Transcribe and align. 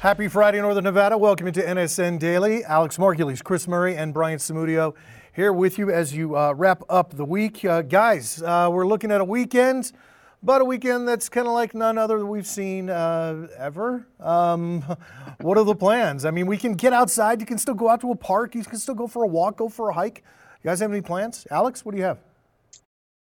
Happy 0.00 0.28
Friday, 0.28 0.62
Northern 0.62 0.84
Nevada. 0.84 1.18
Welcome 1.18 1.52
to 1.52 1.62
NSN 1.62 2.18
Daily. 2.18 2.64
Alex 2.64 2.96
Margulies, 2.96 3.44
Chris 3.44 3.68
Murray, 3.68 3.98
and 3.98 4.14
Brian 4.14 4.38
Samudio 4.38 4.94
here 5.34 5.52
with 5.52 5.76
you 5.76 5.90
as 5.90 6.16
you 6.16 6.38
uh, 6.38 6.54
wrap 6.54 6.82
up 6.88 7.18
the 7.18 7.24
week. 7.26 7.62
Uh, 7.66 7.82
guys, 7.82 8.40
uh, 8.40 8.70
we're 8.72 8.86
looking 8.86 9.10
at 9.10 9.20
a 9.20 9.24
weekend, 9.26 9.92
but 10.42 10.62
a 10.62 10.64
weekend 10.64 11.06
that's 11.06 11.28
kind 11.28 11.46
of 11.46 11.52
like 11.52 11.74
none 11.74 11.98
other 11.98 12.18
that 12.18 12.24
we've 12.24 12.46
seen 12.46 12.88
uh, 12.88 13.46
ever. 13.58 14.06
Um, 14.20 14.80
what 15.42 15.58
are 15.58 15.64
the 15.64 15.74
plans? 15.74 16.24
I 16.24 16.30
mean, 16.30 16.46
we 16.46 16.56
can 16.56 16.72
get 16.72 16.94
outside. 16.94 17.38
You 17.38 17.46
can 17.46 17.58
still 17.58 17.74
go 17.74 17.90
out 17.90 18.00
to 18.00 18.10
a 18.10 18.16
park. 18.16 18.54
You 18.54 18.64
can 18.64 18.78
still 18.78 18.94
go 18.94 19.06
for 19.06 19.24
a 19.24 19.28
walk, 19.28 19.58
go 19.58 19.68
for 19.68 19.90
a 19.90 19.92
hike. 19.92 20.24
You 20.64 20.70
guys 20.70 20.80
have 20.80 20.92
any 20.92 21.02
plans? 21.02 21.46
Alex, 21.50 21.84
what 21.84 21.92
do 21.92 21.98
you 21.98 22.04
have? 22.04 22.20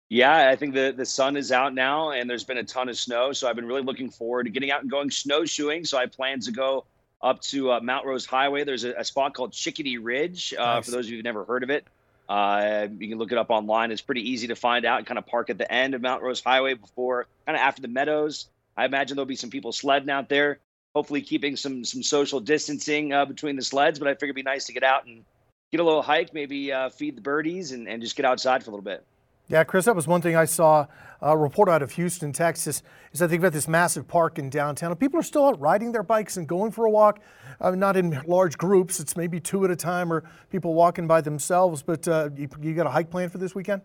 Yeah, 0.09 0.49
I 0.49 0.55
think 0.55 0.75
the, 0.75 0.93
the 0.95 1.05
sun 1.05 1.35
is 1.37 1.51
out 1.51 1.73
now 1.73 2.11
and 2.11 2.29
there's 2.29 2.43
been 2.43 2.57
a 2.57 2.63
ton 2.63 2.87
of 2.87 2.97
snow. 2.97 3.33
So 3.33 3.49
I've 3.49 3.55
been 3.55 3.65
really 3.65 3.81
looking 3.81 4.09
forward 4.09 4.43
to 4.43 4.49
getting 4.51 4.69
out 4.69 4.81
and 4.81 4.91
going 4.91 5.09
snowshoeing. 5.09 5.85
So 5.85 5.97
I 5.97 6.05
plan 6.05 6.39
to 6.41 6.51
go 6.51 6.85
up 7.21 7.41
to 7.41 7.71
uh, 7.71 7.79
Mount 7.79 8.05
Rose 8.05 8.25
Highway. 8.25 8.63
There's 8.63 8.83
a, 8.83 8.93
a 8.93 9.03
spot 9.03 9.33
called 9.33 9.53
Chickadee 9.53 9.97
Ridge. 9.97 10.53
Uh, 10.53 10.75
nice. 10.75 10.85
For 10.85 10.91
those 10.91 11.05
of 11.05 11.11
you 11.11 11.17
who've 11.17 11.23
never 11.23 11.45
heard 11.45 11.63
of 11.63 11.69
it, 11.69 11.87
uh, 12.29 12.87
you 12.99 13.09
can 13.09 13.17
look 13.17 13.31
it 13.31 13.37
up 13.37 13.49
online. 13.49 13.91
It's 13.91 14.01
pretty 14.01 14.29
easy 14.29 14.47
to 14.47 14.55
find 14.55 14.85
out. 14.85 14.99
And 14.99 15.07
kind 15.07 15.17
of 15.17 15.25
park 15.25 15.49
at 15.49 15.57
the 15.57 15.71
end 15.71 15.95
of 15.95 16.01
Mount 16.01 16.21
Rose 16.21 16.41
Highway 16.41 16.75
before, 16.75 17.27
kind 17.45 17.55
of 17.55 17.61
after 17.61 17.81
the 17.81 17.87
meadows. 17.87 18.49
I 18.77 18.85
imagine 18.85 19.15
there'll 19.15 19.25
be 19.25 19.35
some 19.35 19.49
people 19.49 19.71
sledding 19.71 20.09
out 20.09 20.29
there. 20.29 20.59
Hopefully, 20.93 21.21
keeping 21.21 21.55
some 21.55 21.83
some 21.85 22.03
social 22.03 22.39
distancing 22.39 23.13
uh, 23.13 23.25
between 23.25 23.55
the 23.55 23.63
sleds. 23.63 23.97
But 23.97 24.09
I 24.09 24.13
figure 24.13 24.27
it'd 24.27 24.35
be 24.35 24.43
nice 24.43 24.65
to 24.65 24.73
get 24.73 24.83
out 24.83 25.05
and 25.05 25.23
get 25.71 25.79
a 25.79 25.83
little 25.83 26.03
hike, 26.03 26.33
maybe 26.33 26.71
uh, 26.71 26.89
feed 26.89 27.15
the 27.15 27.21
birdies, 27.21 27.71
and, 27.71 27.87
and 27.87 28.01
just 28.01 28.15
get 28.15 28.25
outside 28.25 28.63
for 28.63 28.69
a 28.69 28.73
little 28.73 28.83
bit. 28.83 29.03
Yeah, 29.53 29.63
Chris, 29.63 29.85
that 29.85 29.95
was 29.95 30.07
one 30.07 30.19
thing 30.19 30.35
I 30.35 30.45
saw 30.45 30.87
a 31.21 31.37
report 31.37 31.69
out 31.69 31.83
of 31.83 31.91
Houston, 31.91 32.33
Texas, 32.33 32.81
is 33.11 33.19
that 33.19 33.29
they've 33.29 33.39
got 33.39 33.53
this 33.53 33.67
massive 33.67 34.07
park 34.07 34.39
in 34.39 34.49
downtown. 34.49 34.89
And 34.89 34.99
People 34.99 35.19
are 35.19 35.23
still 35.23 35.45
out 35.45 35.61
riding 35.61 35.91
their 35.91 36.01
bikes 36.01 36.37
and 36.37 36.47
going 36.47 36.71
for 36.71 36.85
a 36.85 36.89
walk, 36.89 37.19
uh, 37.61 37.69
not 37.69 37.95
in 37.95 38.19
large 38.25 38.57
groups. 38.57 38.99
It's 38.99 39.15
maybe 39.15 39.39
two 39.39 39.63
at 39.63 39.69
a 39.69 39.75
time 39.75 40.11
or 40.11 40.23
people 40.49 40.73
walking 40.73 41.05
by 41.05 41.21
themselves. 41.21 41.83
But 41.83 42.07
uh, 42.07 42.31
you, 42.35 42.49
you 42.63 42.73
got 42.73 42.87
a 42.87 42.89
hike 42.89 43.11
plan 43.11 43.29
for 43.29 43.37
this 43.37 43.53
weekend? 43.53 43.83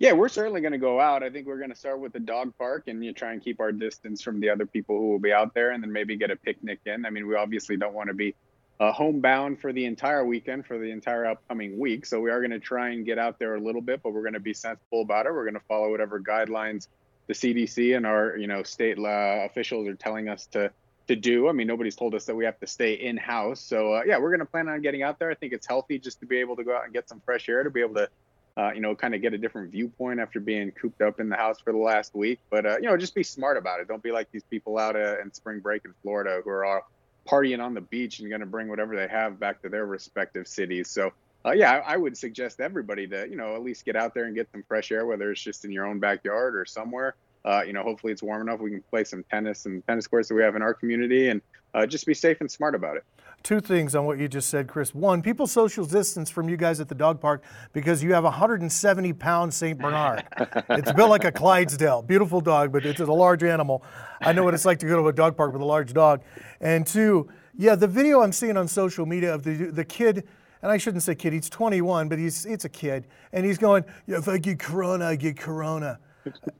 Yeah, 0.00 0.14
we're 0.14 0.28
certainly 0.28 0.60
going 0.60 0.72
to 0.72 0.78
go 0.78 0.98
out. 0.98 1.22
I 1.22 1.30
think 1.30 1.46
we're 1.46 1.58
going 1.58 1.70
to 1.70 1.76
start 1.76 2.00
with 2.00 2.12
the 2.12 2.18
dog 2.18 2.52
park 2.58 2.88
and 2.88 3.04
you 3.04 3.12
try 3.12 3.34
and 3.34 3.40
keep 3.40 3.60
our 3.60 3.70
distance 3.70 4.20
from 4.20 4.40
the 4.40 4.50
other 4.50 4.66
people 4.66 4.98
who 4.98 5.10
will 5.10 5.20
be 5.20 5.32
out 5.32 5.54
there 5.54 5.70
and 5.70 5.80
then 5.80 5.92
maybe 5.92 6.16
get 6.16 6.32
a 6.32 6.36
picnic 6.36 6.80
in. 6.86 7.06
I 7.06 7.10
mean, 7.10 7.28
we 7.28 7.36
obviously 7.36 7.76
don't 7.76 7.94
want 7.94 8.08
to 8.08 8.14
be 8.14 8.34
uh, 8.80 8.92
homebound 8.92 9.60
for 9.60 9.72
the 9.72 9.84
entire 9.84 10.24
weekend, 10.24 10.66
for 10.66 10.78
the 10.78 10.90
entire 10.90 11.26
upcoming 11.26 11.78
week. 11.78 12.06
So 12.06 12.20
we 12.20 12.30
are 12.30 12.40
going 12.40 12.50
to 12.50 12.58
try 12.58 12.90
and 12.90 13.04
get 13.04 13.18
out 13.18 13.38
there 13.38 13.54
a 13.54 13.60
little 13.60 13.80
bit, 13.80 14.02
but 14.02 14.12
we're 14.12 14.22
going 14.22 14.34
to 14.34 14.40
be 14.40 14.54
sensible 14.54 15.02
about 15.02 15.26
it. 15.26 15.32
We're 15.32 15.44
going 15.44 15.54
to 15.54 15.66
follow 15.68 15.90
whatever 15.90 16.20
guidelines 16.20 16.88
the 17.26 17.34
CDC 17.34 17.96
and 17.96 18.04
our 18.06 18.36
you 18.36 18.46
know 18.46 18.62
state 18.62 18.98
uh, 18.98 19.46
officials 19.46 19.88
are 19.88 19.94
telling 19.94 20.28
us 20.28 20.46
to 20.46 20.70
to 21.06 21.16
do. 21.16 21.48
I 21.48 21.52
mean, 21.52 21.66
nobody's 21.66 21.96
told 21.96 22.14
us 22.14 22.24
that 22.26 22.34
we 22.34 22.44
have 22.44 22.58
to 22.60 22.66
stay 22.66 22.94
in 22.94 23.16
house. 23.16 23.60
So 23.60 23.94
uh, 23.94 24.02
yeah, 24.06 24.18
we're 24.18 24.30
going 24.30 24.40
to 24.40 24.46
plan 24.46 24.68
on 24.68 24.80
getting 24.82 25.02
out 25.02 25.18
there. 25.18 25.30
I 25.30 25.34
think 25.34 25.52
it's 25.52 25.66
healthy 25.66 25.98
just 25.98 26.20
to 26.20 26.26
be 26.26 26.38
able 26.38 26.56
to 26.56 26.64
go 26.64 26.76
out 26.76 26.84
and 26.84 26.92
get 26.92 27.08
some 27.08 27.20
fresh 27.24 27.48
air, 27.48 27.62
to 27.62 27.70
be 27.70 27.80
able 27.80 27.94
to. 27.94 28.08
Uh, 28.56 28.70
you 28.72 28.80
know, 28.80 28.94
kind 28.94 29.16
of 29.16 29.20
get 29.20 29.34
a 29.34 29.38
different 29.38 29.72
viewpoint 29.72 30.20
after 30.20 30.38
being 30.38 30.70
cooped 30.70 31.02
up 31.02 31.18
in 31.18 31.28
the 31.28 31.34
house 31.34 31.60
for 31.60 31.72
the 31.72 31.78
last 31.78 32.14
week. 32.14 32.38
But 32.50 32.64
uh, 32.64 32.76
you 32.76 32.84
know, 32.84 32.96
just 32.96 33.12
be 33.12 33.24
smart 33.24 33.56
about 33.56 33.80
it. 33.80 33.88
Don't 33.88 34.00
be 34.00 34.12
like 34.12 34.30
these 34.30 34.44
people 34.44 34.78
out 34.78 34.94
uh, 34.94 35.20
in 35.20 35.34
spring 35.34 35.58
break 35.58 35.84
in 35.84 35.92
Florida 36.04 36.40
who 36.44 36.50
are 36.50 36.64
all 36.64 36.88
partying 37.28 37.62
on 37.62 37.74
the 37.74 37.80
beach 37.80 38.20
and 38.20 38.28
going 38.28 38.40
to 38.40 38.46
bring 38.46 38.68
whatever 38.68 38.96
they 38.96 39.08
have 39.08 39.38
back 39.40 39.62
to 39.62 39.68
their 39.68 39.86
respective 39.86 40.46
cities. 40.46 40.88
So, 40.88 41.12
uh, 41.44 41.52
yeah, 41.52 41.72
I, 41.72 41.94
I, 41.94 41.96
would 41.96 42.16
suggest 42.16 42.60
everybody 42.60 43.06
to, 43.08 43.28
you 43.28 43.36
know, 43.36 43.54
at 43.54 43.62
least 43.62 43.84
get 43.84 43.96
out 43.96 44.14
there 44.14 44.24
and 44.24 44.34
get 44.34 44.50
some 44.50 44.62
fresh 44.66 44.90
air, 44.90 45.04
whether 45.04 45.30
it's 45.30 45.42
just 45.42 45.64
in 45.64 45.72
your 45.72 45.86
own 45.86 45.98
backyard 45.98 46.56
or 46.56 46.64
somewhere. 46.64 47.14
Uh, 47.44 47.62
you 47.66 47.72
know, 47.72 47.82
hopefully 47.82 48.12
it's 48.12 48.22
warm 48.22 48.42
enough. 48.42 48.60
We 48.60 48.70
can 48.70 48.82
play 48.82 49.04
some 49.04 49.24
tennis 49.30 49.66
and 49.66 49.86
tennis 49.86 50.06
courts 50.06 50.28
that 50.28 50.34
we 50.34 50.42
have 50.42 50.56
in 50.56 50.62
our 50.62 50.74
community 50.74 51.28
and 51.28 51.42
uh, 51.74 51.86
just 51.86 52.06
be 52.06 52.14
safe 52.14 52.40
and 52.40 52.50
smart 52.50 52.74
about 52.74 52.96
it. 52.96 53.04
Two 53.42 53.60
things 53.60 53.94
on 53.94 54.06
what 54.06 54.18
you 54.18 54.26
just 54.26 54.48
said, 54.48 54.68
Chris. 54.68 54.94
One, 54.94 55.20
people 55.20 55.46
social 55.46 55.84
distance 55.84 56.30
from 56.30 56.48
you 56.48 56.56
guys 56.56 56.80
at 56.80 56.88
the 56.88 56.94
dog 56.94 57.20
park 57.20 57.44
because 57.74 58.02
you 58.02 58.14
have 58.14 58.24
a 58.24 58.28
170 58.28 59.12
pound 59.12 59.52
St. 59.52 59.78
Bernard. 59.78 60.24
it's 60.70 60.92
built 60.92 61.10
like 61.10 61.24
a 61.24 61.32
Clydesdale. 61.32 62.00
Beautiful 62.00 62.40
dog, 62.40 62.72
but 62.72 62.86
it's 62.86 63.00
a 63.00 63.04
large 63.04 63.42
animal. 63.42 63.84
I 64.22 64.32
know 64.32 64.44
what 64.44 64.54
it's 64.54 64.64
like 64.64 64.78
to 64.78 64.86
go 64.86 64.96
to 65.02 65.08
a 65.08 65.12
dog 65.12 65.36
park 65.36 65.52
with 65.52 65.60
a 65.60 65.66
large 65.66 65.92
dog. 65.92 66.22
And 66.62 66.86
two, 66.86 67.28
yeah, 67.54 67.74
the 67.74 67.88
video 67.88 68.22
I'm 68.22 68.32
seeing 68.32 68.56
on 68.56 68.66
social 68.66 69.04
media 69.04 69.34
of 69.34 69.42
the, 69.42 69.70
the 69.70 69.84
kid 69.84 70.26
and 70.64 70.72
I 70.72 70.78
shouldn't 70.78 71.02
say 71.02 71.14
kid, 71.14 71.34
he's 71.34 71.50
21, 71.50 72.08
but 72.08 72.18
he's 72.18 72.46
it's 72.46 72.64
a 72.64 72.70
kid, 72.70 73.06
and 73.34 73.44
he's 73.44 73.58
going, 73.58 73.84
yeah, 74.06 74.16
if 74.16 74.26
I 74.26 74.38
get 74.38 74.58
corona, 74.58 75.04
I 75.04 75.16
get 75.16 75.36
corona. 75.36 76.00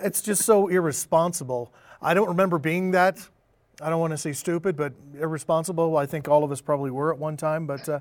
It's 0.01 0.23
just 0.23 0.43
so 0.43 0.69
irresponsible. 0.69 1.73
I 2.03 2.15
don't 2.15 2.29
remember 2.29 2.59
being 2.59 2.91
that 2.93 3.29
I 3.81 3.91
don't 3.91 3.99
want 3.99 4.13
to 4.13 4.19
say 4.19 4.33
stupid, 4.33 4.77
but 4.77 4.93
irresponsible. 5.19 5.97
I 5.97 6.07
think 6.07 6.29
all 6.29 6.45
of 6.45 6.53
us 6.53 6.61
probably 6.61 6.93
were 6.93 7.13
at 7.13 7.19
one 7.19 7.37
time, 7.37 7.67
but 7.67 7.89
uh, 7.89 8.01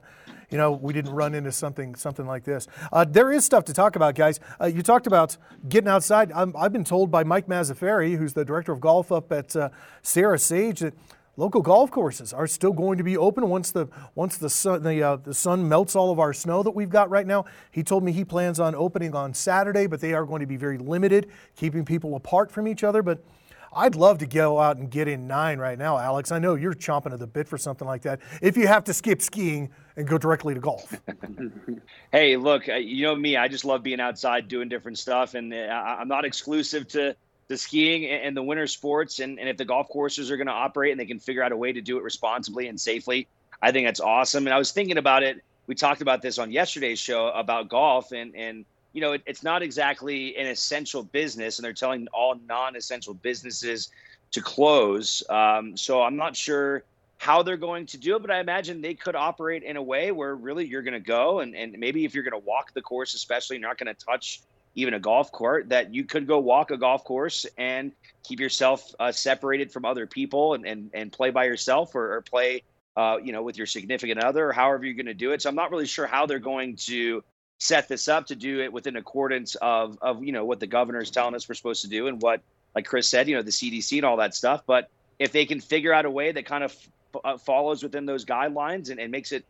you 0.52 0.58
know 0.58 0.72
we 0.72 0.94
didn't 0.94 1.14
run 1.14 1.34
into 1.34 1.52
something 1.52 1.96
something 1.96 2.28
like 2.28 2.44
this. 2.44 2.68
Uh, 2.92 3.06
there 3.06 3.32
is 3.32 3.44
stuff 3.44 3.66
to 3.66 3.74
talk 3.74 3.96
about, 3.96 4.14
guys. 4.14 4.40
Uh, 4.62 4.66
you 4.66 4.84
talked 4.84 5.08
about 5.08 5.36
getting 5.68 5.88
outside. 5.88 6.32
i 6.32 6.46
have 6.62 6.74
been 6.74 6.84
told 6.84 7.10
by 7.10 7.24
Mike 7.24 7.48
Mazzaferri, 7.48 8.18
who's 8.18 8.34
the 8.34 8.46
director 8.46 8.72
of 8.72 8.82
golf 8.82 9.12
up 9.12 9.32
at 9.32 9.56
uh, 9.56 9.70
Sierra 10.04 10.38
Sage, 10.38 10.80
that 10.80 10.94
local 11.38 11.62
golf 11.62 11.92
courses 11.92 12.34
are 12.34 12.48
still 12.48 12.74
going 12.74 12.98
to 12.98 13.04
be 13.04 13.18
open 13.18 13.50
once 13.50 13.72
the 13.72 13.88
once 14.16 14.38
the 14.38 14.50
sun 14.50 14.84
the, 14.84 15.02
uh, 15.02 15.16
the 15.18 15.34
sun 15.34 15.68
melts 15.68 15.96
all 15.96 16.12
of 16.12 16.20
our 16.20 16.34
snow 16.34 16.64
that 16.64 16.72
we've 16.72 16.90
got 16.90 17.10
right 17.10 17.28
now. 17.28 17.46
He 17.72 17.84
told 17.84 18.04
me 18.04 18.12
he 18.12 18.26
plans 18.26 18.60
on 18.60 18.76
opening 18.76 19.16
on 19.16 19.34
Saturday, 19.34 19.88
but 19.88 20.00
they 20.00 20.14
are 20.14 20.26
going 20.26 20.42
to 20.42 20.48
be 20.48 20.58
very 20.58 20.78
limited, 20.78 21.30
keeping 21.56 21.86
people 21.86 22.16
apart 22.16 22.52
from 22.52 22.68
each 22.68 22.84
other, 22.84 23.02
but. 23.02 23.24
I'd 23.76 23.96
love 23.96 24.20
to 24.20 24.28
go 24.28 24.60
out 24.60 24.78
and 24.78 24.88
get 24.90 25.08
in 25.08 25.26
nine 25.26 25.58
right 25.58 25.80
now, 25.80 25.98
Alex. 25.98 26.32
I 26.32 26.38
know 26.38 26.54
you're 26.54 26.76
chomping 26.76 27.12
at 27.12 27.18
the 27.18 27.26
bit 27.26 27.48
for 27.48 27.58
something 27.58 27.88
like 27.88 28.04
that. 28.04 28.20
If 28.40 28.56
you 28.56 28.68
have 28.68 28.84
to 28.84 28.94
skip 28.94 29.20
skiing 29.20 29.72
and 29.98 30.08
go 30.08 30.20
directly 30.20 30.54
to 30.54 30.60
golf. 30.60 31.02
hey, 32.12 32.38
look, 32.38 32.70
uh, 32.70 32.76
you 32.76 33.06
know 33.06 33.16
me. 33.16 33.36
I 33.36 33.48
just 33.48 33.66
love 33.66 33.82
being 33.82 34.00
outside 34.00 34.48
doing 34.48 34.70
different 34.70 35.00
stuff, 35.00 35.34
and 35.34 35.54
uh, 35.54 35.58
I'm 36.00 36.08
not 36.08 36.26
exclusive 36.26 36.88
to 36.90 37.16
the 37.48 37.58
skiing 37.58 38.06
and 38.06 38.36
the 38.36 38.44
winter 38.44 38.68
sports. 38.68 39.20
And, 39.20 39.40
and 39.40 39.50
if 39.50 39.58
the 39.58 39.66
golf 39.66 39.90
courses 39.90 40.32
are 40.32 40.38
going 40.38 40.48
to 40.48 40.54
operate 40.54 40.92
and 40.92 41.00
they 41.00 41.06
can 41.06 41.20
figure 41.20 41.44
out 41.44 41.52
a 41.52 41.58
way 41.58 41.74
to 41.74 41.82
do 41.82 41.98
it 41.98 42.04
responsibly 42.04 42.68
and 42.68 42.80
safely, 42.80 43.28
I 43.62 43.72
think 43.72 43.88
that's 43.88 44.00
awesome. 44.00 44.48
And 44.48 44.54
I 44.54 44.58
was 44.58 44.72
thinking 44.72 44.98
about 44.98 45.24
it. 45.24 45.44
We 45.68 45.76
talked 45.76 46.02
about 46.02 46.22
this 46.22 46.40
on 46.40 46.52
yesterday's 46.52 47.00
show 47.00 47.28
about 47.30 47.70
golf, 47.70 48.12
and 48.12 48.36
and 48.36 48.66
you 48.92 49.00
know, 49.00 49.14
it, 49.14 49.22
it's 49.26 49.44
not 49.44 49.64
exactly 49.64 50.36
an 50.36 50.48
essential 50.48 51.04
business, 51.04 51.58
and 51.58 51.64
they're 51.64 51.72
telling 51.72 52.08
all 52.14 52.36
non-essential 52.48 53.14
businesses 53.14 53.90
to 54.32 54.42
close. 54.42 55.24
Um, 55.30 55.78
so 55.78 56.02
I'm 56.02 56.18
not 56.18 56.36
sure 56.36 56.84
how 57.18 57.42
they're 57.42 57.56
going 57.56 57.86
to 57.86 57.98
do 57.98 58.18
it, 58.18 58.22
but 58.22 58.30
I 58.30 58.40
imagine 58.42 58.82
they 58.82 58.96
could 58.96 59.16
operate 59.16 59.64
in 59.64 59.78
a 59.78 59.82
way 59.82 60.12
where 60.12 60.36
really 60.36 60.66
you're 60.66 60.82
going 60.82 60.94
to 60.94 61.00
go 61.00 61.40
and, 61.40 61.56
and 61.56 61.74
maybe 61.80 62.04
if 62.04 62.14
you're 62.14 62.24
going 62.24 62.40
to 62.40 62.46
walk 62.46 62.74
the 62.74 62.82
course, 62.82 63.14
especially 63.14 63.58
you're 63.58 63.68
not 63.68 63.78
going 63.78 63.94
to 63.96 64.06
touch 64.06 64.42
even 64.76 64.94
a 64.94 65.00
golf 65.00 65.32
court, 65.32 65.70
that 65.70 65.94
you 65.94 66.04
could 66.04 66.28
go 66.28 66.40
walk 66.40 66.72
a 66.72 66.78
golf 66.78 67.04
course 67.04 67.46
and 67.58 67.92
keep 68.24 68.40
yourself 68.40 68.94
uh, 69.00 69.12
separated 69.12 69.72
from 69.72 69.86
other 69.86 70.08
people 70.08 70.54
and, 70.54 70.66
and, 70.66 70.90
and 70.94 71.12
play 71.12 71.30
by 71.30 71.46
yourself 71.46 71.96
or, 71.96 72.16
or 72.16 72.22
play, 72.22 72.64
uh, 72.98 73.18
you 73.22 73.32
know, 73.32 73.44
with 73.44 73.58
your 73.58 73.68
significant 73.68 74.24
other 74.24 74.50
or 74.50 74.54
however 74.54 74.86
you're 74.86 74.96
going 74.96 75.06
to 75.06 75.14
do 75.14 75.32
it. 75.32 75.42
So 75.42 75.50
I'm 75.50 75.56
not 75.56 75.72
really 75.72 75.86
sure 75.86 76.08
how 76.08 76.26
they're 76.26 76.40
going 76.40 76.76
to 76.78 77.24
set 77.60 77.88
this 77.88 78.08
up 78.08 78.28
to 78.28 78.36
do 78.36 78.62
it 78.62 78.74
within 78.74 78.98
accordance 78.98 79.56
of 79.56 79.98
of 80.02 80.22
you 80.22 80.34
know 80.34 80.44
what 80.44 80.60
the 80.60 80.68
governor 80.68 81.00
is 81.00 81.10
telling 81.10 81.34
us 81.34 81.48
we're 81.48 81.56
supposed 81.56 81.82
to 81.82 81.88
do 81.88 82.08
and 82.08 82.22
what 82.22 82.42
like 82.76 82.86
Chris 82.86 83.08
said, 83.08 83.28
you 83.30 83.36
know 83.36 83.42
the 83.42 83.52
CDC 83.52 83.98
and 83.98 84.06
all 84.06 84.18
that 84.18 84.36
stuff. 84.36 84.64
But 84.66 84.90
if 85.20 85.32
they 85.32 85.46
can 85.46 85.62
figure 85.62 85.94
out 85.94 86.06
a 86.06 86.12
way 86.12 86.32
that 86.32 86.46
kind 86.46 86.64
of 86.64 86.76
f- 87.16 87.22
uh, 87.24 87.38
follows 87.38 87.84
within 87.84 88.06
those 88.06 88.26
guidelines 88.26 88.90
and, 88.90 89.00
and 89.00 89.12
makes 89.12 89.32
it 89.32 89.46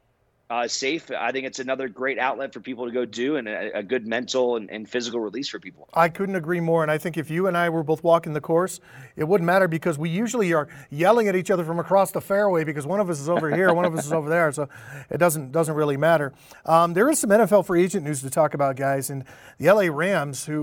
uh, 0.54 0.68
safe. 0.68 1.10
I 1.10 1.32
think 1.32 1.48
it's 1.48 1.58
another 1.58 1.88
great 1.88 2.20
outlet 2.20 2.54
for 2.54 2.60
people 2.60 2.86
to 2.86 2.92
go 2.92 3.06
do 3.06 3.38
and 3.38 3.48
a, 3.48 3.80
a 3.80 3.84
good 3.84 4.06
mental 4.06 4.56
and, 4.56 4.70
and, 4.70 4.88
physical 4.88 5.20
release 5.20 5.50
for 5.50 5.60
people. 5.60 5.90
I 5.94 6.10
couldn't 6.10 6.36
agree 6.36 6.60
more. 6.60 6.84
And 6.84 6.92
I 6.92 7.00
think 7.00 7.18
if 7.18 7.32
you 7.32 7.48
and 7.48 7.58
I 7.58 7.70
were 7.70 7.82
both 7.82 8.04
walking 8.04 8.34
the 8.34 8.42
course, 8.42 8.80
it 9.16 9.24
wouldn't 9.24 9.48
matter 9.48 9.68
because 9.68 9.98
we 9.98 10.10
usually 10.10 10.54
are 10.54 10.68
yelling 10.92 11.28
at 11.28 11.36
each 11.36 11.50
other 11.50 11.64
from 11.64 11.80
across 11.80 12.12
the 12.12 12.22
fairway 12.22 12.64
because 12.64 12.86
one 12.86 13.00
of 13.00 13.10
us 13.10 13.20
is 13.20 13.30
over 13.30 13.54
here, 13.56 13.74
one 13.74 13.86
of 13.86 13.96
us 13.96 14.06
is 14.06 14.14
over 14.14 14.30
there. 14.30 14.52
So 14.52 14.70
it 15.10 15.18
doesn't 15.18 15.52
doesn't 15.52 15.74
really 15.74 15.98
matter. 15.98 16.34
Um, 16.66 16.94
there 16.94 17.10
is 17.10 17.18
some 17.18 17.32
NFL 17.32 17.66
free 17.66 17.84
agent 17.84 18.06
news 18.06 18.22
to 18.22 18.30
talk 18.30 18.54
about, 18.54 18.76
guys. 18.76 19.10
And 19.10 19.24
the 19.58 19.72
LA 19.72 19.88
Rams, 19.92 20.46
who, 20.46 20.62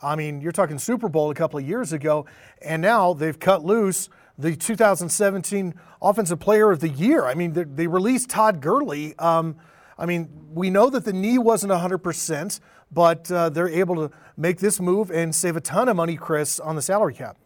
I 0.00 0.14
mean, 0.14 0.42
you're 0.42 0.52
talking 0.52 0.78
Super 0.78 1.08
Bowl 1.08 1.30
a 1.30 1.34
couple 1.34 1.58
of 1.58 1.66
years 1.66 1.92
ago, 1.92 2.26
and 2.62 2.80
now 2.80 3.14
they've 3.14 3.38
cut 3.38 3.64
loose 3.64 4.08
the 4.38 4.56
2017 4.56 5.74
Offensive 6.02 6.40
Player 6.40 6.70
of 6.70 6.80
the 6.80 6.88
Year. 6.88 7.24
I 7.24 7.34
mean, 7.34 7.52
they, 7.52 7.64
they 7.64 7.86
released 7.86 8.30
Todd 8.30 8.60
Gurley. 8.60 9.16
Um, 9.18 9.56
I 9.96 10.06
mean, 10.06 10.28
we 10.52 10.70
know 10.70 10.90
that 10.90 11.04
the 11.04 11.12
knee 11.12 11.38
wasn't 11.38 11.72
100%, 11.72 12.60
but 12.90 13.30
uh, 13.30 13.48
they're 13.48 13.68
able 13.68 13.96
to 13.96 14.10
make 14.36 14.58
this 14.58 14.80
move 14.80 15.10
and 15.10 15.34
save 15.34 15.56
a 15.56 15.60
ton 15.60 15.88
of 15.88 15.96
money, 15.96 16.16
Chris, 16.16 16.58
on 16.58 16.76
the 16.76 16.82
salary 16.82 17.14
cap. 17.14 17.36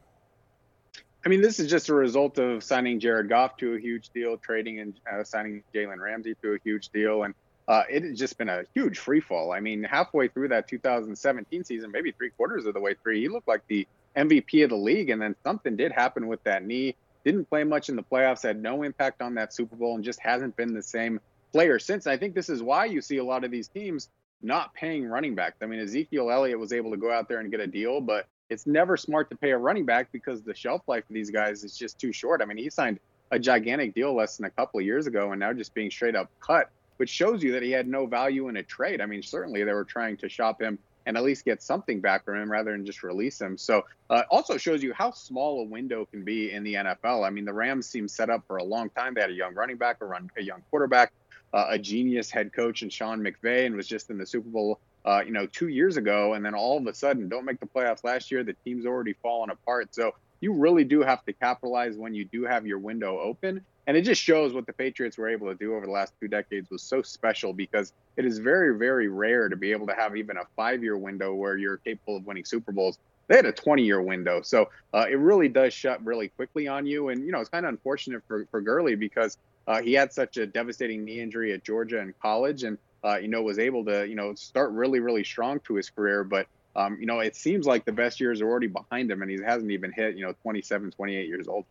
I 1.27 1.29
mean, 1.29 1.43
this 1.43 1.59
is 1.59 1.69
just 1.69 1.89
a 1.89 1.95
result 1.95 2.39
of 2.39 2.63
signing 2.63 3.01
Jared 3.01 3.29
Goff 3.29 3.57
to 3.59 3.75
a 3.75 3.79
huge 3.79 4.09
deal, 4.11 4.37
trading 4.39 4.81
and 4.81 4.95
uh, 5.13 5.25
signing 5.25 5.63
Jalen 5.75 5.99
Ramsey 5.99 6.35
to 6.43 6.55
a 6.55 6.59
huge 6.65 6.89
deal, 6.89 7.25
and 7.25 7.35
uh, 7.67 7.83
it 7.91 8.03
has 8.03 8.19
just 8.19 8.39
been 8.39 8.49
a 8.49 8.63
huge 8.73 8.99
free 8.99 9.21
fall. 9.21 9.53
I 9.53 9.61
mean, 9.61 9.83
halfway 9.83 10.29
through 10.29 10.49
that 10.49 10.69
2017 10.69 11.65
season, 11.65 11.91
maybe 11.91 12.13
three 12.13 12.31
quarters 12.31 12.65
of 12.65 12.73
the 12.73 12.81
way 12.81 12.95
through, 12.95 13.17
he 13.17 13.29
looked 13.29 13.49
like 13.49 13.61
the 13.69 13.87
MVP 14.17 14.65
of 14.65 14.71
the 14.71 14.77
league, 14.77 15.11
and 15.11 15.21
then 15.21 15.35
something 15.45 15.77
did 15.77 15.93
happen 15.93 16.27
with 16.27 16.43
that 16.45 16.65
knee. 16.65 16.97
didn't 17.25 17.49
play 17.49 17.65
much 17.65 17.89
in 17.89 17.97
the 17.97 18.03
playoffs, 18.03 18.43
had 18.43 18.63
no 18.63 18.83
impact 18.83 19.21
on 19.21 19.35
that 19.35 19.53
Super 19.53 19.77
Bowl, 19.77 19.95
and 19.95 20.05
just 20.05 20.21
hasn't 20.21 20.57
been 20.57 20.75
the 20.75 20.83
same 20.83 21.21
player 21.53 21.79
since. 21.79 22.07
I 22.07 22.17
think 22.17 22.35
this 22.35 22.49
is 22.49 22.63
why 22.63 22.87
you 22.87 23.01
see 23.01 23.19
a 23.19 23.25
lot 23.25 23.45
of 23.45 23.51
these 23.51 23.69
teams 23.69 24.09
not 24.43 24.73
paying 24.75 25.07
running 25.07 25.35
backs. 25.35 25.57
I 25.63 25.67
mean, 25.67 25.81
Ezekiel 25.81 26.31
Elliott 26.31 26.59
was 26.59 26.73
able 26.73 26.91
to 26.93 26.97
go 26.97 27.11
out 27.11 27.29
there 27.29 27.41
and 27.41 27.51
get 27.51 27.61
a 27.61 27.67
deal, 27.67 28.01
but 28.01 28.27
it's 28.51 28.67
never 28.67 28.97
smart 28.97 29.31
to 29.31 29.37
pay 29.37 29.51
a 29.51 29.59
running 29.59 29.85
back 29.85 30.11
because 30.13 30.43
the 30.43 30.55
shelf 30.55 30.83
life 30.87 31.05
of 31.09 31.15
these 31.15 31.31
guys 31.31 31.65
is 31.65 31.77
just 31.77 31.99
too 31.99 32.13
short. 32.13 32.41
I 32.41 32.45
mean, 32.45 32.57
he 32.57 32.71
signed 32.71 33.01
a 33.31 33.39
gigantic 33.39 33.95
deal 33.95 34.15
less 34.15 34.37
than 34.37 34.47
a 34.47 34.51
couple 34.51 34.81
of 34.81 34.87
years 34.87 35.07
ago 35.07 35.33
and 35.33 35.41
now 35.41 35.53
just 35.53 35.75
being 35.75 35.91
straight 35.91 36.17
up 36.17 36.31
cut, 36.41 36.71
which 36.97 37.11
shows 37.11 37.43
you 37.43 37.53
that 37.53 37.63
he 37.63 37.71
had 37.71 37.87
no 37.87 38.07
value 38.07 38.49
in 38.49 38.57
a 38.57 38.63
trade. 38.63 39.01
I 39.01 39.07
mean, 39.07 39.23
certainly 39.23 39.65
they 39.65 39.73
were 39.73 39.85
trying 39.85 40.17
to 40.19 40.29
shop 40.29 40.63
him 40.63 40.79
and 41.09 41.17
at 41.17 41.25
least 41.25 41.47
get 41.47 41.63
something 41.63 42.01
back 42.01 42.23
from 42.23 42.37
him 42.37 42.53
rather 42.53 42.71
than 42.71 42.85
just 42.85 43.03
release 43.03 43.41
him. 43.41 43.57
So 43.57 43.87
uh, 44.11 44.25
also 44.31 44.59
shows 44.59 44.83
you 44.83 44.93
how 44.93 45.11
small 45.11 45.63
a 45.63 45.65
window 45.65 46.05
can 46.05 46.23
be 46.23 46.53
in 46.53 46.63
the 46.63 46.75
NFL. 46.75 47.27
I 47.27 47.31
mean, 47.31 47.47
the 47.47 47.53
Rams 47.53 47.87
seem 47.89 48.07
set 48.07 48.29
up 48.29 48.45
for 48.47 48.59
a 48.59 48.63
long 48.63 48.91
time. 48.91 49.15
They 49.15 49.23
had 49.23 49.31
a 49.31 49.35
young 49.35 49.55
running 49.55 49.79
back, 49.79 49.97
a 50.03 50.05
run, 50.05 50.31
a 50.37 50.43
young 50.43 50.63
quarterback, 50.69 51.13
uh, 51.55 51.65
a 51.71 51.79
genius 51.79 52.31
head 52.31 52.53
coach 52.53 52.83
in 52.83 52.91
Sean 52.91 53.21
McVay, 53.21 53.65
and 53.65 53.75
was 53.75 53.89
just 53.89 54.11
in 54.11 54.19
the 54.19 54.27
Super 54.27 54.51
Bowl, 54.51 54.81
uh, 55.07 55.23
you 55.25 55.33
know, 55.33 55.47
two 55.47 55.69
years 55.69 55.97
ago. 55.97 56.35
And 56.35 56.45
then 56.45 56.55
all 56.55 56.77
of 56.77 56.87
a 56.87 56.93
sudden, 56.93 57.31
don't 57.31 57.47
make 57.47 57.59
the 57.59 57.67
playoffs 57.67 58.05
last 58.05 58.31
year. 58.31 58.45
The 58.45 58.53
team's 58.63 58.85
already 58.85 59.15
fallen 59.15 59.49
apart. 59.49 59.95
So 59.95 60.15
you 60.41 60.53
really 60.53 60.85
do 60.85 61.01
have 61.01 61.25
to 61.25 61.33
capitalize 61.33 61.97
when 61.97 62.15
you 62.15 62.27
do 62.27 62.45
have 62.45 62.67
your 62.67 62.81
window 62.81 63.19
open. 63.19 63.65
And 63.89 63.97
it 63.97 64.03
just 64.03 64.23
shows 64.23 64.53
what 64.53 64.67
the 64.67 64.73
Patriots 64.75 65.17
were 65.17 65.31
able 65.31 65.49
to 65.49 65.55
do 65.55 65.75
over 65.75 65.87
the 65.87 65.91
last 65.91 66.13
two 66.21 66.29
decades 66.29 66.71
was 66.71 66.83
so 66.83 67.01
special 67.01 67.55
because 67.55 67.95
it 68.19 68.27
is 68.27 68.39
very, 68.39 68.77
very 68.77 69.09
rare 69.09 69.49
to 69.49 69.57
be 69.57 69.73
able 69.73 69.87
to 69.87 69.95
have 69.95 70.15
even 70.15 70.37
a 70.37 70.43
five 70.57 70.83
year 70.83 70.99
window 70.99 71.35
where 71.35 71.57
you're 71.57 71.79
capable 71.79 72.19
of 72.19 72.27
winning 72.27 72.45
Super 72.45 72.71
Bowls. 72.71 72.99
They 73.29 73.37
had 73.37 73.47
a 73.47 73.53
20 73.53 73.83
year 73.83 74.03
window. 74.03 74.43
So 74.43 74.69
uh, 74.93 75.07
it 75.11 75.19
really 75.19 75.49
does 75.49 75.73
shut 75.73 76.05
really 76.05 76.29
quickly 76.29 76.69
on 76.69 76.85
you. 76.85 77.09
And, 77.09 77.25
you 77.25 77.33
know, 77.33 77.41
it's 77.41 77.49
kind 77.49 77.65
of 77.65 77.71
unfortunate 77.71 78.23
for, 78.29 78.47
for 78.51 78.61
Gurley 78.61 78.95
because 78.95 79.39
uh, 79.67 79.81
he 79.81 79.95
had 79.95 80.13
such 80.13 80.37
a 80.37 80.47
devastating 80.47 81.03
knee 81.03 81.21
injury 81.21 81.55
at 81.55 81.65
Georgia 81.65 81.99
in 81.99 82.13
college 82.21 82.65
and, 82.65 82.77
uh, 83.03 83.17
you 83.17 83.29
know, 83.29 83.41
was 83.41 83.59
able 83.59 83.87
to, 83.87 84.07
you 84.07 84.17
know, 84.17 84.35
start 84.35 84.71
really, 84.73 85.01
really 85.01 85.25
strong 85.25 85.61
to 85.61 85.77
his 85.77 85.89
career. 85.89 86.25
But, 86.25 86.47
um, 86.77 86.99
you 87.01 87.07
know, 87.07 87.21
it 87.21 87.35
seems 87.35 87.67
like 87.67 87.87
the 87.87 87.93
best 87.93 88.21
years 88.21 88.43
are 88.43 88.49
already 88.49 88.67
behind 88.67 89.11
him 89.11 89.23
and 89.23 89.31
he 89.31 89.43
hasn't 89.43 89.71
even 89.71 89.93
hit, 89.93 90.15
you 90.15 90.27
know, 90.27 90.35
27, 90.43 90.91
28 90.91 91.27
years 91.27 91.49
old. 91.49 91.65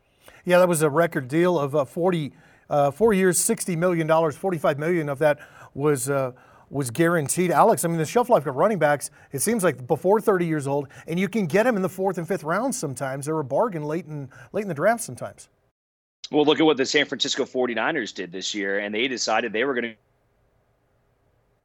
Yeah, 0.45 0.59
that 0.59 0.67
was 0.67 0.81
a 0.81 0.89
record 0.89 1.27
deal 1.27 1.59
of 1.59 1.75
uh, 1.75 1.85
40, 1.85 2.33
uh, 2.69 2.91
four 2.91 3.13
years, 3.13 3.37
$60 3.39 3.77
million, 3.77 4.31
45 4.31 4.79
million 4.79 5.09
of 5.09 5.19
that 5.19 5.39
was, 5.73 6.09
uh, 6.09 6.31
was 6.69 6.91
guaranteed. 6.91 7.51
Alex, 7.51 7.85
I 7.85 7.87
mean, 7.87 7.97
the 7.97 8.05
shelf 8.05 8.29
life 8.29 8.45
of 8.45 8.55
running 8.55 8.79
backs, 8.79 9.09
it 9.31 9.39
seems 9.39 9.63
like 9.63 9.87
before 9.87 10.19
30 10.19 10.45
years 10.45 10.67
old, 10.67 10.87
and 11.07 11.19
you 11.19 11.29
can 11.29 11.45
get 11.45 11.63
them 11.63 11.75
in 11.75 11.81
the 11.81 11.89
fourth 11.89 12.17
and 12.17 12.27
fifth 12.27 12.43
rounds 12.43 12.77
sometimes. 12.77 13.25
They're 13.25 13.39
a 13.39 13.43
bargain 13.43 13.83
late 13.83 14.05
in, 14.05 14.29
late 14.53 14.63
in 14.63 14.67
the 14.67 14.73
draft 14.73 15.01
sometimes. 15.01 15.49
Well, 16.31 16.45
look 16.45 16.59
at 16.59 16.65
what 16.65 16.77
the 16.77 16.85
San 16.85 17.05
Francisco 17.05 17.45
49ers 17.45 18.13
did 18.13 18.31
this 18.31 18.53
year, 18.53 18.79
and 18.79 18.93
they 18.93 19.07
decided 19.07 19.53
they 19.53 19.63
were 19.63 19.73
going 19.73 19.95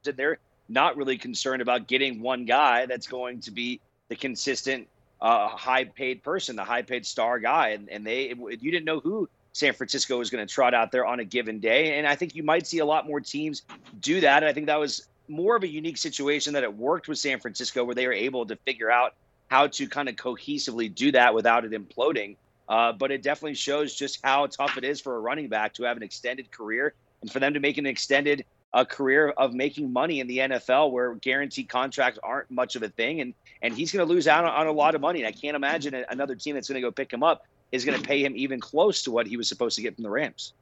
to. 0.04 0.12
They're 0.12 0.38
not 0.68 0.96
really 0.96 1.18
concerned 1.18 1.62
about 1.62 1.88
getting 1.88 2.20
one 2.20 2.44
guy 2.44 2.86
that's 2.86 3.06
going 3.06 3.40
to 3.40 3.50
be 3.50 3.80
the 4.08 4.16
consistent 4.16 4.86
uh, 5.22 5.48
high 5.48 5.84
paid 5.84 6.22
person, 6.22 6.56
the 6.56 6.64
high 6.64 6.82
paid 6.82 7.06
star 7.06 7.38
guy. 7.38 7.68
And, 7.68 7.88
and 7.88 8.04
they, 8.04 8.34
you 8.60 8.70
didn't 8.70 8.84
know 8.84 8.98
who 8.98 9.28
San 9.52 9.72
Francisco 9.72 10.18
was 10.18 10.28
going 10.30 10.44
to 10.46 10.52
trot 10.52 10.74
out 10.74 10.90
there 10.90 11.06
on 11.06 11.20
a 11.20 11.24
given 11.24 11.60
day. 11.60 11.96
And 11.96 12.06
I 12.06 12.16
think 12.16 12.34
you 12.34 12.42
might 12.42 12.66
see 12.66 12.78
a 12.78 12.84
lot 12.84 13.06
more 13.06 13.20
teams 13.20 13.62
do 14.00 14.20
that. 14.20 14.42
And 14.42 14.50
I 14.50 14.52
think 14.52 14.66
that 14.66 14.80
was 14.80 15.06
more 15.28 15.54
of 15.54 15.62
a 15.62 15.68
unique 15.68 15.96
situation 15.96 16.52
that 16.54 16.64
it 16.64 16.74
worked 16.74 17.06
with 17.06 17.18
San 17.18 17.38
Francisco 17.38 17.84
where 17.84 17.94
they 17.94 18.06
were 18.06 18.12
able 18.12 18.44
to 18.46 18.56
figure 18.56 18.90
out 18.90 19.14
how 19.48 19.68
to 19.68 19.88
kind 19.88 20.08
of 20.08 20.16
cohesively 20.16 20.92
do 20.92 21.12
that 21.12 21.32
without 21.32 21.64
it 21.64 21.70
imploding. 21.70 22.36
Uh, 22.68 22.92
but 22.92 23.12
it 23.12 23.22
definitely 23.22 23.54
shows 23.54 23.94
just 23.94 24.18
how 24.24 24.46
tough 24.46 24.76
it 24.76 24.82
is 24.82 25.00
for 25.00 25.14
a 25.14 25.20
running 25.20 25.48
back 25.48 25.72
to 25.74 25.84
have 25.84 25.96
an 25.96 26.02
extended 26.02 26.50
career 26.50 26.94
and 27.20 27.30
for 27.30 27.38
them 27.38 27.54
to 27.54 27.60
make 27.60 27.78
an 27.78 27.86
extended 27.86 28.44
a 28.74 28.86
career 28.86 29.30
of 29.30 29.52
making 29.52 29.92
money 29.92 30.20
in 30.20 30.26
the 30.26 30.38
NFL 30.38 30.92
where 30.92 31.14
guaranteed 31.16 31.68
contracts 31.68 32.18
aren't 32.22 32.50
much 32.50 32.76
of 32.76 32.82
a 32.82 32.88
thing. 32.88 33.20
And, 33.20 33.34
and 33.60 33.74
he's 33.74 33.92
going 33.92 34.06
to 34.06 34.12
lose 34.12 34.26
out 34.26 34.44
on, 34.44 34.66
a 34.66 34.72
lot 34.72 34.94
of 34.94 35.00
money. 35.00 35.20
And 35.20 35.28
I 35.28 35.32
can't 35.32 35.56
imagine 35.56 35.94
another 36.08 36.34
team 36.34 36.54
that's 36.54 36.68
going 36.68 36.80
to 36.80 36.86
go 36.86 36.90
pick 36.90 37.12
him 37.12 37.22
up 37.22 37.44
is 37.70 37.84
going 37.84 38.00
to 38.00 38.06
pay 38.06 38.24
him 38.24 38.34
even 38.36 38.60
close 38.60 39.02
to 39.02 39.10
what 39.10 39.26
he 39.26 39.36
was 39.36 39.48
supposed 39.48 39.76
to 39.76 39.82
get 39.82 39.94
from 39.94 40.04
the 40.04 40.10
Rams. 40.10 40.52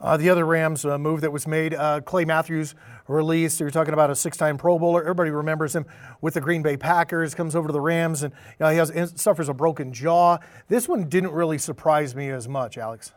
Uh, 0.00 0.16
the 0.16 0.30
other 0.30 0.46
Rams 0.46 0.84
uh, 0.84 0.96
move 0.96 1.22
that 1.22 1.32
was 1.32 1.46
made, 1.46 1.74
uh, 1.74 2.00
Clay 2.02 2.24
Matthews 2.24 2.76
released. 3.08 3.58
You're 3.58 3.70
talking 3.70 3.94
about 3.94 4.10
a 4.10 4.14
six-time 4.14 4.56
Pro 4.56 4.78
Bowler. 4.78 5.02
Everybody 5.02 5.30
remembers 5.30 5.74
him 5.74 5.86
with 6.20 6.34
the 6.34 6.40
Green 6.40 6.62
Bay 6.62 6.76
Packers. 6.76 7.34
Comes 7.34 7.56
over 7.56 7.66
to 7.66 7.72
the 7.72 7.80
Rams, 7.80 8.22
and 8.22 8.32
you 8.32 8.66
know, 8.66 8.70
he 8.70 8.76
has 8.76 9.12
suffers 9.16 9.48
a 9.48 9.54
broken 9.54 9.92
jaw. 9.92 10.38
This 10.68 10.88
one 10.88 11.08
didn't 11.08 11.32
really 11.32 11.58
surprise 11.58 12.14
me 12.14 12.30
as 12.30 12.46
much, 12.46 12.78
Alex. 12.78 13.12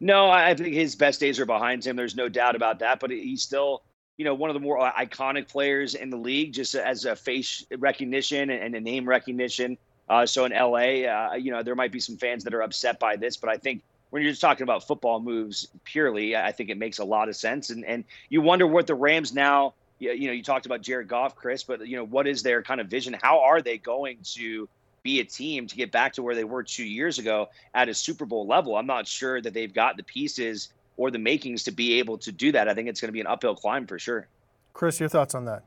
No, 0.00 0.28
I 0.30 0.54
think 0.54 0.74
his 0.74 0.94
best 0.94 1.20
days 1.20 1.40
are 1.40 1.46
behind 1.46 1.84
him. 1.86 1.96
There's 1.96 2.16
no 2.16 2.28
doubt 2.28 2.54
about 2.54 2.80
that. 2.80 3.00
But 3.00 3.10
he's 3.10 3.42
still, 3.42 3.82
you 4.18 4.24
know, 4.24 4.34
one 4.34 4.50
of 4.50 4.54
the 4.54 4.60
more 4.60 4.78
iconic 4.92 5.48
players 5.48 5.94
in 5.94 6.10
the 6.10 6.16
league, 6.16 6.52
just 6.52 6.74
as 6.74 7.04
a 7.04 7.16
face 7.16 7.64
recognition 7.78 8.50
and 8.50 8.74
a 8.74 8.80
name 8.80 9.08
recognition. 9.08 9.78
Uh, 10.08 10.26
so 10.26 10.44
in 10.44 10.52
LA, 10.52 11.04
uh, 11.08 11.34
you 11.34 11.50
know, 11.50 11.62
there 11.62 11.74
might 11.74 11.92
be 11.92 12.00
some 12.00 12.16
fans 12.16 12.44
that 12.44 12.54
are 12.54 12.62
upset 12.62 13.00
by 13.00 13.16
this, 13.16 13.36
but 13.36 13.50
I 13.50 13.56
think 13.56 13.82
when 14.10 14.22
you're 14.22 14.30
just 14.30 14.40
talking 14.40 14.62
about 14.62 14.86
football 14.86 15.18
moves 15.18 15.66
purely, 15.84 16.36
I 16.36 16.52
think 16.52 16.70
it 16.70 16.78
makes 16.78 16.98
a 16.98 17.04
lot 17.04 17.28
of 17.28 17.36
sense. 17.36 17.70
And 17.70 17.84
and 17.84 18.04
you 18.28 18.40
wonder 18.40 18.66
what 18.66 18.86
the 18.86 18.94
Rams 18.94 19.34
now. 19.34 19.74
You 19.98 20.26
know, 20.26 20.32
you 20.32 20.42
talked 20.42 20.66
about 20.66 20.82
Jared 20.82 21.08
Goff, 21.08 21.34
Chris, 21.34 21.64
but 21.64 21.88
you 21.88 21.96
know, 21.96 22.04
what 22.04 22.26
is 22.26 22.42
their 22.42 22.62
kind 22.62 22.82
of 22.82 22.88
vision? 22.88 23.16
How 23.20 23.40
are 23.40 23.62
they 23.62 23.78
going 23.78 24.18
to 24.34 24.68
be 25.06 25.20
a 25.20 25.24
team 25.24 25.68
to 25.68 25.76
get 25.76 25.92
back 25.92 26.12
to 26.14 26.22
where 26.22 26.34
they 26.34 26.42
were 26.42 26.64
two 26.64 26.84
years 26.84 27.20
ago 27.20 27.48
at 27.72 27.88
a 27.88 27.94
Super 27.94 28.26
Bowl 28.26 28.44
level. 28.44 28.76
I'm 28.76 28.88
not 28.88 29.06
sure 29.06 29.40
that 29.40 29.54
they've 29.54 29.72
got 29.72 29.96
the 29.96 30.02
pieces 30.02 30.70
or 30.96 31.12
the 31.12 31.18
makings 31.18 31.62
to 31.64 31.70
be 31.70 32.00
able 32.00 32.18
to 32.18 32.32
do 32.32 32.50
that. 32.50 32.68
I 32.68 32.74
think 32.74 32.88
it's 32.88 33.00
going 33.00 33.08
to 33.08 33.12
be 33.12 33.20
an 33.20 33.28
uphill 33.28 33.54
climb 33.54 33.86
for 33.86 34.00
sure. 34.00 34.26
Chris, 34.72 34.98
your 34.98 35.08
thoughts 35.08 35.34
on 35.34 35.44
that? 35.44 35.62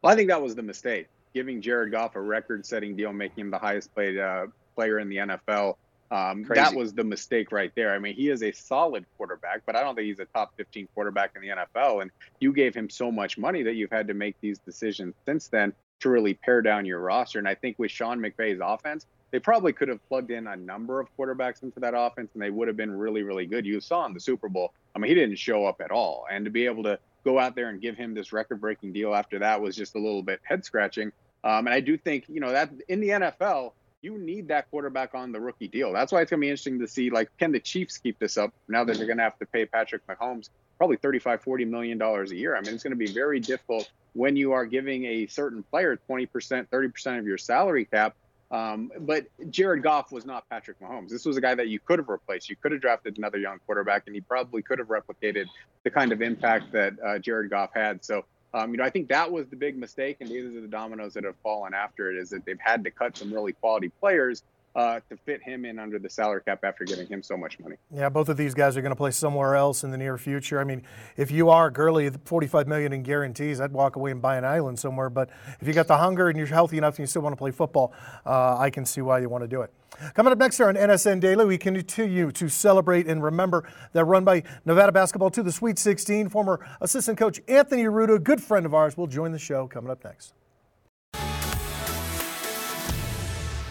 Well, 0.00 0.12
I 0.12 0.16
think 0.16 0.28
that 0.28 0.40
was 0.40 0.54
the 0.54 0.62
mistake, 0.62 1.08
giving 1.34 1.60
Jared 1.60 1.90
Goff 1.90 2.14
a 2.14 2.20
record-setting 2.20 2.94
deal, 2.94 3.12
making 3.12 3.46
him 3.46 3.50
the 3.50 3.58
highest 3.58 3.92
paid 3.96 4.16
uh, 4.16 4.46
player 4.76 5.00
in 5.00 5.08
the 5.08 5.16
NFL. 5.16 5.74
Um, 6.12 6.44
that 6.54 6.74
was 6.74 6.92
the 6.92 7.04
mistake 7.04 7.50
right 7.50 7.72
there. 7.74 7.94
I 7.94 7.98
mean, 7.98 8.14
he 8.14 8.30
is 8.30 8.44
a 8.44 8.52
solid 8.52 9.04
quarterback, 9.16 9.62
but 9.66 9.74
I 9.74 9.82
don't 9.82 9.96
think 9.96 10.06
he's 10.06 10.20
a 10.20 10.24
top 10.26 10.52
15 10.56 10.88
quarterback 10.94 11.32
in 11.34 11.42
the 11.42 11.48
NFL. 11.48 12.02
And 12.02 12.10
you 12.38 12.52
gave 12.52 12.74
him 12.74 12.88
so 12.88 13.10
much 13.10 13.38
money 13.38 13.62
that 13.64 13.74
you've 13.74 13.90
had 13.90 14.06
to 14.08 14.14
make 14.14 14.36
these 14.40 14.60
decisions 14.60 15.14
since 15.26 15.48
then 15.48 15.72
to 16.00 16.08
really 16.08 16.34
pare 16.34 16.62
down 16.62 16.84
your 16.84 17.00
roster. 17.00 17.38
And 17.38 17.48
I 17.48 17.54
think 17.54 17.78
with 17.78 17.90
Sean 17.90 18.18
McVay's 18.18 18.60
offense, 18.62 19.06
they 19.30 19.38
probably 19.38 19.72
could 19.72 19.88
have 19.88 20.06
plugged 20.08 20.30
in 20.30 20.46
a 20.48 20.56
number 20.56 20.98
of 20.98 21.08
quarterbacks 21.16 21.62
into 21.62 21.78
that 21.80 21.94
offense 21.96 22.30
and 22.34 22.42
they 22.42 22.50
would 22.50 22.68
have 22.68 22.76
been 22.76 22.90
really, 22.90 23.22
really 23.22 23.46
good. 23.46 23.64
You 23.64 23.80
saw 23.80 24.04
in 24.06 24.12
the 24.12 24.20
Super 24.20 24.48
Bowl, 24.48 24.72
I 24.94 24.98
mean, 24.98 25.08
he 25.08 25.14
didn't 25.14 25.36
show 25.36 25.66
up 25.66 25.80
at 25.80 25.90
all. 25.90 26.26
And 26.30 26.44
to 26.44 26.50
be 26.50 26.66
able 26.66 26.82
to 26.84 26.98
go 27.24 27.38
out 27.38 27.54
there 27.54 27.68
and 27.68 27.80
give 27.80 27.96
him 27.96 28.14
this 28.14 28.32
record 28.32 28.60
breaking 28.60 28.92
deal 28.92 29.14
after 29.14 29.38
that 29.38 29.60
was 29.60 29.76
just 29.76 29.94
a 29.94 29.98
little 29.98 30.22
bit 30.22 30.40
head 30.42 30.64
scratching. 30.64 31.12
Um, 31.44 31.66
and 31.66 31.70
I 31.70 31.80
do 31.80 31.96
think, 31.96 32.24
you 32.28 32.40
know, 32.40 32.50
that 32.50 32.70
in 32.88 33.00
the 33.00 33.08
NFL, 33.08 33.72
you 34.02 34.18
need 34.18 34.48
that 34.48 34.70
quarterback 34.70 35.14
on 35.14 35.30
the 35.30 35.40
rookie 35.40 35.68
deal. 35.68 35.92
That's 35.92 36.10
why 36.10 36.22
it's 36.22 36.30
going 36.30 36.40
to 36.40 36.44
be 36.44 36.48
interesting 36.48 36.78
to 36.80 36.88
see, 36.88 37.10
like, 37.10 37.30
can 37.38 37.52
the 37.52 37.60
Chiefs 37.60 37.98
keep 37.98 38.18
this 38.18 38.36
up 38.38 38.52
now 38.68 38.82
that 38.84 38.96
they're 38.96 39.06
going 39.06 39.18
to 39.18 39.22
have 39.22 39.38
to 39.38 39.46
pay 39.46 39.66
Patrick 39.66 40.06
Mahomes 40.06 40.48
probably 40.80 40.96
35, 40.96 41.42
40 41.42 41.66
million 41.66 41.98
dollars 41.98 42.30
a 42.30 42.36
year? 42.36 42.56
I 42.56 42.62
mean, 42.62 42.72
it's 42.72 42.82
going 42.82 42.92
to 42.92 42.96
be 42.96 43.12
very 43.12 43.38
difficult 43.38 43.90
when 44.14 44.34
you 44.34 44.52
are 44.52 44.64
giving 44.64 45.04
a 45.04 45.26
certain 45.26 45.62
player 45.62 46.00
20%, 46.08 46.26
30% 46.30 47.18
of 47.18 47.26
your 47.26 47.36
salary 47.36 47.84
cap. 47.84 48.16
Um, 48.50 48.90
but 49.00 49.26
Jared 49.50 49.82
Goff 49.82 50.10
was 50.10 50.24
not 50.24 50.48
Patrick 50.48 50.80
Mahomes. 50.80 51.10
This 51.10 51.26
was 51.26 51.36
a 51.36 51.40
guy 51.42 51.54
that 51.54 51.68
you 51.68 51.80
could 51.80 51.98
have 51.98 52.08
replaced. 52.08 52.48
You 52.48 52.56
could 52.56 52.72
have 52.72 52.80
drafted 52.80 53.18
another 53.18 53.36
young 53.36 53.58
quarterback, 53.66 54.04
and 54.06 54.14
he 54.14 54.22
probably 54.22 54.62
could 54.62 54.78
have 54.78 54.88
replicated 54.88 55.48
the 55.84 55.90
kind 55.90 56.12
of 56.12 56.22
impact 56.22 56.72
that 56.72 56.94
uh, 57.04 57.18
Jared 57.18 57.50
Goff 57.50 57.72
had. 57.74 58.02
So, 58.02 58.24
um, 58.54 58.70
you 58.70 58.78
know, 58.78 58.84
I 58.84 58.90
think 58.90 59.10
that 59.10 59.30
was 59.30 59.48
the 59.48 59.56
big 59.56 59.76
mistake, 59.76 60.16
and 60.20 60.30
these 60.30 60.46
are 60.46 60.62
the 60.62 60.66
dominoes 60.66 61.12
that 61.12 61.24
have 61.24 61.36
fallen 61.42 61.74
after 61.74 62.10
it. 62.10 62.16
Is 62.16 62.30
that 62.30 62.46
they've 62.46 62.58
had 62.58 62.84
to 62.84 62.90
cut 62.90 63.18
some 63.18 63.30
really 63.30 63.52
quality 63.52 63.90
players 64.00 64.44
uh, 64.74 65.00
to 65.08 65.16
fit 65.16 65.42
him 65.42 65.64
in 65.64 65.78
under 65.78 65.98
the 65.98 66.08
salary 66.08 66.40
cap 66.44 66.60
after 66.64 66.84
giving 66.84 67.06
him 67.06 67.22
so 67.22 67.36
much 67.36 67.58
money. 67.58 67.76
Yeah, 67.92 68.08
both 68.08 68.28
of 68.28 68.36
these 68.36 68.54
guys 68.54 68.76
are 68.76 68.82
going 68.82 68.90
to 68.90 68.96
play 68.96 69.10
somewhere 69.10 69.56
else 69.56 69.82
in 69.82 69.90
the 69.90 69.98
near 69.98 70.16
future. 70.16 70.60
I 70.60 70.64
mean, 70.64 70.82
if 71.16 71.30
you 71.30 71.50
are 71.50 71.70
Gurley, 71.70 72.10
45 72.10 72.68
million 72.68 72.92
in 72.92 73.02
guarantees, 73.02 73.60
I'd 73.60 73.72
walk 73.72 73.96
away 73.96 74.12
and 74.12 74.22
buy 74.22 74.36
an 74.36 74.44
island 74.44 74.78
somewhere. 74.78 75.10
But 75.10 75.30
if 75.60 75.66
you 75.66 75.74
got 75.74 75.88
the 75.88 75.96
hunger 75.96 76.28
and 76.28 76.38
you're 76.38 76.46
healthy 76.46 76.78
enough 76.78 76.94
and 76.94 77.00
you 77.00 77.06
still 77.06 77.22
want 77.22 77.32
to 77.32 77.38
play 77.38 77.50
football, 77.50 77.92
uh, 78.24 78.56
I 78.58 78.70
can 78.70 78.84
see 78.84 79.00
why 79.00 79.18
you 79.18 79.28
want 79.28 79.42
to 79.42 79.48
do 79.48 79.62
it. 79.62 79.72
Coming 80.14 80.32
up 80.32 80.38
next 80.38 80.56
here 80.56 80.68
on 80.68 80.76
NSN 80.76 81.20
Daily, 81.20 81.44
we 81.44 81.58
continue 81.58 82.30
to 82.32 82.48
celebrate 82.48 83.06
and 83.06 83.22
remember 83.22 83.68
that 83.92 84.04
run 84.04 84.24
by 84.24 84.44
Nevada 84.64 84.92
basketball 84.92 85.30
to 85.30 85.42
the 85.42 85.52
Sweet 85.52 85.78
16. 85.78 86.28
Former 86.28 86.64
assistant 86.80 87.18
coach 87.18 87.40
Anthony 87.48 87.84
Arruda, 87.84 88.14
a 88.14 88.18
good 88.18 88.40
friend 88.40 88.64
of 88.64 88.72
ours, 88.72 88.96
will 88.96 89.08
join 89.08 89.32
the 89.32 89.38
show 89.38 89.66
coming 89.66 89.90
up 89.90 90.04
next. 90.04 90.32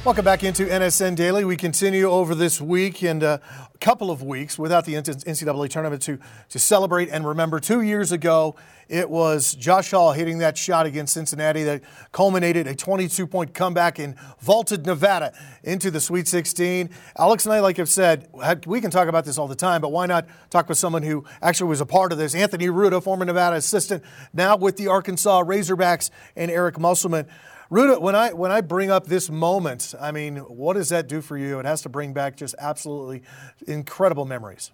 Welcome 0.06 0.24
back 0.24 0.46
into 0.46 0.66
NSN 0.66 1.18
Daily. 1.18 1.44
We 1.44 1.58
continue 1.58 2.10
over 2.10 2.34
this 2.34 2.62
week 2.62 3.04
and 3.04 3.22
a 3.22 3.42
couple 3.82 4.10
of 4.10 4.24
weeks 4.24 4.58
without 4.58 4.86
the 4.86 4.94
NCAA 4.94 5.70
tournament 5.70 6.02
to, 6.04 6.18
to 6.48 6.58
celebrate 6.58 7.10
and 7.10 7.28
remember. 7.28 7.60
Two 7.60 7.82
years 7.82 8.14
ago, 8.14 8.56
it 8.88 9.10
was 9.10 9.56
Josh 9.56 9.92
Hall 9.92 10.14
hitting 10.14 10.38
that 10.38 10.58
shot 10.58 10.86
against 10.86 11.14
Cincinnati 11.16 11.64
that 11.64 11.84
culminated 12.14 12.66
a 12.66 12.76
22 12.76 13.28
point 13.28 13.54
comeback 13.54 14.00
and 14.00 14.16
vaulted 14.40 14.86
Nevada 14.86 15.34
into 15.64 15.92
the 15.92 16.00
Sweet 16.00 16.30
16. 16.30 16.90
Alex 17.18 17.46
and 17.46 17.54
I, 17.54 17.60
like 17.60 17.78
I've 17.78 17.90
said, 17.90 18.30
we 18.66 18.80
can 18.80 18.92
talk 18.92 19.10
about 19.10 19.26
this 19.26 19.38
all 19.38 19.50
the 19.50 19.56
time, 19.56 19.82
but 19.82 19.92
why 19.92 20.06
not 20.06 20.28
talk 20.50 20.70
with 20.70 20.78
someone 20.78 21.04
who 21.04 21.26
actually 21.42 21.70
was 21.70 21.82
a 21.82 21.86
part 21.86 22.14
of 22.14 22.18
this? 22.18 22.34
Anthony 22.34 22.68
Ruda, 22.68 23.04
former 23.04 23.26
Nevada 23.26 23.58
assistant, 23.58 24.02
now 24.32 24.56
with 24.56 24.78
the 24.78 24.88
Arkansas 24.88 25.44
Razorbacks, 25.44 26.10
and 26.38 26.50
Eric 26.50 26.80
Musselman. 26.80 27.28
Ruda, 27.72 28.02
when 28.02 28.16
I 28.16 28.34
when 28.34 28.52
I 28.52 28.62
bring 28.62 28.90
up 28.90 29.06
this 29.06 29.30
moment, 29.30 29.94
I 30.00 30.12
mean, 30.12 30.38
what 30.38 30.74
does 30.74 30.90
that 30.90 31.08
do 31.08 31.22
for 31.22 31.38
you? 31.38 31.60
It 31.60 31.66
has 31.66 31.84
to 31.84 31.90
bring 31.90 32.14
back 32.14 32.36
just 32.36 32.56
absolutely 32.58 33.22
incredible 33.68 34.26
memories. 34.26 34.72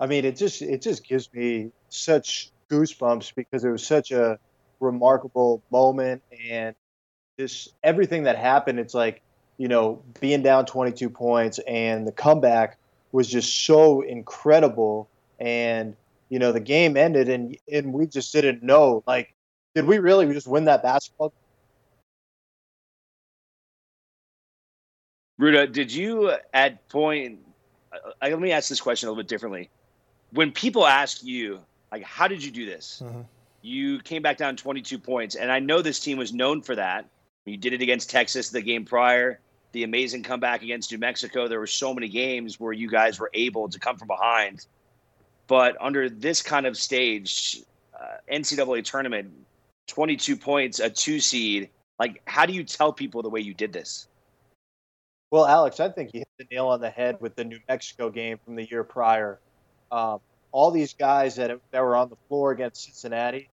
I 0.00 0.06
mean, 0.06 0.24
it 0.24 0.36
just 0.36 0.60
it 0.60 0.82
just 0.82 1.06
gives 1.06 1.32
me 1.32 1.70
such 1.88 2.50
goosebumps 2.68 3.34
because 3.36 3.64
it 3.64 3.70
was 3.70 3.86
such 3.86 4.10
a 4.10 4.40
remarkable 4.80 5.62
moment 5.70 6.22
and 6.50 6.74
just 7.38 7.74
everything 7.84 8.24
that 8.24 8.36
happened. 8.36 8.80
It's 8.80 8.94
like 8.94 9.22
you 9.56 9.68
know 9.68 10.02
being 10.20 10.42
down 10.42 10.66
22 10.66 11.10
points 11.10 11.60
and 11.68 12.08
the 12.08 12.12
comeback 12.12 12.76
was 13.12 13.28
just 13.28 13.64
so 13.64 14.00
incredible 14.00 15.08
and 15.38 15.94
you 16.28 16.40
know 16.40 16.50
the 16.50 16.58
game 16.58 16.96
ended 16.96 17.28
and 17.28 17.56
and 17.70 17.92
we 17.92 18.06
just 18.06 18.32
didn't 18.32 18.62
know 18.62 19.04
like 19.06 19.34
did 19.74 19.84
we 19.84 19.98
really 19.98 20.26
just 20.32 20.48
win 20.48 20.64
that 20.64 20.82
basketball 20.82 21.32
Ruda, 25.42 25.72
did 25.72 25.92
you 25.92 26.32
at 26.54 26.88
point? 26.88 27.40
Uh, 27.92 28.12
let 28.22 28.38
me 28.38 28.52
ask 28.52 28.68
this 28.68 28.80
question 28.80 29.08
a 29.08 29.10
little 29.10 29.24
bit 29.24 29.28
differently. 29.28 29.70
When 30.30 30.52
people 30.52 30.86
ask 30.86 31.24
you, 31.24 31.58
like, 31.90 32.04
how 32.04 32.28
did 32.28 32.44
you 32.44 32.52
do 32.52 32.64
this? 32.64 33.02
Mm-hmm. 33.04 33.22
You 33.60 33.98
came 33.98 34.22
back 34.22 34.36
down 34.36 34.54
22 34.54 35.00
points, 35.00 35.34
and 35.34 35.50
I 35.50 35.58
know 35.58 35.82
this 35.82 35.98
team 35.98 36.16
was 36.16 36.32
known 36.32 36.62
for 36.62 36.76
that. 36.76 37.06
You 37.44 37.56
did 37.56 37.72
it 37.72 37.82
against 37.82 38.08
Texas 38.08 38.50
the 38.50 38.62
game 38.62 38.84
prior, 38.84 39.40
the 39.72 39.82
amazing 39.82 40.22
comeback 40.22 40.62
against 40.62 40.92
New 40.92 40.98
Mexico. 40.98 41.48
There 41.48 41.58
were 41.58 41.66
so 41.66 41.92
many 41.92 42.08
games 42.08 42.60
where 42.60 42.72
you 42.72 42.88
guys 42.88 43.18
were 43.18 43.30
able 43.34 43.68
to 43.68 43.80
come 43.80 43.96
from 43.96 44.06
behind. 44.06 44.64
But 45.48 45.76
under 45.80 46.08
this 46.08 46.40
kind 46.40 46.66
of 46.66 46.76
stage, 46.76 47.60
uh, 48.00 48.18
NCAA 48.32 48.84
tournament, 48.84 49.32
22 49.88 50.36
points, 50.36 50.78
a 50.78 50.88
two 50.88 51.18
seed, 51.18 51.68
like, 51.98 52.22
how 52.26 52.46
do 52.46 52.52
you 52.52 52.62
tell 52.62 52.92
people 52.92 53.22
the 53.22 53.30
way 53.30 53.40
you 53.40 53.54
did 53.54 53.72
this? 53.72 54.06
Well, 55.32 55.46
Alex, 55.46 55.80
I 55.80 55.88
think 55.88 56.10
you 56.12 56.20
hit 56.20 56.28
the 56.38 56.54
nail 56.54 56.66
on 56.66 56.82
the 56.82 56.90
head 56.90 57.16
with 57.18 57.36
the 57.36 57.44
New 57.44 57.58
Mexico 57.66 58.10
game 58.10 58.38
from 58.44 58.54
the 58.54 58.68
year 58.70 58.84
prior. 58.84 59.38
Um, 59.90 60.20
all 60.52 60.70
these 60.70 60.92
guys 60.92 61.36
that, 61.36 61.58
that 61.70 61.80
were 61.80 61.96
on 61.96 62.10
the 62.10 62.18
floor 62.28 62.52
against 62.52 62.84
Cincinnati 62.84 63.48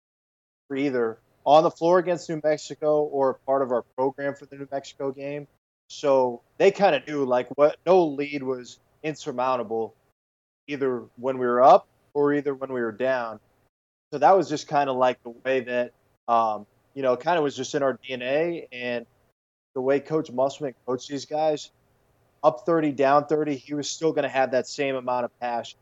were 0.70 0.78
either 0.78 1.20
on 1.46 1.62
the 1.62 1.70
floor 1.70 2.00
against 2.00 2.28
New 2.30 2.42
Mexico 2.44 3.04
or 3.04 3.36
part 3.46 3.62
of 3.62 3.72
our 3.72 3.84
program 3.96 4.34
for 4.34 4.48
the 4.48 4.56
New 4.56 4.68
Mexico 4.72 5.12
game. 5.12 5.46
So 5.88 6.42
they 6.58 6.72
kind 6.72 6.96
of 6.96 7.08
knew 7.08 7.26
like 7.26 7.48
what 7.56 7.78
no 7.86 8.06
lead 8.06 8.42
was 8.42 8.80
insurmountable 9.04 9.94
either 10.66 11.04
when 11.18 11.38
we 11.38 11.46
were 11.46 11.62
up 11.62 11.88
or 12.16 12.34
either 12.34 12.56
when 12.56 12.74
we 12.74 12.82
were 12.82 12.92
down. 12.92 13.40
So 14.12 14.18
that 14.18 14.36
was 14.36 14.50
just 14.50 14.68
kind 14.68 14.90
of 14.90 14.96
like 14.96 15.22
the 15.22 15.30
way 15.30 15.60
that 15.60 15.92
um, 16.28 16.66
you 16.96 17.04
know, 17.04 17.16
kind 17.16 17.38
of 17.38 17.44
was 17.44 17.56
just 17.56 17.76
in 17.76 17.84
our 17.84 18.00
DNA 18.00 18.66
and 18.72 19.06
the 19.78 19.82
way 19.82 20.00
Coach 20.00 20.32
Musselman 20.32 20.74
coached 20.88 21.08
these 21.08 21.26
guys, 21.26 21.70
up 22.44 22.66
30, 22.66 22.94
down 22.94 23.28
30, 23.28 23.54
he 23.54 23.76
was 23.76 23.88
still 23.88 24.12
going 24.12 24.24
to 24.24 24.30
have 24.30 24.50
that 24.50 24.68
same 24.68 24.96
amount 24.96 25.26
of 25.26 25.40
passion. 25.40 25.78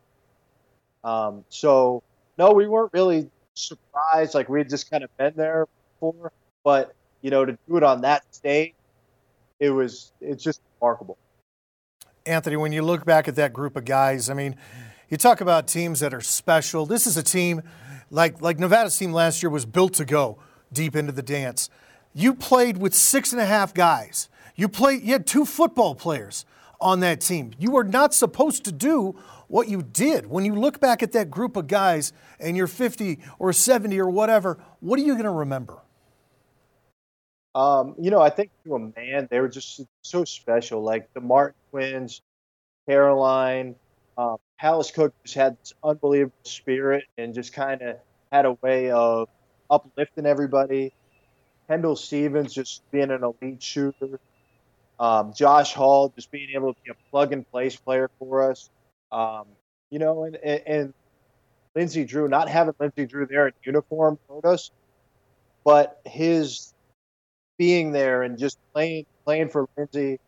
Um, 1.05 1.45
so, 1.47 2.03
no, 2.37 2.51
we 2.51 2.67
weren't 2.67 2.91
really 2.91 3.29
surprised. 3.53 4.35
Like, 4.35 4.49
we 4.49 4.59
had 4.59 4.69
just 4.69 4.91
kind 4.91 5.01
of 5.01 5.15
been 5.15 5.31
there 5.37 5.65
before. 5.93 6.33
But, 6.65 6.93
you 7.21 7.31
know, 7.31 7.45
to 7.45 7.57
do 7.69 7.77
it 7.77 7.83
on 7.83 8.01
that 8.01 8.25
stage, 8.35 8.73
it 9.61 9.69
was, 9.69 10.11
it's 10.19 10.43
just 10.43 10.59
remarkable. 10.81 11.17
Anthony, 12.25 12.57
when 12.57 12.73
you 12.73 12.81
look 12.81 13.05
back 13.05 13.29
at 13.29 13.35
that 13.37 13.53
group 13.53 13.77
of 13.77 13.85
guys, 13.85 14.29
I 14.29 14.33
mean, 14.33 14.57
you 15.07 15.15
talk 15.15 15.39
about 15.39 15.69
teams 15.69 16.01
that 16.01 16.13
are 16.13 16.19
special. 16.19 16.85
This 16.85 17.07
is 17.07 17.15
a 17.15 17.23
team 17.23 17.61
like 18.11 18.41
like 18.41 18.59
Nevada's 18.59 18.97
team 18.97 19.13
last 19.13 19.41
year 19.41 19.49
was 19.49 19.65
built 19.65 19.93
to 19.93 20.03
go 20.03 20.37
deep 20.73 20.97
into 20.97 21.13
the 21.13 21.23
dance. 21.23 21.69
You 22.17 22.33
played 22.33 22.77
with 22.77 22.93
six 22.95 23.33
and 23.33 23.41
a 23.41 23.45
half 23.45 23.73
guys. 23.73 24.29
You 24.55 24.69
played. 24.69 25.03
You 25.03 25.11
had 25.11 25.27
two 25.27 25.43
football 25.43 25.95
players 25.95 26.45
on 26.79 27.01
that 27.01 27.19
team. 27.19 27.51
You 27.59 27.71
were 27.71 27.83
not 27.83 28.13
supposed 28.13 28.63
to 28.65 28.71
do 28.71 29.19
what 29.49 29.67
you 29.67 29.83
did. 29.83 30.27
When 30.27 30.45
you 30.45 30.55
look 30.55 30.79
back 30.79 31.03
at 31.03 31.11
that 31.11 31.29
group 31.29 31.57
of 31.57 31.67
guys 31.67 32.13
and 32.39 32.55
you're 32.55 32.67
50 32.67 33.19
or 33.37 33.51
70 33.51 33.99
or 33.99 34.09
whatever, 34.09 34.57
what 34.79 34.97
are 34.97 35.03
you 35.03 35.13
going 35.13 35.25
to 35.25 35.29
remember? 35.29 35.81
Um, 37.53 37.95
you 37.99 38.11
know, 38.11 38.21
I 38.21 38.29
think 38.29 38.49
to 38.65 38.75
a 38.75 38.79
man, 38.79 39.27
they 39.29 39.41
were 39.41 39.49
just 39.49 39.81
so 40.01 40.23
special. 40.23 40.81
Like 40.81 41.13
the 41.13 41.21
Martin 41.21 41.55
twins, 41.71 42.21
Caroline, 42.87 43.75
um, 44.17 44.37
Hallice 44.55 44.91
Cooke 44.91 45.13
just 45.23 45.35
had 45.35 45.57
this 45.59 45.73
unbelievable 45.83 46.33
spirit 46.43 47.03
and 47.17 47.33
just 47.33 47.51
kind 47.51 47.81
of 47.81 47.97
had 48.31 48.45
a 48.45 48.53
way 48.61 48.89
of 48.91 49.27
uplifting 49.69 50.25
everybody. 50.25 50.93
Kendall 51.67 51.95
Stephens 51.95 52.53
just 52.53 52.89
being 52.91 53.11
an 53.11 53.23
elite 53.23 53.61
shooter. 53.61 54.19
Um, 54.99 55.33
Josh 55.33 55.73
Hall 55.73 56.11
just 56.15 56.31
being 56.31 56.49
able 56.55 56.73
to 56.73 56.79
be 56.83 56.91
a 56.91 57.09
plug 57.11 57.33
and 57.33 57.49
place 57.51 57.75
player 57.75 58.09
for 58.19 58.49
us. 58.49 58.69
Um, 59.11 59.45
you 59.89 59.99
know, 59.99 60.23
and, 60.23 60.35
and, 60.37 60.61
and 60.65 60.93
Lindsey 61.75 62.05
Drew, 62.05 62.27
not 62.27 62.49
having 62.49 62.73
Lindsey 62.79 63.05
Drew 63.05 63.25
there 63.25 63.47
in 63.47 63.53
uniform 63.63 64.17
hurt 64.29 64.45
us, 64.45 64.71
but 65.63 65.99
his 66.05 66.73
being 67.57 67.91
there 67.91 68.23
and 68.23 68.37
just 68.37 68.57
playing 68.73 69.05
playing 69.25 69.49
for 69.49 69.67
Lindsey, 69.77 70.19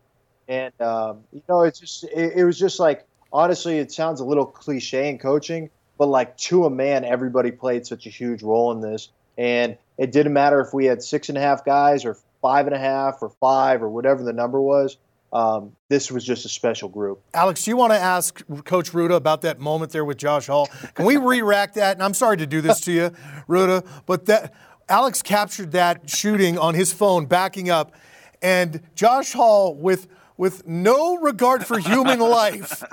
and 0.48 0.78
um, 0.80 1.20
you 1.32 1.42
know, 1.48 1.62
it's 1.62 1.80
just 1.80 2.04
it, 2.04 2.34
it 2.36 2.44
was 2.44 2.58
just 2.58 2.78
like 2.78 3.06
honestly, 3.32 3.78
it 3.78 3.90
sounds 3.92 4.20
a 4.20 4.24
little 4.24 4.46
cliche 4.46 5.08
in 5.08 5.18
coaching, 5.18 5.70
but 5.96 6.06
like 6.06 6.36
to 6.36 6.66
a 6.66 6.70
man, 6.70 7.04
everybody 7.04 7.50
played 7.50 7.86
such 7.86 8.06
a 8.06 8.10
huge 8.10 8.42
role 8.42 8.72
in 8.72 8.80
this, 8.80 9.08
and 9.36 9.76
it 9.98 10.12
didn't 10.12 10.32
matter 10.32 10.60
if 10.60 10.72
we 10.72 10.86
had 10.86 11.02
six 11.02 11.28
and 11.28 11.36
a 11.36 11.40
half 11.40 11.64
guys 11.64 12.04
or 12.04 12.16
five 12.40 12.66
and 12.66 12.74
a 12.74 12.78
half 12.78 13.20
or 13.20 13.30
five 13.40 13.82
or 13.82 13.88
whatever 13.88 14.22
the 14.22 14.32
number 14.32 14.60
was. 14.60 14.96
Um, 15.30 15.72
this 15.90 16.10
was 16.10 16.24
just 16.24 16.46
a 16.46 16.48
special 16.48 16.88
group. 16.88 17.20
Alex, 17.34 17.64
do 17.64 17.70
you 17.70 17.76
want 17.76 17.92
to 17.92 17.98
ask 17.98 18.42
Coach 18.64 18.92
Ruda 18.92 19.14
about 19.14 19.42
that 19.42 19.60
moment 19.60 19.92
there 19.92 20.04
with 20.04 20.16
Josh 20.16 20.46
Hall? 20.46 20.68
Can 20.94 21.04
we 21.04 21.18
re-rack 21.18 21.74
that? 21.74 21.96
And 21.96 22.02
I'm 22.02 22.14
sorry 22.14 22.38
to 22.38 22.46
do 22.46 22.62
this 22.62 22.80
to 22.82 22.92
you, 22.92 23.10
Ruda, 23.46 23.86
but 24.06 24.24
that 24.26 24.54
Alex 24.88 25.20
captured 25.20 25.72
that 25.72 26.08
shooting 26.08 26.56
on 26.56 26.74
his 26.74 26.94
phone, 26.94 27.26
backing 27.26 27.68
up, 27.68 27.92
and 28.40 28.80
Josh 28.94 29.32
Hall 29.32 29.74
with 29.74 30.08
with 30.38 30.66
no 30.68 31.16
regard 31.16 31.66
for 31.66 31.80
human 31.80 32.20
life 32.20 32.84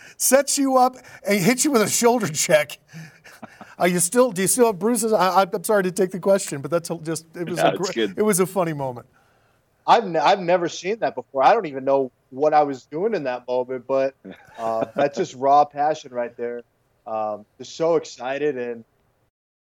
sets 0.16 0.56
you 0.56 0.78
up 0.78 0.96
and 1.28 1.38
hits 1.38 1.64
you 1.64 1.70
with 1.70 1.82
a 1.82 1.88
shoulder 1.88 2.26
check 2.26 2.78
are 3.78 3.88
you 3.88 4.00
still? 4.00 4.30
Do 4.30 4.42
you 4.42 4.48
still 4.48 4.66
have 4.66 4.78
bruises? 4.78 5.12
I, 5.12 5.42
am 5.42 5.64
sorry 5.64 5.82
to 5.84 5.90
take 5.90 6.10
the 6.10 6.20
question, 6.20 6.60
but 6.60 6.70
that's 6.70 6.90
just 7.02 7.26
it 7.36 7.48
was 7.48 7.58
yeah, 7.58 8.02
a, 8.04 8.08
it 8.16 8.22
was 8.22 8.40
a 8.40 8.46
funny 8.46 8.72
moment. 8.72 9.06
I've 9.86 10.04
n- 10.04 10.16
I've 10.16 10.40
never 10.40 10.68
seen 10.68 10.98
that 11.00 11.14
before. 11.14 11.42
I 11.42 11.52
don't 11.52 11.66
even 11.66 11.84
know 11.84 12.10
what 12.30 12.54
I 12.54 12.62
was 12.62 12.84
doing 12.86 13.14
in 13.14 13.24
that 13.24 13.46
moment, 13.46 13.86
but 13.86 14.14
uh, 14.58 14.86
that's 14.94 15.18
just 15.18 15.34
raw 15.34 15.64
passion 15.64 16.12
right 16.12 16.36
there. 16.36 16.62
Um, 17.06 17.44
just 17.58 17.76
so 17.76 17.96
excited, 17.96 18.56
and 18.56 18.84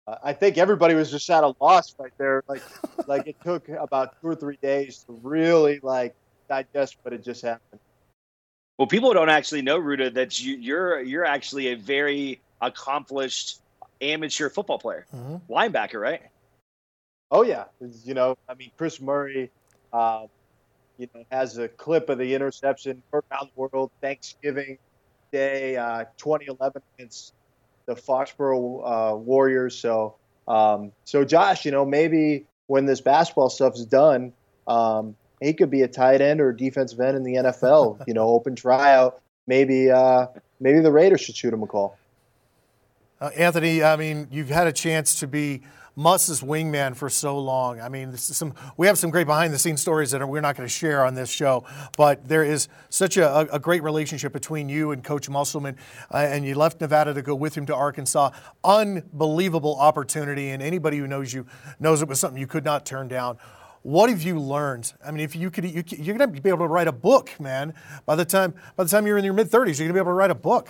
uh, 0.08 0.16
I 0.24 0.34
think 0.34 0.58
everybody 0.58 0.94
was 0.94 1.12
just 1.12 1.30
at 1.30 1.44
a 1.44 1.54
loss 1.60 1.96
right 2.00 2.14
there. 2.18 2.44
Like 2.48 2.64
like 3.08 3.28
it 3.28 3.36
took 3.44 3.68
about 3.70 4.22
two 4.22 4.28
or 4.28 4.36
three 4.36 4.58
days 4.62 5.04
to 5.08 5.20
really 5.24 5.80
like 5.82 6.16
digest 6.48 6.98
what 7.02 7.12
had 7.12 7.24
just 7.24 7.42
happened. 7.42 7.82
Well, 8.78 8.88
people 8.88 9.12
don't 9.14 9.30
actually 9.30 9.64
know, 9.64 9.80
Ruda, 9.80 10.14
that 10.14 10.40
you, 10.40 10.56
you're 10.56 11.02
you're 11.02 11.26
actually 11.26 11.70
a 11.70 11.76
very 11.76 12.42
accomplished 12.62 13.60
amateur 14.02 14.50
football 14.50 14.80
player, 14.80 15.06
mm-hmm. 15.14 15.52
linebacker, 15.52 16.00
right? 16.00 16.22
Oh 17.32 17.44
yeah, 17.44 17.66
you 18.04 18.14
know, 18.14 18.38
I 18.48 18.54
mean, 18.54 18.72
Chris 18.78 19.02
Murray, 19.02 19.52
uh, 19.92 20.28
you 20.98 21.08
know, 21.14 21.24
has 21.32 21.58
a 21.58 21.68
clip 21.68 22.10
of 22.10 22.18
the 22.18 22.34
interception 22.34 23.04
around 23.14 23.50
the 23.54 23.62
world 23.62 23.92
Thanksgiving 24.02 24.78
Day, 25.32 25.76
uh, 25.76 26.06
2011 26.18 26.82
against 26.96 27.34
the 27.86 27.96
Foxborough 27.96 29.14
uh, 29.14 29.16
Warriors. 29.16 29.78
So, 29.78 30.16
um, 30.48 30.92
so 31.04 31.26
Josh, 31.26 31.66
you 31.66 31.72
know, 31.72 31.86
maybe 31.86 32.46
when 32.68 32.86
this 32.86 33.02
basketball 33.02 33.50
stuff 33.50 33.76
is 33.76 33.86
done, 33.86 34.32
um, 34.68 35.16
he 35.42 35.54
could 35.54 35.70
be 35.70 35.82
a 35.82 35.88
tight 35.88 36.22
end 36.22 36.40
or 36.40 36.50
a 36.50 36.58
defensive 36.58 37.00
end 37.00 37.18
in 37.18 37.24
the 37.24 37.36
NFL. 37.36 38.04
you 38.08 38.14
know, 38.14 38.28
open 38.28 38.56
tryout. 38.56 39.22
Maybe, 39.48 39.90
uh, 39.90 40.28
maybe 40.60 40.80
the 40.80 40.92
Raiders 40.92 41.22
should 41.22 41.36
shoot 41.36 41.54
him 41.54 41.64
a 41.64 41.68
call. 41.68 41.98
Uh, 43.20 43.30
Anthony, 43.36 43.84
I 43.84 43.96
mean, 43.96 44.28
you've 44.32 44.50
had 44.50 44.68
a 44.68 44.72
chance 44.72 45.20
to 45.22 45.28
be 45.28 45.62
Muss's 45.96 46.42
wingman 46.42 46.96
for 46.96 47.10
so 47.10 47.40
long. 47.40 47.82
I 47.82 47.90
mean, 47.90 48.16
some 48.16 48.54
we 48.78 48.86
have 48.86 49.00
some 49.00 49.10
great 49.10 49.26
behind 49.26 49.52
the 49.52 49.58
scenes 49.58 49.82
stories 49.82 50.12
that 50.12 50.28
we're 50.28 50.42
not 50.42 50.56
going 50.56 50.68
to 50.68 50.74
share 50.74 51.04
on 51.04 51.16
this 51.16 51.28
show, 51.28 51.66
but 51.98 52.28
there 52.28 52.44
is 52.44 52.68
such 52.90 53.18
a, 53.18 53.52
a 53.52 53.58
great 53.58 53.82
relationship 53.82 54.32
between 54.32 54.70
you 54.70 54.92
and 54.92 55.04
Coach 55.04 55.28
Musselman, 55.28 55.76
uh, 56.14 56.18
and 56.18 56.46
you 56.46 56.54
left 56.54 56.80
Nevada 56.80 57.16
to 57.16 57.24
go 57.24 57.34
with 57.34 57.58
him 57.58 57.66
to 57.66 57.76
Arkansas. 57.76 58.30
Unbelievable 58.64 59.76
opportunity, 59.80 60.50
and 60.50 60.62
anybody 60.62 61.00
who 61.00 61.08
knows 61.08 61.34
you 61.34 61.48
knows 61.80 62.04
it 62.04 62.08
was 62.08 62.20
something 62.20 62.40
you 62.40 62.46
could 62.46 62.66
not 62.66 62.86
turn 62.86 63.08
down. 63.08 63.40
What 63.82 64.12
have 64.12 64.22
you 64.22 64.40
learned? 64.40 64.94
I 65.04 65.10
mean, 65.10 65.22
if 65.22 65.36
you 65.36 65.50
could, 65.50 65.66
you, 65.66 65.84
you're 65.88 66.16
going 66.16 66.32
to 66.32 66.42
be 66.42 66.50
able 66.50 66.60
to 66.60 66.68
write 66.68 66.88
a 66.88 66.92
book, 66.92 67.32
man. 67.40 67.74
By 68.06 68.16
the 68.16 68.26
time 68.26 68.54
by 68.76 68.84
the 68.84 68.90
time 68.92 69.08
you're 69.08 69.18
in 69.18 69.26
your 69.26 69.34
mid 69.34 69.48
30s, 69.48 69.80
you're 69.80 69.88
going 69.88 69.88
to 69.88 69.94
be 69.94 70.00
able 70.00 70.12
to 70.12 70.14
write 70.14 70.30
a 70.30 70.36
book. 70.36 70.70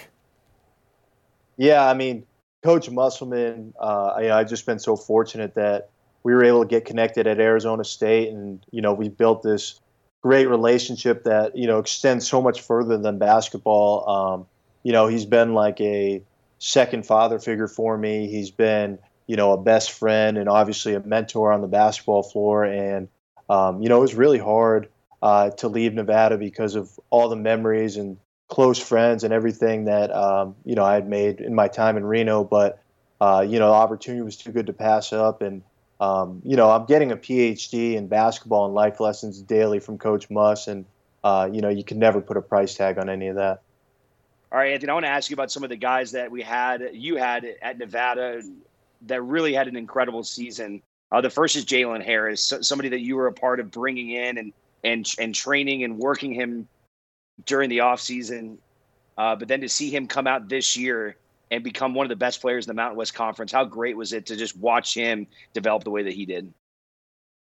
Yeah, 1.57 1.85
I 1.85 1.93
mean, 1.93 2.25
Coach 2.67 2.89
Musselman, 2.89 3.73
uh, 3.79 4.07
I, 4.17 4.29
I've 4.29 4.49
just 4.49 4.65
been 4.65 4.77
so 4.77 4.97
fortunate 4.97 5.53
that 5.53 5.89
we 6.23 6.33
were 6.33 6.43
able 6.43 6.63
to 6.63 6.67
get 6.67 6.83
connected 6.83 7.25
at 7.25 7.39
Arizona 7.39 7.85
State, 7.85 8.27
and 8.27 8.59
you 8.71 8.81
know 8.81 8.91
we 8.91 9.07
built 9.07 9.41
this 9.41 9.79
great 10.21 10.47
relationship 10.47 11.23
that 11.23 11.55
you 11.55 11.65
know 11.65 11.79
extends 11.79 12.27
so 12.27 12.41
much 12.41 12.59
further 12.59 12.97
than 12.97 13.19
basketball. 13.19 14.09
Um, 14.09 14.47
you 14.83 14.91
know, 14.91 15.07
he's 15.07 15.25
been 15.25 15.53
like 15.53 15.79
a 15.79 16.21
second 16.59 17.05
father 17.05 17.39
figure 17.39 17.69
for 17.69 17.97
me. 17.97 18.27
He's 18.27 18.51
been 18.51 18.99
you 19.27 19.37
know 19.37 19.53
a 19.53 19.57
best 19.57 19.93
friend 19.93 20.37
and 20.37 20.49
obviously 20.49 20.93
a 20.93 20.99
mentor 20.99 21.53
on 21.53 21.61
the 21.61 21.69
basketball 21.69 22.23
floor. 22.23 22.65
And 22.65 23.07
um, 23.49 23.81
you 23.81 23.87
know, 23.87 23.99
it 23.99 24.01
was 24.01 24.15
really 24.15 24.39
hard 24.39 24.89
uh, 25.21 25.51
to 25.51 25.69
leave 25.69 25.93
Nevada 25.93 26.37
because 26.37 26.75
of 26.75 26.99
all 27.11 27.29
the 27.29 27.37
memories 27.37 27.95
and 27.95 28.17
close 28.47 28.79
friends 28.79 29.23
and 29.23 29.33
everything 29.33 29.85
that 29.85 30.13
um, 30.15 30.55
you 30.63 30.75
know 30.75 30.83
I 30.83 30.93
had 30.93 31.07
made 31.07 31.41
in 31.41 31.53
my 31.53 31.67
time 31.67 31.97
in 31.97 32.05
Reno. 32.05 32.43
But 32.43 32.81
uh, 33.19 33.45
you 33.47 33.59
know, 33.59 33.67
the 33.67 33.75
opportunity 33.75 34.21
was 34.21 34.37
too 34.37 34.51
good 34.51 34.67
to 34.67 34.73
pass 34.73 35.11
up, 35.13 35.41
and 35.41 35.63
um, 35.99 36.41
you 36.45 36.55
know, 36.55 36.69
I'm 36.69 36.85
getting 36.85 37.11
a 37.11 37.17
PhD 37.17 37.95
in 37.95 38.07
basketball 38.07 38.65
and 38.65 38.73
life 38.73 38.99
lessons 38.99 39.41
daily 39.41 39.79
from 39.79 39.97
Coach 39.97 40.29
Muss, 40.29 40.67
and 40.67 40.85
uh, 41.23 41.49
you 41.51 41.61
know, 41.61 41.69
you 41.69 41.83
can 41.83 41.99
never 41.99 42.21
put 42.21 42.37
a 42.37 42.41
price 42.41 42.75
tag 42.75 42.97
on 42.97 43.09
any 43.09 43.27
of 43.27 43.35
that. 43.35 43.61
All 44.51 44.59
right, 44.59 44.73
Anthony, 44.73 44.91
I 44.91 44.93
want 44.93 45.05
to 45.05 45.09
ask 45.09 45.29
you 45.29 45.33
about 45.33 45.51
some 45.51 45.63
of 45.63 45.69
the 45.69 45.75
guys 45.75 46.11
that 46.13 46.31
we 46.31 46.41
had, 46.41 46.91
you 46.93 47.17
had 47.17 47.45
at 47.61 47.77
Nevada, 47.77 48.41
that 49.07 49.21
really 49.21 49.53
had 49.53 49.67
an 49.67 49.75
incredible 49.75 50.23
season. 50.23 50.81
Uh, 51.11 51.19
the 51.19 51.29
first 51.29 51.55
is 51.55 51.65
Jalen 51.65 52.03
Harris, 52.03 52.53
somebody 52.61 52.89
that 52.89 53.01
you 53.01 53.15
were 53.17 53.27
a 53.27 53.33
part 53.33 53.59
of 53.59 53.71
bringing 53.71 54.11
in 54.11 54.37
and 54.37 54.53
and 54.83 55.15
and 55.19 55.33
training 55.33 55.83
and 55.83 55.97
working 55.97 56.31
him 56.31 56.67
during 57.45 57.69
the 57.69 57.79
offseason. 57.79 58.57
Uh, 59.17 59.35
but 59.35 59.47
then 59.47 59.61
to 59.61 59.69
see 59.69 59.89
him 59.89 60.07
come 60.07 60.27
out 60.27 60.47
this 60.47 60.77
year 60.77 61.15
and 61.49 61.63
become 61.63 61.93
one 61.93 62.05
of 62.05 62.09
the 62.09 62.15
best 62.15 62.41
players 62.41 62.65
in 62.65 62.69
the 62.69 62.73
Mountain 62.75 62.97
West 62.97 63.13
Conference, 63.13 63.51
how 63.51 63.65
great 63.65 63.97
was 63.97 64.13
it 64.13 64.27
to 64.27 64.35
just 64.35 64.55
watch 64.57 64.93
him 64.93 65.27
develop 65.53 65.83
the 65.83 65.89
way 65.89 66.03
that 66.03 66.13
he 66.13 66.25
did? 66.25 66.53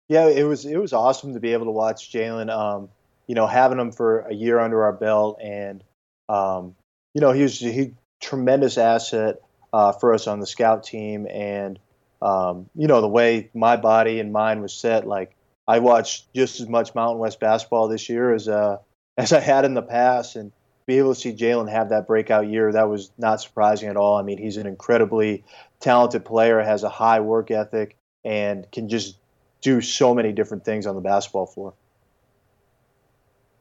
Yeah, 0.07 0.27
it 0.27 0.43
was 0.43 0.65
it 0.65 0.77
was 0.77 0.91
awesome 0.91 1.33
to 1.35 1.39
be 1.39 1.53
able 1.53 1.65
to 1.65 1.71
watch 1.71 2.11
Jalen. 2.11 2.49
Um, 2.49 2.89
you 3.27 3.35
know, 3.35 3.45
having 3.45 3.79
him 3.79 3.91
for 3.91 4.21
a 4.21 4.33
year 4.33 4.59
under 4.59 4.83
our 4.83 4.93
belt, 4.93 5.39
and 5.39 5.83
um, 6.27 6.75
you 7.13 7.21
know, 7.21 7.31
he 7.31 7.43
was 7.43 7.59
he 7.59 7.93
tremendous 8.19 8.79
asset 8.79 9.41
uh, 9.71 9.91
for 9.91 10.13
us 10.15 10.25
on 10.25 10.39
the 10.39 10.47
scout 10.47 10.83
team, 10.83 11.27
and 11.29 11.77
um, 12.23 12.69
you 12.75 12.87
know, 12.87 13.01
the 13.01 13.07
way 13.07 13.51
my 13.53 13.77
body 13.77 14.19
and 14.19 14.33
mind 14.33 14.63
was 14.63 14.73
set, 14.73 15.07
like 15.07 15.35
I 15.67 15.77
watched 15.77 16.33
just 16.33 16.59
as 16.59 16.67
much 16.67 16.95
Mountain 16.95 17.19
West 17.19 17.39
basketball 17.39 17.87
this 17.87 18.09
year 18.09 18.33
as 18.33 18.47
uh, 18.47 18.77
as 19.19 19.33
I 19.33 19.41
had 19.41 19.65
in 19.65 19.73
the 19.73 19.81
past, 19.81 20.37
and 20.37 20.51
be 20.85 20.97
able 20.97 21.13
to 21.13 21.19
see 21.19 21.33
Jalen 21.33 21.69
have 21.69 21.89
that 21.89 22.07
breakout 22.07 22.47
year, 22.47 22.71
that 22.71 22.89
was 22.89 23.11
not 23.17 23.41
surprising 23.41 23.89
at 23.89 23.97
all. 23.97 24.15
I 24.15 24.21
mean, 24.21 24.37
he's 24.37 24.55
an 24.55 24.65
incredibly 24.65 25.43
talented 25.81 26.23
player, 26.23 26.61
has 26.61 26.83
a 26.83 26.89
high 26.89 27.19
work 27.19 27.51
ethic, 27.51 27.97
and 28.23 28.65
can 28.71 28.87
just 28.87 29.17
do 29.61 29.81
so 29.81 30.15
many 30.15 30.31
different 30.31 30.63
things 30.63 30.87
on 30.87 30.95
the 30.95 31.01
basketball 31.01 31.45
floor. 31.45 31.73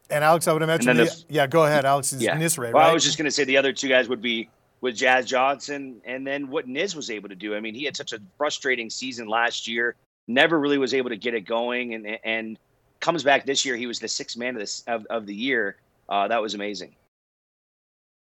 And 0.08 0.22
Alex, 0.22 0.46
I 0.46 0.52
would 0.52 0.62
imagine. 0.62 0.96
The, 0.96 1.24
yeah, 1.28 1.48
go 1.48 1.64
ahead, 1.64 1.84
Alex. 1.84 2.12
Is 2.12 2.22
yeah. 2.22 2.36
Nisre, 2.36 2.58
right? 2.58 2.74
Well, 2.74 2.88
I 2.88 2.94
was 2.94 3.04
just 3.04 3.18
going 3.18 3.26
to 3.26 3.30
say 3.30 3.42
the 3.42 3.56
other 3.56 3.72
two 3.72 3.88
guys 3.88 4.08
would 4.08 4.22
be 4.22 4.48
with 4.80 4.94
Jazz 4.94 5.26
Johnson, 5.26 6.00
and 6.04 6.24
then 6.24 6.48
what 6.48 6.68
Niz 6.68 6.94
was 6.94 7.10
able 7.10 7.28
to 7.30 7.34
do. 7.34 7.56
I 7.56 7.60
mean, 7.60 7.74
he 7.74 7.84
had 7.84 7.96
such 7.96 8.12
a 8.12 8.20
frustrating 8.38 8.90
season 8.90 9.26
last 9.26 9.66
year. 9.66 9.96
Never 10.28 10.58
really 10.58 10.78
was 10.78 10.94
able 10.94 11.10
to 11.10 11.16
get 11.16 11.34
it 11.34 11.42
going, 11.42 11.94
and 11.94 12.18
and 12.22 12.58
comes 13.00 13.22
back 13.22 13.46
this 13.46 13.64
year. 13.64 13.76
He 13.76 13.86
was 13.86 14.00
the 14.00 14.08
sixth 14.08 14.36
man 14.36 14.54
of, 14.54 14.60
this, 14.60 14.84
of, 14.86 15.06
of 15.06 15.26
the 15.26 15.34
year. 15.34 15.76
Uh, 16.08 16.28
that 16.28 16.42
was 16.42 16.54
amazing. 16.54 16.94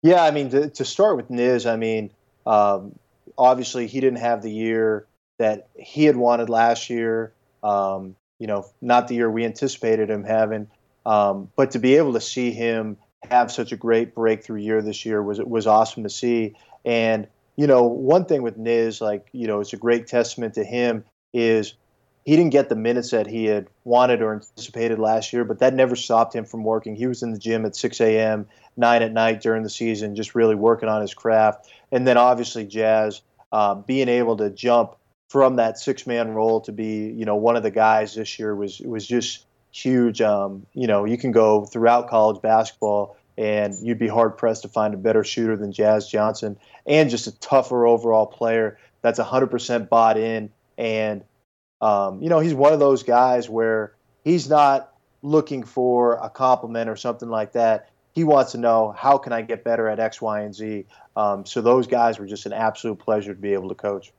Yeah, 0.03 0.23
I 0.23 0.31
mean, 0.31 0.51
to, 0.51 0.69
to 0.71 0.85
start 0.85 1.17
with 1.17 1.29
Niz, 1.29 1.71
I 1.71 1.77
mean, 1.77 2.11
um, 2.47 2.99
obviously 3.39 3.87
he 3.87 4.01
didn't 4.01 4.19
have 4.19 4.43
the 4.43 4.51
year 4.51 5.07
that 5.39 5.69
he 5.77 6.05
had 6.05 6.17
wanted 6.17 6.49
last 6.49 6.91
year. 6.91 7.33
Um, 7.63 8.17
you 8.39 8.47
know, 8.47 8.67
not 8.81 9.09
the 9.09 9.15
year 9.15 9.31
we 9.31 9.45
anticipated 9.45 10.11
him 10.11 10.25
having. 10.25 10.69
Um, 11.07 11.51
but 11.57 11.73
to 11.73 11.79
be 11.79 11.97
able 11.97 12.13
to 12.15 12.21
see 12.21 12.51
him 12.51 12.97
have 13.31 13.53
such 13.53 13.73
a 13.73 13.77
great 13.77 14.15
breakthrough 14.15 14.61
year 14.61 14.83
this 14.83 15.05
year 15.05 15.23
was 15.23 15.39
was 15.41 15.67
awesome 15.67 16.03
to 16.03 16.11
see. 16.11 16.55
And 16.85 17.29
you 17.57 17.67
know, 17.67 17.85
one 17.85 18.25
thing 18.25 18.43
with 18.43 18.59
Niz, 18.59 19.01
like 19.01 19.29
you 19.33 19.47
know, 19.47 19.61
it's 19.61 19.73
a 19.73 19.77
great 19.77 20.07
testament 20.07 20.55
to 20.55 20.65
him 20.65 21.05
is 21.33 21.75
he 22.25 22.37
didn't 22.37 22.53
get 22.53 22.69
the 22.69 22.77
minutes 22.77 23.11
that 23.11 23.27
he 23.27 23.47
had 23.47 23.67
wanted 23.85 24.23
or 24.23 24.35
anticipated 24.35 24.99
last 24.99 25.33
year, 25.33 25.45
but 25.45 25.59
that 25.59 25.75
never 25.75 25.97
stopped 25.97 26.35
him 26.35 26.45
from 26.45 26.63
working. 26.63 26.95
He 26.95 27.07
was 27.07 27.23
in 27.23 27.33
the 27.33 27.39
gym 27.39 27.65
at 27.67 27.75
6 27.75 28.01
a.m., 28.01 28.47
9 28.77 29.03
at 29.03 29.13
night 29.13 29.43
during 29.43 29.63
the 29.63 29.71
season, 29.71 30.15
just 30.15 30.35
really 30.35 30.55
working 30.55 30.89
on 30.89 31.03
his 31.03 31.15
craft. 31.15 31.69
And 31.91 32.07
then 32.07 32.17
obviously 32.17 32.65
Jazz 32.65 33.23
uh, 33.51 33.75
being 33.75 34.09
able 34.09 34.37
to 34.39 34.51
jump 34.51 34.95
from 35.29 35.57
that 35.57 35.79
six-man 35.79 36.31
role 36.31 36.61
to 36.63 36.73
be, 36.73 37.11
you 37.11 37.25
know, 37.25 37.37
one 37.37 37.57
of 37.57 37.63
the 37.63 37.71
guys 37.71 38.15
this 38.15 38.39
year 38.39 38.55
was 38.55 38.81
was 38.81 39.07
just 39.07 39.47
huge. 39.73 40.21
Um, 40.21 40.67
you 40.75 40.87
know, 40.87 41.05
you 41.05 41.19
can 41.19 41.33
go 41.33 41.65
throughout 41.65 42.09
college 42.09 42.41
basketball 42.41 43.17
and 43.39 43.75
you'd 43.83 43.99
be 43.99 44.09
hard 44.09 44.37
pressed 44.37 44.63
to 44.63 44.69
find 44.69 44.93
a 44.95 44.99
better 44.99 45.25
shooter 45.25 45.57
than 45.57 45.73
Jazz 45.73 46.07
Johnson, 46.07 46.59
and 46.87 47.11
just 47.11 47.27
a 47.27 47.39
tougher 47.39 47.87
overall 47.87 48.27
player 48.27 48.79
that's 49.01 49.19
100% 49.19 49.89
bought 49.89 50.19
in 50.19 50.51
and 50.79 51.25
um, 51.83 52.23
you 52.23 52.29
know, 52.29 52.39
he's 52.39 52.55
one 52.55 52.73
of 52.73 52.79
those 52.79 53.03
guys 53.03 53.51
where 53.51 53.93
he's 54.25 54.49
not 54.49 54.95
looking 55.21 55.65
for 55.65 56.15
a 56.15 56.31
compliment 56.31 56.89
or 56.89 56.97
something 56.97 57.29
like 57.29 57.53
that. 57.53 57.91
He 58.13 58.25
wants 58.25 58.53
to 58.53 58.59
know 58.59 58.95
how 58.97 59.19
can 59.19 59.33
I 59.33 59.43
get 59.43 59.65
better 59.65 59.89
at 59.89 59.99
X, 59.99 60.23
Y, 60.23 60.41
and 60.43 60.55
Z. 60.55 60.85
Um, 61.17 61.45
so 61.45 61.61
those 61.61 61.87
guys 61.87 62.19
were 62.19 62.27
just 62.27 62.47
an 62.47 62.53
absolute 62.53 62.99
pleasure 62.99 63.35
to 63.35 63.41
be 63.41 63.53
able 63.53 63.69
to 63.69 63.75
coach. 63.75 64.13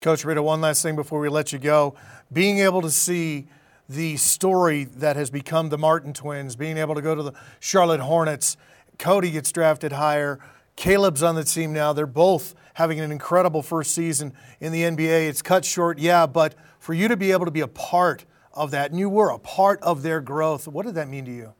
Coach 0.00 0.24
Ruda, 0.24 0.42
one 0.42 0.60
last 0.60 0.82
thing 0.82 0.96
before 0.96 1.20
we 1.20 1.28
let 1.28 1.52
you 1.52 1.58
go. 1.58 1.94
Being 2.32 2.60
able 2.60 2.82
to 2.82 2.90
see 2.90 3.46
the 3.88 4.16
story 4.16 4.84
that 4.84 5.16
has 5.16 5.30
become 5.30 5.68
the 5.68 5.78
Martin 5.78 6.12
twins, 6.12 6.56
being 6.56 6.78
able 6.78 6.94
to 6.94 7.02
go 7.02 7.14
to 7.14 7.22
the 7.22 7.32
Charlotte 7.60 8.00
Hornets, 8.00 8.56
Cody 8.98 9.30
gets 9.30 9.52
drafted 9.52 9.92
higher. 9.92 10.38
Caleb's 10.76 11.22
on 11.22 11.34
the 11.34 11.44
team 11.44 11.72
now. 11.72 11.92
They're 11.92 12.06
both 12.06 12.54
having 12.74 13.00
an 13.00 13.10
incredible 13.10 13.62
first 13.62 13.94
season 13.94 14.34
in 14.60 14.72
the 14.72 14.82
NBA. 14.82 15.28
It's 15.28 15.42
cut 15.42 15.64
short, 15.64 15.98
yeah, 15.98 16.26
but 16.26 16.54
for 16.78 16.92
you 16.94 17.08
to 17.08 17.16
be 17.16 17.32
able 17.32 17.46
to 17.46 17.50
be 17.50 17.62
a 17.62 17.68
part 17.68 18.24
of 18.52 18.70
that, 18.70 18.90
and 18.90 19.00
you 19.00 19.08
were 19.08 19.30
a 19.30 19.38
part 19.38 19.82
of 19.82 20.02
their 20.02 20.20
growth, 20.20 20.68
what 20.68 20.86
did 20.86 20.94
that 20.94 21.08
mean 21.08 21.24
to 21.24 21.32
you? 21.32 21.54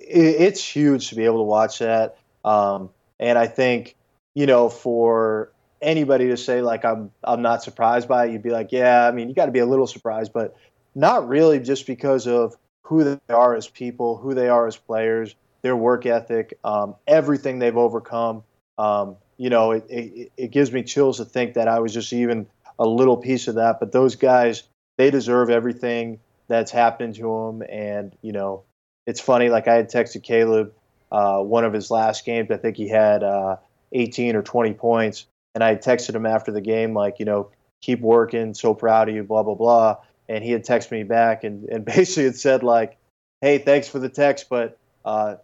It's 0.00 0.64
huge 0.64 1.08
to 1.10 1.14
be 1.14 1.24
able 1.24 1.38
to 1.38 1.44
watch 1.44 1.78
that. 1.80 2.18
Um, 2.44 2.90
and 3.18 3.38
I 3.38 3.46
think, 3.46 3.96
you 4.34 4.46
know, 4.46 4.68
for 4.68 5.52
anybody 5.82 6.28
to 6.28 6.36
say 6.36 6.62
like 6.62 6.84
I'm 6.84 7.10
I'm 7.24 7.42
not 7.42 7.62
surprised 7.62 8.08
by 8.08 8.26
it, 8.26 8.32
you'd 8.32 8.42
be 8.42 8.50
like, 8.50 8.72
yeah, 8.72 9.06
I 9.06 9.12
mean, 9.12 9.28
you 9.28 9.34
got 9.34 9.46
to 9.46 9.52
be 9.52 9.58
a 9.58 9.66
little 9.66 9.86
surprised, 9.86 10.32
but 10.32 10.56
not 10.94 11.28
really 11.28 11.60
just 11.60 11.86
because 11.86 12.26
of 12.26 12.56
who 12.82 13.04
they 13.04 13.34
are 13.34 13.54
as 13.54 13.68
people, 13.68 14.16
who 14.16 14.32
they 14.32 14.48
are 14.48 14.66
as 14.66 14.76
players, 14.76 15.34
their 15.62 15.76
work 15.76 16.06
ethic, 16.06 16.58
um, 16.64 16.94
everything 17.06 17.58
they've 17.58 17.76
overcome. 17.76 18.42
Um, 18.78 19.16
you 19.36 19.50
know, 19.50 19.72
it, 19.72 19.86
it, 19.88 20.32
it, 20.36 20.50
gives 20.50 20.72
me 20.72 20.82
chills 20.82 21.18
to 21.18 21.24
think 21.24 21.54
that 21.54 21.68
I 21.68 21.78
was 21.80 21.92
just 21.92 22.12
even 22.12 22.46
a 22.78 22.86
little 22.86 23.16
piece 23.16 23.48
of 23.48 23.56
that. 23.56 23.80
But 23.80 23.92
those 23.92 24.16
guys, 24.16 24.64
they 24.98 25.10
deserve 25.10 25.50
everything 25.50 26.20
that's 26.48 26.70
happened 26.70 27.14
to 27.16 27.22
them. 27.22 27.62
And, 27.68 28.14
you 28.22 28.32
know, 28.32 28.64
it's 29.06 29.20
funny, 29.20 29.48
like 29.48 29.68
I 29.68 29.74
had 29.74 29.90
texted 29.90 30.22
Caleb 30.22 30.72
uh, 31.10 31.38
one 31.38 31.64
of 31.64 31.72
his 31.72 31.90
last 31.90 32.24
games. 32.24 32.50
I 32.50 32.56
think 32.56 32.76
he 32.76 32.88
had 32.88 33.22
uh, 33.22 33.56
18 33.92 34.36
or 34.36 34.42
20 34.42 34.74
points. 34.74 35.26
And 35.54 35.64
I 35.64 35.76
texted 35.76 36.14
him 36.14 36.26
after 36.26 36.52
the 36.52 36.60
game, 36.60 36.92
like, 36.92 37.18
you 37.18 37.24
know, 37.24 37.50
keep 37.80 38.00
working, 38.00 38.52
so 38.52 38.74
proud 38.74 39.08
of 39.08 39.14
you, 39.14 39.22
blah, 39.22 39.42
blah, 39.42 39.54
blah. 39.54 39.96
And 40.28 40.44
he 40.44 40.50
had 40.50 40.64
texted 40.64 40.90
me 40.90 41.02
back 41.02 41.44
and, 41.44 41.68
and 41.68 41.84
basically 41.84 42.24
had 42.24 42.36
said, 42.36 42.62
like, 42.62 42.98
hey, 43.40 43.58
thanks 43.58 43.88
for 43.88 43.98
the 43.98 44.08
text, 44.08 44.48
but 44.48 44.78
uh, 45.04 45.36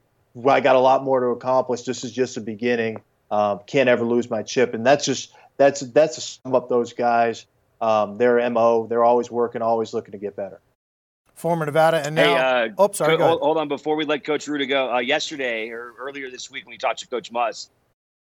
I 0.48 0.60
got 0.60 0.76
a 0.76 0.80
lot 0.80 1.04
more 1.04 1.20
to 1.20 1.26
accomplish. 1.26 1.82
This 1.82 2.04
is 2.04 2.12
just 2.12 2.36
a 2.36 2.40
beginning. 2.40 3.02
Um, 3.30 3.60
can't 3.66 3.88
ever 3.88 4.04
lose 4.04 4.28
my 4.28 4.42
chip, 4.42 4.74
and 4.74 4.84
that's 4.84 5.04
just 5.04 5.32
that's 5.56 5.80
that's 5.80 6.14
to 6.16 6.20
sum 6.20 6.54
up 6.54 6.68
those 6.68 6.92
guys. 6.92 7.46
Um, 7.80 8.16
their 8.16 8.48
mo, 8.50 8.86
they're 8.86 9.04
always 9.04 9.30
working, 9.30 9.62
always 9.62 9.92
looking 9.92 10.12
to 10.12 10.18
get 10.18 10.36
better. 10.36 10.60
Former 11.34 11.66
Nevada, 11.66 12.04
and 12.04 12.14
now. 12.14 12.36
Hey, 12.36 12.68
uh, 12.68 12.74
oh, 12.78 12.92
sorry. 12.92 13.16
Co- 13.16 13.38
hold, 13.38 13.58
on, 13.58 13.68
before 13.68 13.96
we 13.96 14.04
let 14.04 14.22
Coach 14.22 14.46
Ruda 14.46 14.68
go. 14.68 14.94
Uh, 14.94 14.98
yesterday 14.98 15.70
or 15.70 15.92
earlier 15.98 16.30
this 16.30 16.50
week, 16.50 16.66
when 16.66 16.72
we 16.72 16.78
talked 16.78 17.00
to 17.00 17.08
Coach 17.08 17.32
Muss, 17.32 17.70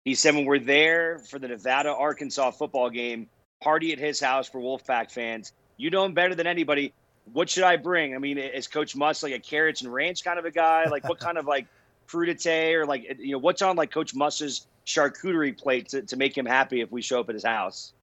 He 0.06 0.16
said 0.16 0.34
when 0.36 0.46
we're 0.46 0.60
there 0.60 1.20
for 1.20 1.40
the 1.40 1.48
Nevada 1.48 1.94
Arkansas 1.94 2.52
football 2.52 2.90
game, 2.90 3.28
party 3.62 3.92
at 3.92 4.00
his 4.00 4.20
house 4.20 4.48
for 4.48 4.60
Wolfpack 4.60 5.12
fans. 5.12 5.52
You 5.78 5.90
know 5.90 6.06
him 6.06 6.14
better 6.14 6.36
than 6.36 6.48
anybody. 6.48 6.94
What 7.34 7.50
should 7.50 7.64
I 7.64 7.76
bring? 7.78 8.16
I 8.16 8.20
mean, 8.20 8.38
is 8.38 8.68
Coach 8.68 8.96
Muss 8.96 9.24
like 9.24 9.34
a 9.34 9.40
carrots 9.40 9.82
and 9.82 9.92
ranch 9.92 10.24
kind 10.24 10.40
of 10.40 10.46
a 10.46 10.52
guy? 10.52 10.86
Like 10.86 11.08
what 11.10 11.20
kind 11.20 11.38
of 11.38 11.46
like 11.46 11.68
crudité 12.08 12.74
or 12.74 12.86
like 12.86 13.18
you 13.20 13.34
know 13.34 13.40
what's 13.40 13.62
on 13.62 13.76
like 13.76 13.92
Coach 13.92 14.14
Muss's 14.14 14.68
charcuterie 14.86 15.58
plate 15.58 15.90
to, 15.90 16.02
to 16.04 16.18
make 16.18 16.38
him 16.38 16.46
happy 16.46 16.82
if 16.82 16.92
we 16.92 17.02
show 17.02 17.20
up 17.20 17.30
at 17.30 17.36
his 17.36 17.44
house? 17.44 17.94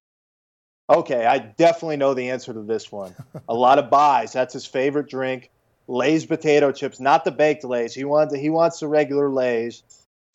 Okay, 0.89 1.25
I 1.25 1.39
definitely 1.39 1.97
know 1.97 2.13
the 2.13 2.29
answer 2.29 2.53
to 2.53 2.61
this 2.61 2.91
one. 2.91 3.15
a 3.47 3.53
lot 3.53 3.79
of 3.79 3.89
buys. 3.89 4.33
That's 4.33 4.53
his 4.53 4.65
favorite 4.65 5.09
drink. 5.09 5.49
Lay's 5.87 6.25
potato 6.25 6.71
chips, 6.71 6.99
not 6.99 7.25
the 7.25 7.31
baked 7.31 7.63
Lay's. 7.63 7.93
He 7.93 8.03
wants 8.03 8.35
he 8.35 8.49
wants 8.49 8.79
the 8.79 8.87
regular 8.87 9.29
Lay's. 9.29 9.83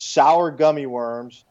Sour 0.01 0.51
gummy 0.51 0.85
worms, 0.85 1.43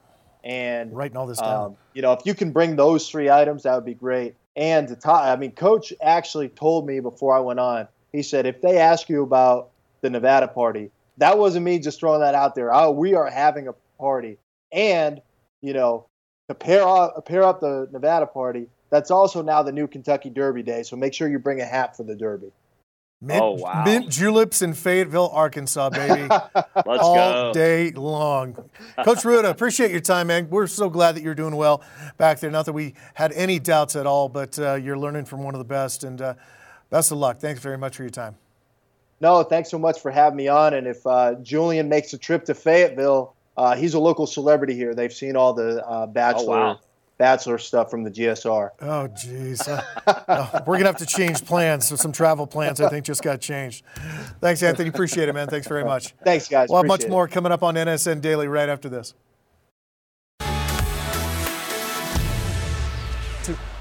and 0.43 0.97
writing 0.97 1.17
all 1.17 1.27
this 1.27 1.39
down. 1.39 1.67
Um, 1.67 1.77
you 1.93 2.03
know, 2.03 2.13
if 2.13 2.21
you 2.25 2.35
can 2.35 2.51
bring 2.51 2.77
those 2.77 3.09
three 3.09 3.29
items, 3.29 3.65
that 3.65 3.75
would 3.75 3.85
be 3.85 3.95
great. 3.95 4.35
And 4.57 4.89
to 4.89 4.97
top, 4.97 5.25
I 5.25 5.37
mean, 5.37 5.53
Coach 5.53 5.93
actually 6.01 6.49
told 6.49 6.87
me 6.87 7.01
before 7.01 7.37
I 7.37 7.41
went 7.41 7.61
on. 7.61 7.89
He 8.13 8.23
said 8.23 8.47
if 8.47 8.63
they 8.63 8.79
ask 8.79 9.09
you 9.09 9.23
about 9.23 9.71
the 10.01 10.11
Nevada 10.11 10.49
party, 10.49 10.91
that 11.19 11.39
wasn't 11.39 11.65
me 11.65 11.79
just 11.79 12.01
throwing 12.01 12.21
that 12.21 12.35
out 12.35 12.55
there. 12.55 12.73
Oh, 12.73 12.91
we 12.91 13.15
are 13.15 13.29
having 13.31 13.69
a 13.69 13.75
party, 13.99 14.39
and 14.73 15.21
you 15.61 15.73
know, 15.73 16.07
to 16.49 16.55
pair 16.55 16.87
up 16.87 17.27
pair 17.27 17.43
up 17.43 17.61
the 17.61 17.89
Nevada 17.93 18.27
party. 18.27 18.67
That's 18.91 19.11
also 19.11 19.43
now 19.43 19.63
the 19.63 19.73
new 19.73 19.87
Kentucky 19.87 20.31
Derby 20.31 20.63
day. 20.63 20.83
So 20.83 20.97
make 20.97 21.13
sure 21.13 21.29
you 21.29 21.39
bring 21.39 21.61
a 21.61 21.65
hat 21.67 21.95
for 21.95 22.05
the 22.05 22.15
Derby. 22.15 22.51
Mint, 23.21 23.43
oh 23.43 23.55
wow! 23.55 23.85
Mint 23.85 24.09
juleps 24.09 24.63
in 24.63 24.75
Fayetteville, 24.75 25.29
Arkansas, 25.33 25.91
baby. 25.91 26.29
Let's 26.87 27.03
All 27.03 27.17
go. 27.17 27.53
day 27.53 27.91
long. 27.91 28.55
Coach 29.05 29.25
Ruda, 29.25 29.51
appreciate 29.51 29.91
your 29.91 30.01
time, 30.01 30.29
man. 30.29 30.49
We're 30.49 30.69
so 30.69 30.89
glad 30.89 31.17
that 31.17 31.25
you're 31.25 31.35
doing 31.35 31.57
well 31.57 31.83
back 32.17 32.39
there. 32.39 32.51
Not 32.51 32.67
that 32.67 32.75
we 32.75 32.95
had 33.15 33.33
any 33.33 33.59
doubts 33.59 33.97
at 33.97 34.07
all, 34.07 34.29
but 34.29 34.57
uh, 34.61 34.75
you're 34.75 34.97
learning 34.97 35.25
from 35.25 35.43
one 35.43 35.57
of 35.57 35.59
the 35.59 35.65
best. 35.65 36.05
And 36.05 36.23
uh, 36.23 36.35
best 36.91 37.11
of 37.11 37.19
luck. 37.19 37.41
Thanks 37.41 37.61
very 37.61 37.77
much 37.77 37.97
for 37.97 38.05
your 38.05 38.11
time. 38.11 38.37
No, 39.21 39.43
thanks 39.43 39.71
so 39.71 39.79
much 39.79 40.01
for 40.01 40.11
having 40.11 40.37
me 40.37 40.49
on. 40.49 40.75
And 40.75 40.87
if 40.87 41.07
uh, 41.07 41.35
Julian 41.43 41.89
makes 41.89 42.13
a 42.13 42.19
trip 42.19 42.45
to 42.47 42.55
Fayetteville, 42.55 43.35
uh, 43.57 43.75
he's 43.75 43.95
a 43.95 43.99
local 43.99 44.27
celebrity 44.27 44.75
here. 44.75 44.95
They've 44.95 45.13
seen 45.13 45.37
all 45.37 45.53
the 45.55 45.85
uh, 45.87 46.07
Bachelor. 46.07 46.57
Oh, 46.57 46.61
wow 46.61 46.81
bachelor 47.19 47.59
stuff 47.59 47.91
from 47.91 48.05
the 48.05 48.11
GSR. 48.11 48.71
Oh, 48.81 49.09
geez. 49.09 49.67
Uh, 49.67 49.83
uh, 50.07 50.61
we're 50.61 50.77
going 50.77 50.83
to 50.83 50.87
have 50.87 50.97
to 50.99 51.07
change 51.07 51.45
plans. 51.45 51.87
So 51.87 51.97
some 51.97 52.13
travel 52.13 52.47
plans, 52.47 52.81
I 52.81 52.89
think, 52.89 53.05
just 53.05 53.23
got 53.23 53.41
changed. 53.41 53.85
Thanks, 54.41 54.63
Anthony. 54.63 54.89
Appreciate 54.89 55.29
it, 55.29 55.35
man. 55.35 55.49
Thanks 55.49 55.67
very 55.67 55.85
much. 55.85 56.15
Thanks, 56.25 56.49
guys. 56.49 56.69
We'll 56.71 56.83
have 56.83 56.87
much 56.87 57.05
it. 57.05 57.11
more 57.11 57.29
coming 57.29 57.53
up 57.53 57.63
on 57.63 57.75
NSN 57.75 58.21
Daily 58.21 58.49
right 58.49 58.69
after 58.69 58.89
this. 58.89 59.15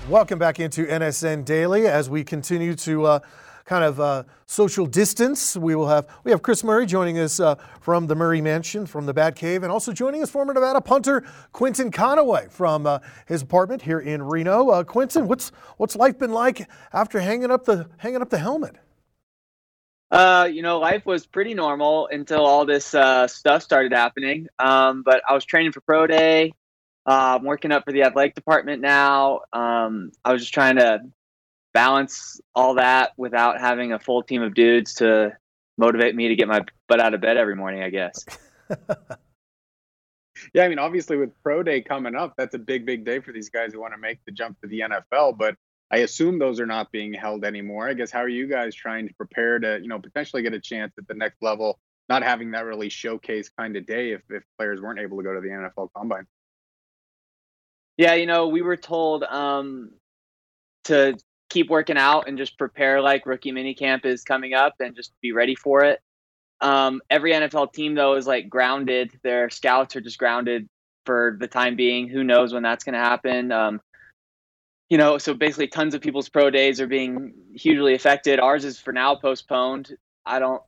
Welcome 0.09 0.39
back 0.39 0.59
into 0.59 0.85
NSN 0.85 1.45
Daily 1.45 1.85
as 1.85 2.09
we 2.09 2.23
continue 2.23 2.75
to. 2.75 3.05
Uh, 3.05 3.19
kind 3.67 3.83
of 3.83 3.99
uh, 3.99 4.23
social 4.47 4.87
distance. 4.87 5.55
We 5.55 5.75
will 5.75 5.87
have 5.87 6.07
we 6.23 6.31
have 6.31 6.41
Chris 6.41 6.63
Murray 6.63 6.87
joining 6.87 7.19
us 7.19 7.39
uh, 7.39 7.55
from 7.79 8.07
the 8.07 8.15
Murray 8.15 8.41
Mansion, 8.41 8.87
from 8.87 9.05
the 9.05 9.13
Bat 9.13 9.35
Cave, 9.35 9.61
and 9.61 9.71
also 9.71 9.91
joining 9.91 10.23
us 10.23 10.31
former 10.31 10.53
Nevada 10.53 10.81
punter 10.81 11.23
Quinton 11.51 11.91
Conaway 11.91 12.49
from 12.49 12.87
uh, 12.87 12.99
his 13.27 13.43
apartment 13.43 13.83
here 13.83 13.99
in 13.99 14.23
Reno. 14.23 14.69
Uh, 14.69 14.83
Quinton, 14.83 15.27
what's 15.27 15.49
what's 15.77 15.95
life 15.95 16.17
been 16.17 16.31
like 16.31 16.67
after 16.93 17.19
hanging 17.19 17.51
up 17.51 17.65
the 17.65 17.87
hanging 17.97 18.21
up 18.21 18.29
the 18.29 18.39
helmet? 18.39 18.77
Uh, 20.09 20.47
you 20.49 20.61
know, 20.61 20.79
life 20.79 21.05
was 21.05 21.25
pretty 21.25 21.53
normal 21.53 22.07
until 22.07 22.45
all 22.45 22.65
this 22.65 22.93
uh, 22.95 23.27
stuff 23.27 23.61
started 23.61 23.91
happening. 23.91 24.47
Um, 24.57 25.03
but 25.03 25.21
I 25.27 25.33
was 25.33 25.43
training 25.43 25.73
for 25.73 25.81
pro 25.81 26.07
day. 26.07 26.53
Uh, 27.05 27.35
I'm 27.37 27.43
working 27.43 27.73
up 27.73 27.83
for 27.83 27.91
the 27.91 28.03
athletic 28.03 28.35
department 28.35 28.81
now. 28.81 29.41
Um, 29.51 30.11
I 30.23 30.31
was 30.31 30.41
just 30.41 30.53
trying 30.53 30.77
to 30.77 31.01
balance 31.77 32.41
all 32.55 32.73
that 32.73 33.11
without 33.17 33.59
having 33.59 33.93
a 33.93 33.99
full 33.99 34.23
team 34.23 34.41
of 34.41 34.55
dudes 34.55 34.95
to 34.95 35.31
motivate 35.77 36.15
me 36.15 36.27
to 36.27 36.35
get 36.35 36.47
my 36.47 36.65
butt 36.87 36.99
out 36.99 37.13
of 37.13 37.21
bed 37.21 37.37
every 37.37 37.55
morning, 37.55 37.83
I 37.83 37.91
guess. 37.91 38.25
yeah, 40.55 40.63
I 40.63 40.69
mean, 40.69 40.79
obviously 40.79 41.17
with 41.17 41.29
pro 41.43 41.61
day 41.61 41.83
coming 41.83 42.15
up, 42.15 42.33
that's 42.35 42.55
a 42.55 42.57
big, 42.57 42.87
big 42.87 43.05
day 43.05 43.19
for 43.19 43.31
these 43.31 43.51
guys 43.51 43.73
who 43.73 43.79
want 43.79 43.93
to 43.93 43.99
make 43.99 44.17
the 44.25 44.31
jump 44.31 44.59
to 44.61 44.67
the 44.67 44.79
NFL. 44.79 45.37
But 45.37 45.55
I 45.91 45.97
assume 45.97 46.39
those 46.39 46.59
are 46.59 46.65
not 46.65 46.91
being 46.91 47.13
held 47.13 47.45
anymore. 47.45 47.87
I 47.87 47.93
guess 47.93 48.09
how 48.09 48.21
are 48.21 48.27
you 48.27 48.47
guys 48.47 48.73
trying 48.73 49.07
to 49.07 49.13
prepare 49.13 49.59
to, 49.59 49.79
you 49.79 49.87
know, 49.87 49.99
potentially 49.99 50.41
get 50.41 50.55
a 50.55 50.59
chance 50.59 50.93
at 50.97 51.07
the 51.07 51.13
next 51.13 51.43
level, 51.43 51.77
not 52.09 52.23
having 52.23 52.49
that 52.51 52.65
really 52.65 52.89
showcase 52.89 53.51
kind 53.55 53.77
of 53.77 53.85
day 53.85 54.13
if, 54.13 54.23
if 54.31 54.41
players 54.57 54.81
weren't 54.81 54.99
able 54.99 55.17
to 55.17 55.23
go 55.23 55.35
to 55.35 55.41
the 55.41 55.49
NFL 55.49 55.89
combine? 55.95 56.25
Yeah, 57.97 58.15
you 58.15 58.25
know, 58.25 58.47
we 58.47 58.63
were 58.63 58.77
told 58.77 59.21
um, 59.25 59.91
to 60.85 61.15
keep 61.49 61.69
working 61.69 61.97
out 61.97 62.27
and 62.27 62.37
just 62.37 62.57
prepare 62.57 63.01
like 63.01 63.25
rookie 63.25 63.51
minicamp 63.51 64.05
is 64.05 64.23
coming 64.23 64.53
up 64.53 64.75
and 64.79 64.95
just 64.95 65.13
be 65.21 65.31
ready 65.31 65.55
for 65.55 65.83
it. 65.83 65.99
Um, 66.59 67.01
every 67.09 67.33
NFL 67.33 67.73
team 67.73 67.95
though 67.95 68.15
is 68.15 68.27
like 68.27 68.49
grounded. 68.49 69.11
Their 69.23 69.49
scouts 69.49 69.95
are 69.95 70.01
just 70.01 70.17
grounded 70.17 70.67
for 71.05 71.37
the 71.39 71.47
time 71.47 71.75
being. 71.75 72.07
Who 72.07 72.23
knows 72.23 72.53
when 72.53 72.63
that's 72.63 72.83
going 72.83 72.93
to 72.93 72.99
happen? 72.99 73.51
Um, 73.51 73.81
you 74.89 74.97
know, 74.97 75.17
so 75.17 75.33
basically, 75.33 75.67
tons 75.67 75.93
of 75.93 76.01
people's 76.01 76.29
pro 76.29 76.49
days 76.49 76.79
are 76.79 76.87
being 76.87 77.33
hugely 77.53 77.93
affected. 77.93 78.39
Ours 78.39 78.63
is 78.63 78.79
for 78.79 78.93
now 78.93 79.15
postponed. 79.15 79.95
I 80.25 80.39
don't. 80.39 80.61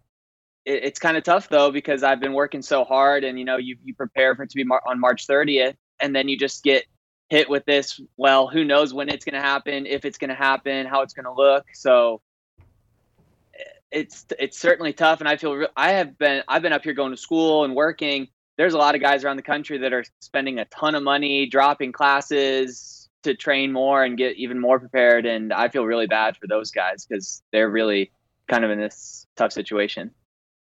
It, 0.65 0.83
it's 0.83 0.99
kind 0.99 1.15
of 1.15 1.23
tough 1.23 1.49
though 1.49 1.71
because 1.71 2.03
I've 2.03 2.19
been 2.19 2.33
working 2.33 2.61
so 2.61 2.83
hard, 2.83 3.23
and 3.23 3.39
you 3.39 3.45
know, 3.45 3.57
you 3.57 3.77
you 3.83 3.95
prepare 3.95 4.35
for 4.35 4.43
it 4.43 4.49
to 4.49 4.55
be 4.55 4.65
mar- 4.65 4.83
on 4.85 4.99
March 4.99 5.25
30th, 5.25 5.75
and 5.99 6.13
then 6.13 6.27
you 6.27 6.37
just 6.37 6.63
get 6.63 6.85
hit 7.29 7.49
with 7.49 7.63
this 7.65 7.99
well 8.17 8.47
who 8.47 8.63
knows 8.63 8.93
when 8.93 9.09
it's 9.09 9.23
going 9.23 9.35
to 9.35 9.41
happen 9.41 9.85
if 9.85 10.03
it's 10.03 10.17
going 10.17 10.29
to 10.29 10.35
happen 10.35 10.85
how 10.85 11.01
it's 11.01 11.13
going 11.13 11.25
to 11.25 11.33
look. 11.33 11.65
So 11.73 12.21
it's 13.91 14.25
it's 14.37 14.59
certainly 14.59 14.93
tough 14.93 15.19
and 15.19 15.27
i 15.27 15.35
feel 15.35 15.55
re- 15.55 15.67
i 15.75 15.93
have 15.93 16.15
been 16.19 16.43
i've 16.47 16.61
been 16.61 16.73
up 16.73 16.83
here 16.83 16.93
going 16.93 17.11
to 17.11 17.17
school 17.17 17.63
and 17.63 17.75
working. 17.75 18.27
There's 18.57 18.73
a 18.73 18.77
lot 18.77 18.93
of 18.93 18.99
guys 19.01 19.23
around 19.23 19.37
the 19.37 19.43
country 19.43 19.77
that 19.77 19.93
are 19.93 20.03
spending 20.19 20.59
a 20.59 20.65
ton 20.65 20.93
of 20.93 21.01
money 21.01 21.45
dropping 21.45 21.93
classes 21.93 23.09
to 23.23 23.33
train 23.33 23.71
more 23.71 24.03
and 24.03 24.17
get 24.17 24.35
even 24.35 24.59
more 24.59 24.79
prepared 24.79 25.25
and 25.25 25.51
i 25.51 25.69
feel 25.69 25.85
really 25.85 26.07
bad 26.07 26.37
for 26.37 26.47
those 26.47 26.71
guys 26.71 27.05
because 27.05 27.41
they're 27.51 27.69
really 27.69 28.11
kind 28.49 28.65
of 28.65 28.71
in 28.71 28.79
this 28.79 29.27
tough 29.35 29.53
situation. 29.53 30.11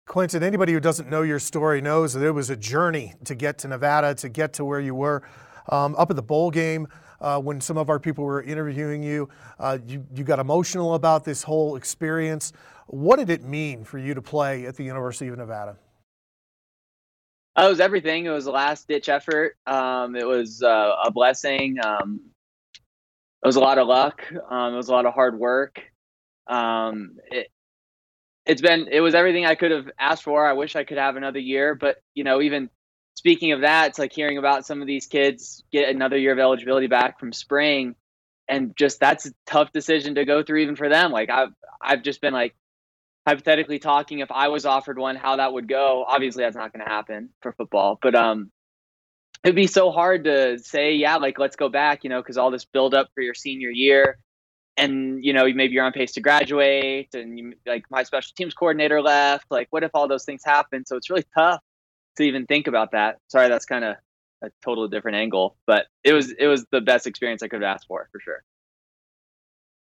Quinton, 0.07 0.43
anybody 0.43 0.73
who 0.73 0.81
doesn't 0.81 1.09
know 1.09 1.23
your 1.23 1.41
story 1.41 1.81
knows 1.81 2.13
that 2.13 2.25
it 2.25 2.31
was 2.31 2.49
a 2.51 2.57
journey 2.57 3.15
to 3.25 3.35
get 3.35 3.59
to 3.59 3.69
Nevada, 3.69 4.15
to 4.17 4.29
get 4.29 4.53
to 4.55 4.65
where 4.65 4.79
you 4.79 4.95
were 4.95 5.23
um, 5.69 5.95
up 5.97 6.11
at 6.11 6.17
the 6.17 6.23
bowl 6.23 6.51
game. 6.51 6.89
Uh, 7.19 7.41
when 7.41 7.63
some 7.63 7.79
of 7.79 7.89
our 7.89 7.99
people 7.99 8.25
were 8.25 8.43
interviewing 8.43 9.03
you, 9.03 9.27
uh, 9.59 9.79
you, 9.87 10.05
you 10.15 10.23
got 10.23 10.39
emotional 10.39 10.95
about 10.95 11.25
this 11.25 11.43
whole 11.43 11.77
experience. 11.77 12.53
What 12.89 13.19
did 13.19 13.31
it 13.31 13.43
mean 13.43 13.85
for 13.85 13.99
you 13.99 14.13
to 14.13 14.21
play 14.21 14.67
at 14.67 14.77
the 14.77 14.85
University 14.85 15.29
of 15.29 15.39
Nevada? 15.39 15.79
Uh, 17.59 17.65
it 17.67 17.71
was 17.71 17.81
everything. 17.81 18.27
It 18.27 18.31
was 18.31 18.47
a 18.47 18.51
last 18.51 18.87
ditch 18.87 19.09
effort. 19.09 19.57
Um, 19.67 20.15
it 20.15 20.27
was 20.27 20.63
uh, 20.63 20.97
a 21.05 21.11
blessing. 21.11 21.79
Um, 21.83 22.21
it 23.43 23.47
was 23.47 23.57
a 23.57 23.61
lot 23.61 23.79
of 23.79 23.89
luck. 23.89 24.23
Um, 24.51 24.75
it 24.75 24.77
was 24.77 24.89
a 24.89 24.93
lot 24.93 25.07
of 25.07 25.15
hard 25.15 25.39
work. 25.39 25.81
Um, 26.47 27.17
it, 27.31 27.49
it's 28.45 28.61
been 28.61 28.89
it 28.91 29.01
was 29.01 29.15
everything 29.15 29.47
I 29.47 29.55
could 29.55 29.71
have 29.71 29.91
asked 29.99 30.23
for. 30.23 30.47
I 30.47 30.53
wish 30.53 30.77
I 30.77 30.85
could 30.85 30.99
have 30.99 31.17
another 31.17 31.39
year, 31.39 31.75
but 31.75 31.97
you 32.15 32.25
know, 32.25 32.41
even 32.43 32.71
speaking 33.17 33.53
of 33.53 33.63
that, 33.63 33.89
it's 33.89 33.99
like 33.99 34.13
hearing 34.13 34.39
about 34.39 34.65
some 34.65 34.81
of 34.81 34.87
these 34.87 35.07
kids 35.07 35.65
get 35.73 35.89
another 35.89 36.17
year 36.17 36.33
of 36.33 36.39
eligibility 36.39 36.87
back 36.87 37.19
from 37.19 37.33
spring, 37.33 37.97
and 38.49 38.77
just 38.77 39.01
that's 39.01 39.27
a 39.27 39.31
tough 39.47 39.73
decision 39.73 40.15
to 40.15 40.25
go 40.25 40.45
through 40.45 40.61
even 40.61 40.77
for 40.77 40.89
them. 40.89 41.11
Like 41.11 41.31
I've 41.31 41.53
I've 41.83 42.03
just 42.03 42.21
been 42.21 42.35
like 42.35 42.55
hypothetically 43.27 43.81
talking 43.81 44.21
if 44.21 44.31
I 44.31 44.49
was 44.49 44.65
offered 44.67 44.99
one, 44.99 45.17
how 45.17 45.37
that 45.37 45.53
would 45.53 45.67
go. 45.67 46.05
Obviously, 46.07 46.45
that's 46.45 46.57
not 46.57 46.73
going 46.73 46.85
to 46.85 46.91
happen 46.91 47.31
for 47.43 47.53
football, 47.53 47.99
but 48.01 48.15
um, 48.15 48.53
it'd 49.43 49.57
be 49.57 49.67
so 49.67 49.91
hard 49.91 50.25
to 50.25 50.59
say, 50.59 50.95
yeah, 50.95 51.17
like 51.17 51.39
let's 51.39 51.57
go 51.57 51.69
back, 51.69 52.05
you 52.05 52.11
know, 52.11 52.21
because 52.21 52.37
all 52.37 52.51
this 52.51 52.65
build 52.65 52.95
up 52.95 53.09
for 53.15 53.23
your 53.23 53.35
senior 53.35 53.71
year. 53.71 54.19
And 54.79 55.25
you 55.25 55.33
know 55.33 55.45
maybe 55.45 55.73
you're 55.73 55.87
on 55.87 55.93
pace 55.93 56.13
to 56.13 56.21
graduate, 56.21 57.15
and 57.15 57.39
you, 57.39 57.55
like 57.65 57.85
my 57.91 58.03
special 58.03 58.33
teams 58.37 58.53
coordinator 58.53 59.01
left. 59.01 59.47
Like, 59.51 59.69
what 59.71 59.85
if 59.85 59.91
all 59.95 60.07
those 60.07 60.27
things 60.27 60.43
happen? 60.45 60.85
So 60.85 60.97
it's 60.97 61.09
really 61.09 61.25
tough 61.35 61.63
to 62.17 62.25
even 62.25 62.47
think 62.47 62.67
about 62.67 62.93
that. 62.93 63.19
Sorry, 63.29 63.49
that's 63.49 63.67
kind 63.67 63.85
of 63.85 63.97
a 64.43 64.51
totally 64.63 64.89
different 64.89 65.17
angle, 65.17 65.57
but 65.67 65.87
it 66.05 66.13
was 66.13 66.31
it 66.31 66.47
was 66.47 66.67
the 66.71 66.81
best 66.81 67.07
experience 67.07 67.43
I 67.43 67.49
could 67.49 67.63
have 67.63 67.75
asked 67.75 67.87
for 67.87 68.09
for 68.13 68.21
sure. 68.21 68.43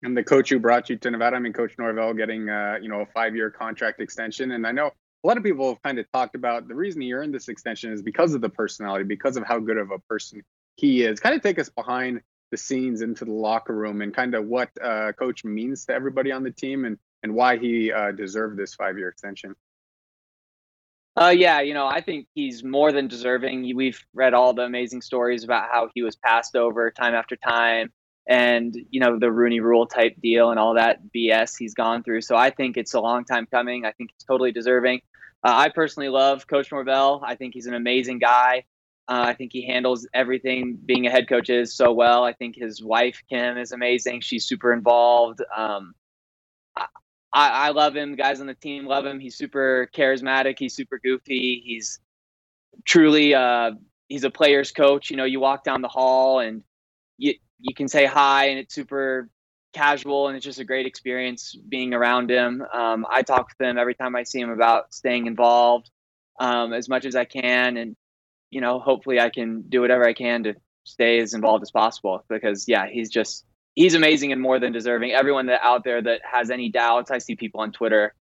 And 0.02 0.16
the 0.16 0.24
coach 0.24 0.50
who 0.50 0.58
brought 0.58 0.90
you 0.90 0.96
to 0.96 1.10
Nevada, 1.10 1.36
I 1.36 1.38
mean, 1.38 1.52
Coach 1.52 1.74
Norvell, 1.78 2.14
getting 2.14 2.48
uh, 2.48 2.78
you 2.80 2.88
know 2.88 3.00
a 3.00 3.06
five-year 3.06 3.50
contract 3.50 4.00
extension, 4.00 4.50
and 4.52 4.66
I 4.66 4.72
know 4.72 4.90
a 5.24 5.26
lot 5.26 5.36
of 5.36 5.44
people 5.44 5.68
have 5.68 5.82
kind 5.82 5.98
of 5.98 6.10
talked 6.12 6.34
about 6.34 6.66
the 6.66 6.74
reason 6.74 7.00
he 7.00 7.12
earned 7.12 7.32
this 7.32 7.48
extension 7.48 7.92
is 7.92 8.02
because 8.02 8.34
of 8.34 8.40
the 8.40 8.48
personality, 8.48 9.04
because 9.04 9.36
of 9.36 9.44
how 9.44 9.60
good 9.60 9.78
of 9.78 9.92
a 9.92 9.98
person 10.00 10.42
he 10.76 11.04
is. 11.04 11.20
Kind 11.20 11.36
of 11.36 11.42
take 11.42 11.60
us 11.60 11.68
behind 11.68 12.20
the 12.50 12.56
scenes 12.56 13.00
into 13.00 13.24
the 13.24 13.32
locker 13.32 13.74
room 13.74 14.02
and 14.02 14.12
kind 14.12 14.34
of 14.34 14.46
what 14.46 14.70
uh, 14.82 15.12
Coach 15.12 15.44
means 15.44 15.86
to 15.86 15.94
everybody 15.94 16.32
on 16.32 16.42
the 16.42 16.50
team 16.50 16.84
and 16.84 16.98
and 17.22 17.34
why 17.34 17.56
he 17.56 17.92
uh, 17.92 18.10
deserved 18.10 18.58
this 18.58 18.74
five-year 18.74 19.08
extension. 19.08 19.54
Uh, 21.20 21.34
yeah, 21.36 21.60
you 21.60 21.74
know, 21.74 21.86
I 21.86 22.00
think 22.00 22.26
he's 22.34 22.64
more 22.64 22.90
than 22.90 23.06
deserving. 23.06 23.70
We've 23.76 24.02
read 24.14 24.32
all 24.32 24.54
the 24.54 24.62
amazing 24.62 25.02
stories 25.02 25.44
about 25.44 25.68
how 25.70 25.90
he 25.94 26.02
was 26.02 26.16
passed 26.16 26.56
over 26.56 26.90
time 26.90 27.14
after 27.14 27.36
time 27.36 27.92
and, 28.26 28.74
you 28.90 29.00
know, 29.00 29.18
the 29.18 29.30
Rooney 29.30 29.60
rule 29.60 29.86
type 29.86 30.14
deal 30.22 30.50
and 30.50 30.58
all 30.58 30.74
that 30.74 31.00
BS 31.14 31.56
he's 31.58 31.74
gone 31.74 32.02
through. 32.02 32.22
So 32.22 32.34
I 32.34 32.50
think 32.50 32.78
it's 32.78 32.94
a 32.94 33.00
long 33.00 33.24
time 33.24 33.46
coming. 33.46 33.84
I 33.84 33.92
think 33.92 34.10
he's 34.14 34.24
totally 34.24 34.52
deserving. 34.52 35.02
Uh, 35.44 35.52
I 35.54 35.68
personally 35.68 36.08
love 36.08 36.46
Coach 36.46 36.72
Norvell. 36.72 37.22
I 37.26 37.34
think 37.34 37.52
he's 37.52 37.66
an 37.66 37.74
amazing 37.74 38.18
guy. 38.18 38.64
Uh, 39.08 39.24
I 39.26 39.34
think 39.34 39.52
he 39.52 39.66
handles 39.66 40.06
everything 40.14 40.78
being 40.86 41.06
a 41.06 41.10
head 41.10 41.28
coach 41.28 41.50
is 41.50 41.74
so 41.74 41.92
well. 41.92 42.24
I 42.24 42.32
think 42.32 42.54
his 42.56 42.82
wife, 42.82 43.20
Kim, 43.28 43.58
is 43.58 43.72
amazing. 43.72 44.20
She's 44.20 44.46
super 44.46 44.72
involved. 44.72 45.40
Um, 45.54 45.94
I, 47.32 47.68
I 47.68 47.70
love 47.70 47.96
him. 47.96 48.14
Guys 48.14 48.40
on 48.40 48.46
the 48.46 48.54
team 48.54 48.86
love 48.86 49.06
him. 49.06 49.18
He's 49.18 49.36
super 49.36 49.88
charismatic. 49.94 50.58
He's 50.58 50.74
super 50.74 51.00
goofy. 51.02 51.62
He's 51.64 51.98
truly 52.84 53.34
uh, 53.34 53.72
he's 54.08 54.24
a 54.24 54.30
player's 54.30 54.72
coach. 54.72 55.10
You 55.10 55.16
know, 55.16 55.24
you 55.24 55.40
walk 55.40 55.64
down 55.64 55.82
the 55.82 55.88
hall 55.88 56.40
and 56.40 56.62
you 57.18 57.34
you 57.58 57.74
can 57.74 57.88
say 57.88 58.04
hi, 58.06 58.46
and 58.46 58.58
it's 58.58 58.74
super 58.74 59.28
casual, 59.72 60.28
and 60.28 60.36
it's 60.36 60.44
just 60.44 60.58
a 60.58 60.64
great 60.64 60.86
experience 60.86 61.56
being 61.68 61.94
around 61.94 62.30
him. 62.30 62.62
Um, 62.72 63.06
I 63.08 63.22
talk 63.22 63.48
with 63.48 63.66
him 63.66 63.78
every 63.78 63.94
time 63.94 64.16
I 64.16 64.24
see 64.24 64.40
him 64.40 64.50
about 64.50 64.92
staying 64.92 65.26
involved 65.26 65.90
um, 66.40 66.72
as 66.72 66.88
much 66.88 67.04
as 67.04 67.16
I 67.16 67.24
can, 67.24 67.76
and 67.76 67.96
you 68.50 68.60
know, 68.60 68.80
hopefully, 68.80 69.20
I 69.20 69.30
can 69.30 69.62
do 69.62 69.80
whatever 69.80 70.06
I 70.06 70.12
can 70.12 70.42
to 70.44 70.54
stay 70.84 71.20
as 71.20 71.34
involved 71.34 71.62
as 71.62 71.70
possible. 71.70 72.24
Because 72.28 72.66
yeah, 72.68 72.86
he's 72.86 73.08
just 73.10 73.46
he's 73.74 73.94
amazing 73.94 74.32
and 74.32 74.40
more 74.40 74.58
than 74.58 74.72
deserving. 74.72 75.12
Everyone 75.12 75.46
that 75.46 75.60
out 75.62 75.84
there 75.84 76.00
that 76.02 76.20
has 76.30 76.50
any 76.50 76.70
doubts, 76.70 77.10
I 77.10 77.18
see 77.18 77.36
people 77.36 77.60
on 77.60 77.72
Twitter, 77.72 78.14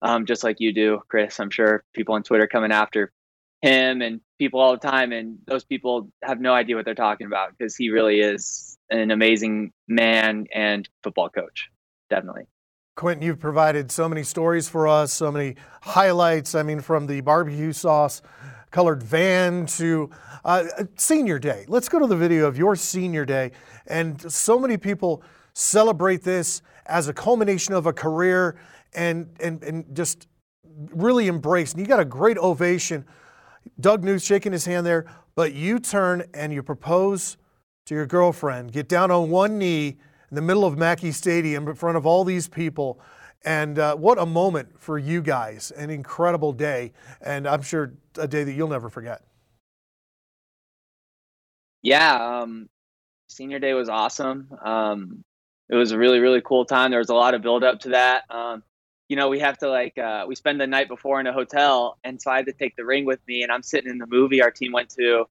um, 0.00 0.26
just 0.26 0.44
like 0.44 0.60
you 0.60 0.72
do, 0.72 1.00
Chris. 1.08 1.40
I'm 1.40 1.50
sure 1.50 1.84
people 1.94 2.14
on 2.14 2.22
Twitter 2.22 2.46
coming 2.46 2.72
after 2.72 3.12
him 3.60 4.02
and 4.02 4.20
people 4.38 4.60
all 4.60 4.72
the 4.72 4.88
time, 4.88 5.12
and 5.12 5.38
those 5.46 5.64
people 5.64 6.10
have 6.22 6.40
no 6.40 6.52
idea 6.52 6.76
what 6.76 6.84
they're 6.84 6.94
talking 6.94 7.26
about 7.26 7.56
because 7.56 7.76
he 7.76 7.90
really 7.90 8.20
is 8.20 8.76
an 8.90 9.10
amazing 9.10 9.72
man 9.88 10.46
and 10.52 10.88
football 11.02 11.28
coach. 11.28 11.68
Definitely. 12.10 12.44
Quinton, 12.94 13.24
you've 13.24 13.38
provided 13.38 13.90
so 13.90 14.08
many 14.08 14.22
stories 14.22 14.68
for 14.68 14.86
us, 14.86 15.12
so 15.12 15.32
many 15.32 15.56
highlights. 15.80 16.54
I 16.54 16.62
mean, 16.62 16.80
from 16.80 17.06
the 17.06 17.22
barbecue 17.22 17.72
sauce 17.72 18.20
colored 18.72 19.02
van 19.02 19.66
to 19.66 20.10
uh, 20.44 20.64
senior 20.96 21.38
day. 21.38 21.64
Let's 21.68 21.88
go 21.88 22.00
to 22.00 22.06
the 22.06 22.16
video 22.16 22.46
of 22.46 22.58
your 22.58 22.74
senior 22.74 23.24
day. 23.24 23.52
And 23.86 24.32
so 24.32 24.58
many 24.58 24.76
people 24.76 25.22
celebrate 25.52 26.24
this 26.24 26.62
as 26.86 27.06
a 27.06 27.12
culmination 27.12 27.74
of 27.74 27.86
a 27.86 27.92
career 27.92 28.58
and, 28.94 29.28
and, 29.38 29.62
and 29.62 29.94
just 29.94 30.26
really 30.92 31.28
embrace. 31.28 31.72
And 31.72 31.80
you 31.80 31.86
got 31.86 32.00
a 32.00 32.04
great 32.04 32.38
ovation. 32.38 33.04
Doug 33.78 34.02
Knuth 34.02 34.24
shaking 34.24 34.52
his 34.52 34.64
hand 34.64 34.84
there, 34.84 35.06
but 35.36 35.52
you 35.54 35.78
turn 35.78 36.24
and 36.34 36.52
you 36.52 36.62
propose 36.62 37.36
to 37.86 37.94
your 37.94 38.06
girlfriend, 38.06 38.72
get 38.72 38.88
down 38.88 39.10
on 39.10 39.28
one 39.30 39.58
knee 39.58 39.88
in 39.88 40.34
the 40.34 40.42
middle 40.42 40.64
of 40.64 40.78
Mackey 40.78 41.12
Stadium 41.12 41.68
in 41.68 41.74
front 41.74 41.96
of 41.96 42.06
all 42.06 42.24
these 42.24 42.48
people. 42.48 43.00
And 43.44 43.78
uh, 43.78 43.96
what 43.96 44.18
a 44.18 44.26
moment 44.26 44.78
for 44.80 44.98
you 44.98 45.20
guys, 45.20 45.72
an 45.72 45.90
incredible 45.90 46.52
day. 46.52 46.92
And 47.20 47.46
I'm 47.46 47.62
sure 47.62 47.94
a 48.16 48.28
day 48.28 48.44
that 48.44 48.52
you'll 48.52 48.68
never 48.68 48.88
forget. 48.88 49.22
Yeah, 51.82 52.40
um, 52.40 52.68
senior 53.28 53.58
day 53.58 53.74
was 53.74 53.88
awesome. 53.88 54.48
Um, 54.64 55.24
it 55.68 55.74
was 55.74 55.90
a 55.90 55.98
really, 55.98 56.20
really 56.20 56.40
cool 56.40 56.64
time. 56.64 56.90
There 56.90 57.00
was 57.00 57.08
a 57.08 57.14
lot 57.14 57.34
of 57.34 57.42
build 57.42 57.64
up 57.64 57.80
to 57.80 57.88
that. 57.90 58.24
Um, 58.30 58.62
you 59.08 59.16
know, 59.16 59.28
we 59.28 59.40
have 59.40 59.58
to 59.58 59.68
like, 59.68 59.98
uh, 59.98 60.24
we 60.28 60.36
spend 60.36 60.60
the 60.60 60.66
night 60.66 60.88
before 60.88 61.18
in 61.18 61.26
a 61.26 61.32
hotel. 61.32 61.98
And 62.04 62.20
so 62.22 62.30
I 62.30 62.36
had 62.36 62.46
to 62.46 62.52
take 62.52 62.76
the 62.76 62.84
ring 62.84 63.04
with 63.04 63.20
me. 63.26 63.42
And 63.42 63.50
I'm 63.50 63.62
sitting 63.62 63.90
in 63.90 63.98
the 63.98 64.06
movie 64.06 64.42
our 64.42 64.50
team 64.50 64.72
went 64.72 64.90
to 64.90 65.24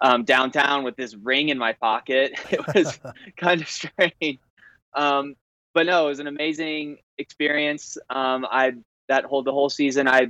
um, 0.00 0.24
downtown 0.24 0.82
with 0.82 0.96
this 0.96 1.14
ring 1.14 1.48
in 1.48 1.58
my 1.58 1.72
pocket. 1.74 2.32
It 2.50 2.74
was 2.74 2.98
kind 3.36 3.60
of 3.60 3.68
strange. 3.68 4.38
Um, 4.94 5.36
but 5.74 5.86
no, 5.86 6.06
it 6.06 6.08
was 6.10 6.20
an 6.20 6.26
amazing 6.26 6.98
experience. 7.18 7.98
Um, 8.10 8.46
I 8.50 8.74
that 9.08 9.24
whole 9.24 9.42
the 9.42 9.52
whole 9.52 9.70
season. 9.70 10.08
I 10.08 10.28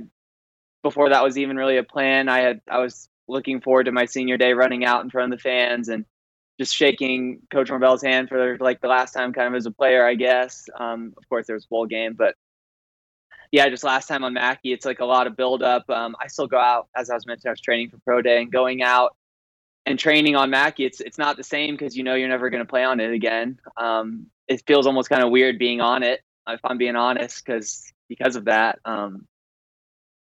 before 0.83 1.09
that 1.09 1.23
was 1.23 1.37
even 1.37 1.57
really 1.57 1.77
a 1.77 1.83
plan. 1.83 2.29
I 2.29 2.39
had 2.39 2.61
I 2.69 2.79
was 2.79 3.09
looking 3.27 3.61
forward 3.61 3.85
to 3.85 3.91
my 3.91 4.05
senior 4.05 4.37
day, 4.37 4.53
running 4.53 4.85
out 4.85 5.03
in 5.03 5.09
front 5.09 5.31
of 5.31 5.39
the 5.39 5.41
fans 5.41 5.89
and 5.89 6.05
just 6.59 6.75
shaking 6.75 7.41
Coach 7.51 7.69
Norvell's 7.69 8.03
hand 8.03 8.29
for 8.29 8.57
like 8.59 8.81
the 8.81 8.87
last 8.87 9.13
time, 9.13 9.33
kind 9.33 9.47
of 9.47 9.55
as 9.55 9.65
a 9.65 9.71
player, 9.71 10.05
I 10.05 10.15
guess. 10.15 10.69
Um, 10.77 11.13
of 11.17 11.27
course, 11.29 11.47
there 11.47 11.55
was 11.55 11.65
a 11.65 11.69
bowl 11.69 11.85
game, 11.85 12.13
but 12.13 12.35
yeah, 13.51 13.69
just 13.69 13.83
last 13.83 14.07
time 14.07 14.23
on 14.23 14.33
Mackey, 14.33 14.73
it's 14.73 14.85
like 14.85 14.99
a 14.99 15.05
lot 15.05 15.27
of 15.27 15.35
build 15.35 15.63
up. 15.63 15.89
Um, 15.89 16.15
I 16.19 16.27
still 16.27 16.47
go 16.47 16.59
out, 16.59 16.87
as 16.95 17.09
I 17.09 17.15
was 17.15 17.25
mentioning, 17.25 17.49
I 17.49 17.53
was 17.53 17.61
training 17.61 17.89
for 17.89 17.97
pro 18.05 18.21
day 18.21 18.41
and 18.41 18.51
going 18.51 18.81
out 18.81 19.15
and 19.85 19.99
training 19.99 20.35
on 20.35 20.49
Mackey. 20.49 20.85
It's 20.85 21.01
it's 21.01 21.17
not 21.17 21.37
the 21.37 21.43
same 21.43 21.75
because 21.75 21.95
you 21.95 22.03
know 22.03 22.15
you're 22.15 22.29
never 22.29 22.49
going 22.49 22.63
to 22.63 22.69
play 22.69 22.83
on 22.83 22.99
it 22.99 23.11
again. 23.11 23.59
Um, 23.77 24.27
it 24.47 24.63
feels 24.65 24.87
almost 24.87 25.09
kind 25.09 25.23
of 25.23 25.29
weird 25.29 25.59
being 25.59 25.81
on 25.81 26.03
it, 26.03 26.21
if 26.47 26.59
I'm 26.63 26.77
being 26.77 26.95
honest, 26.95 27.45
because 27.45 27.91
because 28.09 28.35
of 28.35 28.45
that. 28.45 28.79
Um, 28.85 29.27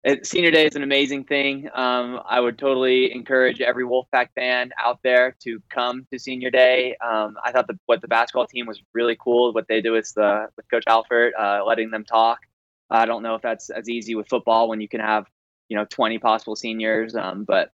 it, 0.03 0.25
senior 0.25 0.51
day 0.51 0.65
is 0.65 0.75
an 0.75 0.83
amazing 0.83 1.25
thing. 1.25 1.69
Um, 1.73 2.21
I 2.25 2.39
would 2.39 2.57
totally 2.57 3.11
encourage 3.11 3.59
every 3.59 3.83
Wolfpack 3.83 4.29
fan 4.33 4.71
out 4.79 4.99
there 5.03 5.35
to 5.43 5.61
come 5.69 6.07
to 6.11 6.17
senior 6.19 6.49
day. 6.49 6.95
Um, 7.05 7.35
I 7.43 7.51
thought 7.51 7.67
the, 7.67 7.77
what 7.85 8.01
the 8.01 8.07
basketball 8.07 8.47
team 8.47 8.65
was 8.65 8.81
really 8.93 9.17
cool. 9.19 9.51
What 9.51 9.67
they 9.67 9.81
do 9.81 9.95
is 9.95 10.13
the 10.13 10.47
with 10.55 10.69
Coach 10.69 10.85
Alford, 10.87 11.33
uh, 11.37 11.63
letting 11.65 11.91
them 11.91 12.05
talk. 12.05 12.39
I 12.89 13.05
don't 13.05 13.23
know 13.23 13.35
if 13.35 13.41
that's 13.41 13.69
as 13.69 13.89
easy 13.89 14.15
with 14.15 14.29
football 14.29 14.69
when 14.69 14.79
you 14.79 14.87
can 14.87 15.01
have 15.01 15.25
you 15.67 15.75
know 15.75 15.85
20 15.85 16.17
possible 16.19 16.55
seniors, 16.55 17.15
um, 17.15 17.43
but 17.43 17.71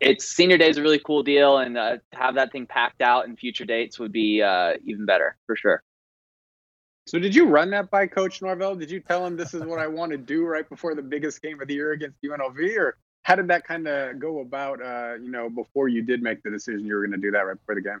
it's 0.00 0.24
senior 0.24 0.58
day 0.58 0.68
is 0.68 0.76
a 0.76 0.82
really 0.82 0.98
cool 0.98 1.22
deal, 1.22 1.58
and 1.58 1.76
uh, 1.76 1.96
to 1.96 2.16
have 2.16 2.34
that 2.34 2.52
thing 2.52 2.66
packed 2.66 3.00
out 3.00 3.26
in 3.26 3.36
future 3.36 3.64
dates 3.64 3.98
would 3.98 4.12
be 4.12 4.42
uh, 4.42 4.74
even 4.84 5.06
better 5.06 5.36
for 5.46 5.56
sure. 5.56 5.82
So, 7.06 7.18
did 7.18 7.34
you 7.34 7.46
run 7.46 7.70
that 7.70 7.90
by 7.90 8.06
Coach 8.06 8.42
Norvell? 8.42 8.76
Did 8.76 8.90
you 8.90 9.00
tell 9.00 9.26
him 9.26 9.36
this 9.36 9.54
is 9.54 9.62
what 9.62 9.78
I 9.78 9.86
want 9.86 10.12
to 10.12 10.18
do 10.18 10.44
right 10.44 10.68
before 10.68 10.94
the 10.94 11.02
biggest 11.02 11.42
game 11.42 11.60
of 11.60 11.68
the 11.68 11.74
year 11.74 11.92
against 11.92 12.22
UNLV, 12.22 12.78
or 12.78 12.96
how 13.22 13.34
did 13.34 13.48
that 13.48 13.66
kind 13.66 13.88
of 13.88 14.18
go 14.18 14.40
about? 14.40 14.82
Uh, 14.82 15.14
you 15.20 15.30
know, 15.30 15.48
before 15.50 15.88
you 15.88 16.02
did 16.02 16.22
make 16.22 16.42
the 16.42 16.50
decision 16.50 16.86
you 16.86 16.94
were 16.94 17.06
going 17.06 17.18
to 17.18 17.26
do 17.26 17.30
that 17.30 17.40
right 17.40 17.56
before 17.56 17.74
the 17.74 17.80
game. 17.80 18.00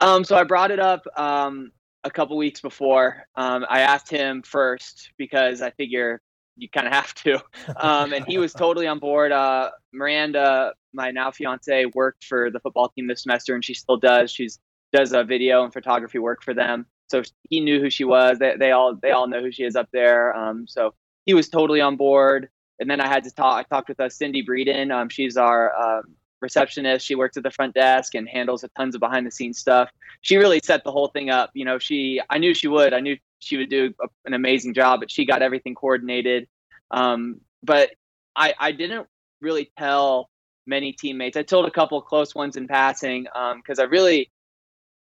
Um, 0.00 0.24
so 0.24 0.36
I 0.36 0.44
brought 0.44 0.70
it 0.70 0.78
up 0.80 1.06
um, 1.16 1.70
a 2.04 2.10
couple 2.10 2.36
weeks 2.36 2.60
before. 2.60 3.24
Um, 3.34 3.64
I 3.68 3.80
asked 3.80 4.10
him 4.10 4.42
first 4.42 5.10
because 5.16 5.62
I 5.62 5.70
figure 5.70 6.20
you 6.56 6.68
kind 6.68 6.86
of 6.86 6.92
have 6.92 7.14
to. 7.14 7.40
Um, 7.76 8.12
and 8.12 8.24
he 8.26 8.38
was 8.38 8.52
totally 8.52 8.86
on 8.86 8.98
board. 8.98 9.32
Uh, 9.32 9.70
Miranda, 9.92 10.72
my 10.92 11.10
now 11.10 11.30
fiance, 11.30 11.86
worked 11.94 12.24
for 12.24 12.50
the 12.50 12.60
football 12.60 12.88
team 12.88 13.06
this 13.06 13.22
semester, 13.22 13.54
and 13.54 13.64
she 13.64 13.74
still 13.74 13.96
does. 13.96 14.30
She's 14.30 14.58
does 14.92 15.12
a 15.12 15.24
video 15.24 15.64
and 15.64 15.72
photography 15.72 16.18
work 16.18 16.42
for 16.42 16.54
them. 16.54 16.86
So 17.08 17.22
he 17.50 17.60
knew 17.60 17.80
who 17.80 17.90
she 17.90 18.04
was. 18.04 18.38
They, 18.38 18.56
they 18.58 18.72
all 18.72 18.94
they 18.94 19.10
all 19.10 19.26
know 19.26 19.40
who 19.40 19.52
she 19.52 19.64
is 19.64 19.76
up 19.76 19.88
there. 19.92 20.34
Um, 20.36 20.66
so 20.66 20.94
he 21.24 21.34
was 21.34 21.48
totally 21.48 21.80
on 21.80 21.96
board. 21.96 22.48
And 22.78 22.90
then 22.90 23.00
I 23.00 23.08
had 23.08 23.24
to 23.24 23.30
talk. 23.30 23.58
I 23.58 23.62
talked 23.62 23.88
with 23.88 24.00
uh, 24.00 24.08
Cindy 24.08 24.44
Breeden. 24.44 24.92
Um, 24.92 25.08
she's 25.08 25.36
our 25.36 25.72
uh, 25.74 26.02
receptionist. 26.40 27.06
She 27.06 27.14
works 27.14 27.36
at 27.36 27.42
the 27.42 27.50
front 27.50 27.74
desk 27.74 28.14
and 28.14 28.28
handles 28.28 28.64
a 28.64 28.68
tons 28.68 28.94
of 28.94 29.00
behind 29.00 29.26
the 29.26 29.30
scenes 29.30 29.58
stuff. 29.58 29.88
She 30.20 30.36
really 30.36 30.60
set 30.62 30.84
the 30.84 30.92
whole 30.92 31.08
thing 31.08 31.30
up. 31.30 31.50
You 31.54 31.64
know, 31.64 31.78
she 31.78 32.20
I 32.28 32.38
knew 32.38 32.54
she 32.54 32.68
would. 32.68 32.92
I 32.92 33.00
knew 33.00 33.16
she 33.38 33.56
would 33.56 33.70
do 33.70 33.94
a, 34.00 34.06
an 34.24 34.34
amazing 34.34 34.74
job, 34.74 35.00
but 35.00 35.10
she 35.10 35.24
got 35.24 35.42
everything 35.42 35.74
coordinated. 35.74 36.48
Um, 36.90 37.40
but 37.62 37.90
I, 38.34 38.54
I 38.58 38.72
didn't 38.72 39.06
really 39.40 39.70
tell 39.78 40.30
many 40.66 40.92
teammates. 40.92 41.36
I 41.36 41.42
told 41.42 41.66
a 41.66 41.70
couple 41.70 42.00
close 42.02 42.34
ones 42.34 42.56
in 42.56 42.66
passing 42.68 43.24
because 43.24 43.78
um, 43.78 43.82
I 43.82 43.84
really, 43.84 44.30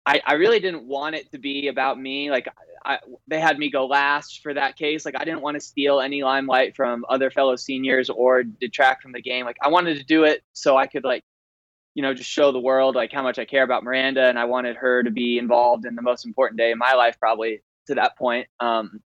I, 0.05 0.21
I 0.27 0.35
really 0.35 0.61
didn't 0.61 0.85
want 0.85 1.15
it 1.15 1.31
to 1.33 1.39
be 1.39 1.69
about 1.69 1.99
me. 1.99 2.31
Like 2.31 2.49
I, 2.85 2.99
they 3.29 3.39
had 3.39 3.59
me 3.59 3.71
go 3.71 3.87
last 3.87 4.43
for 4.43 4.53
that 4.55 4.77
case. 4.77 5.05
Like 5.05 5.15
I 5.17 5.25
didn't 5.25 5.41
want 5.41 5.55
to 5.55 5.61
steal 5.61 6.01
any 6.01 6.23
limelight 6.23 6.75
from 6.75 7.05
other 7.09 7.31
fellow 7.31 7.57
seniors 7.57 8.11
or 8.11 8.43
detract 8.43 9.03
from 9.03 9.13
the 9.13 9.23
game. 9.23 9.47
Like 9.47 9.59
I 9.63 9.69
wanted 9.69 9.99
to 9.99 10.05
do 10.05 10.25
it 10.25 10.43
so 10.53 10.77
I 10.77 10.87
could 10.89 11.05
like, 11.05 11.23
you 11.95 12.03
know, 12.03 12.15
just 12.15 12.31
show 12.31 12.53
the 12.53 12.61
world 12.61 12.97
like 12.97 13.13
how 13.13 13.23
much 13.23 13.39
I 13.39 13.45
care 13.45 13.63
about 13.63 13.85
Miranda, 13.85 14.25
and 14.25 14.39
I 14.39 14.47
wanted 14.47 14.77
her 14.77 15.03
to 15.03 15.11
be 15.11 15.39
involved 15.39 15.85
in 15.85 15.95
the 15.95 16.03
most 16.03 16.25
important 16.25 16.59
day 16.59 16.71
in 16.71 16.79
my 16.79 16.95
life, 16.95 17.21
probably 17.21 17.61
to 17.87 17.95
that 17.97 18.17
point. 18.17 18.47
Um, 18.61 19.01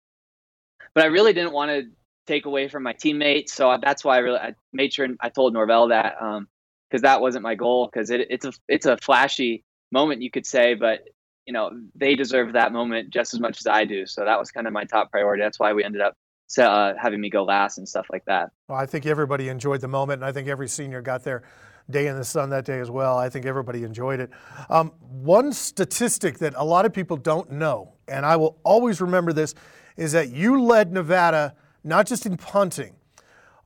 but 0.95 1.05
I 1.05 1.07
really 1.07 1.33
didn't 1.33 1.53
want 1.53 1.71
to 1.71 1.91
take 2.27 2.47
away 2.47 2.69
from 2.69 2.83
my 2.83 2.93
teammates. 2.93 3.53
So 3.53 3.77
that's 3.83 4.05
why 4.05 4.17
I 4.17 4.19
really 4.19 4.39
I 4.39 4.55
made 4.73 4.93
sure 4.93 5.09
I 5.21 5.29
told 5.29 5.53
Norvell 5.53 5.89
that 5.89 6.15
because 6.19 6.39
um, 6.39 7.03
that 7.03 7.21
wasn't 7.21 7.43
my 7.43 7.55
goal. 7.55 7.89
Because 7.93 8.11
it, 8.11 8.27
it's 8.31 8.45
a 8.45 8.53
it's 8.69 8.87
a 8.87 8.97
flashy 8.99 9.65
moment 9.93 10.23
you 10.23 10.31
could 10.31 10.47
say, 10.47 10.75
but 10.75 11.01
you 11.47 11.53
know 11.53 11.71
they 11.95 12.15
deserve 12.15 12.53
that 12.55 12.73
moment 12.73 13.11
just 13.11 13.35
as 13.35 13.41
much 13.41 13.59
as 13.59 13.67
I 13.67 13.85
do. 13.85 14.07
So 14.07 14.25
that 14.25 14.39
was 14.39 14.51
kind 14.51 14.67
of 14.67 14.73
my 14.73 14.85
top 14.85 15.11
priority. 15.11 15.43
That's 15.43 15.61
why 15.61 15.73
we 15.73 15.85
ended 15.85 16.01
up 16.01 16.15
uh, 16.59 16.93
having 17.01 17.21
me 17.21 17.31
go 17.31 17.45
last 17.45 17.79
and 17.79 17.89
stuff 17.89 18.07
like 18.13 18.25
that. 18.27 18.51
Well, 18.69 18.79
I 18.79 18.87
think 18.87 19.07
everybody 19.07 19.49
enjoyed 19.49 19.81
the 19.81 19.89
moment, 19.89 20.23
and 20.23 20.25
I 20.29 20.33
think 20.33 20.49
every 20.49 20.69
senior 20.69 21.03
got 21.03 21.25
their 21.25 21.43
day 21.91 22.07
in 22.07 22.17
the 22.17 22.25
sun 22.25 22.51
that 22.51 22.65
day 22.65 22.81
as 22.81 22.91
well. 22.91 23.19
I 23.19 23.29
think 23.29 23.47
everybody 23.47 23.85
enjoyed 23.85 24.21
it. 24.21 24.31
Um, 24.71 24.93
one 25.01 25.53
statistic 25.53 26.39
that 26.39 26.55
a 26.57 26.65
lot 26.65 26.87
of 26.87 26.93
people 26.93 27.17
don't 27.17 27.51
know, 27.51 27.93
and 28.09 28.25
I 28.25 28.37
will 28.37 28.59
always 28.65 29.01
remember 29.01 29.33
this, 29.33 29.55
is 29.97 30.13
that 30.13 30.31
you 30.31 30.63
led 30.63 30.93
Nevada 30.93 31.55
not 31.85 32.07
just 32.07 32.27
in 32.27 32.37
punting, 32.37 32.95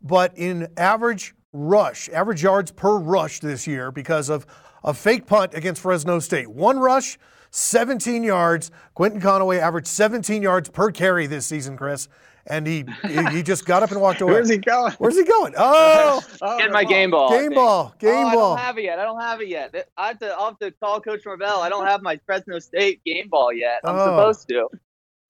but 0.03 0.37
in 0.37 0.69
average 0.77 1.35
rush, 1.53 2.09
average 2.11 2.43
yards 2.43 2.71
per 2.71 2.99
rush 2.99 3.41
this 3.41 3.67
year 3.67 3.91
because 3.91 4.29
of 4.29 4.47
a 4.85 4.93
fake 4.93 5.27
punt 5.27 5.55
against 5.55 5.81
Fresno 5.81 6.19
State. 6.19 6.49
One 6.49 6.79
rush, 6.79 7.19
17 7.51 8.23
yards. 8.23 8.71
Quinton 8.95 9.21
Conaway 9.21 9.59
averaged 9.59 9.87
17 9.87 10.43
yards 10.43 10.69
per 10.69 10.91
carry 10.91 11.27
this 11.27 11.47
season, 11.47 11.77
Chris. 11.77 12.09
And 12.51 12.67
he 12.67 12.85
he 13.31 13.43
just 13.43 13.67
got 13.67 13.83
up 13.83 13.91
and 13.91 14.01
walked 14.01 14.21
away. 14.23 14.33
Where's 14.33 14.49
he 14.49 14.57
going? 14.59 14.93
Where's 14.95 15.17
he 15.17 15.25
going? 15.25 15.55
Oh, 15.59 16.21
Oh, 16.41 16.59
Get 16.59 16.71
my 16.73 16.85
game 16.85 17.11
ball. 17.11 17.31
game 17.31 17.53
ball, 17.53 17.93
oh, 17.95 17.99
game 17.99 18.11
oh, 18.27 18.29
I 18.29 18.35
don't 18.35 18.59
have 18.59 18.79
it 18.79 18.85
yet. 18.85 18.99
I 18.99 19.05
don't 19.05 19.21
have 19.21 19.41
it 19.41 19.49
yet. 19.49 19.89
I 19.97 20.09
have 20.09 20.19
to, 20.21 20.29
I'll 20.33 20.47
have 20.47 20.59
to 20.61 20.71
call 20.73 21.01
Coach 21.01 21.23
Marvell. 21.27 21.61
I 21.61 21.69
don't 21.69 21.87
have 21.87 22.01
my 22.03 22.19
Fresno 22.27 22.59
State 22.59 23.03
game 23.05 23.29
ball 23.29 23.53
yet. 23.53 23.81
I'm 23.85 23.97
Oh. 23.97 24.05
supposed 24.05 24.49
to. 24.49 24.69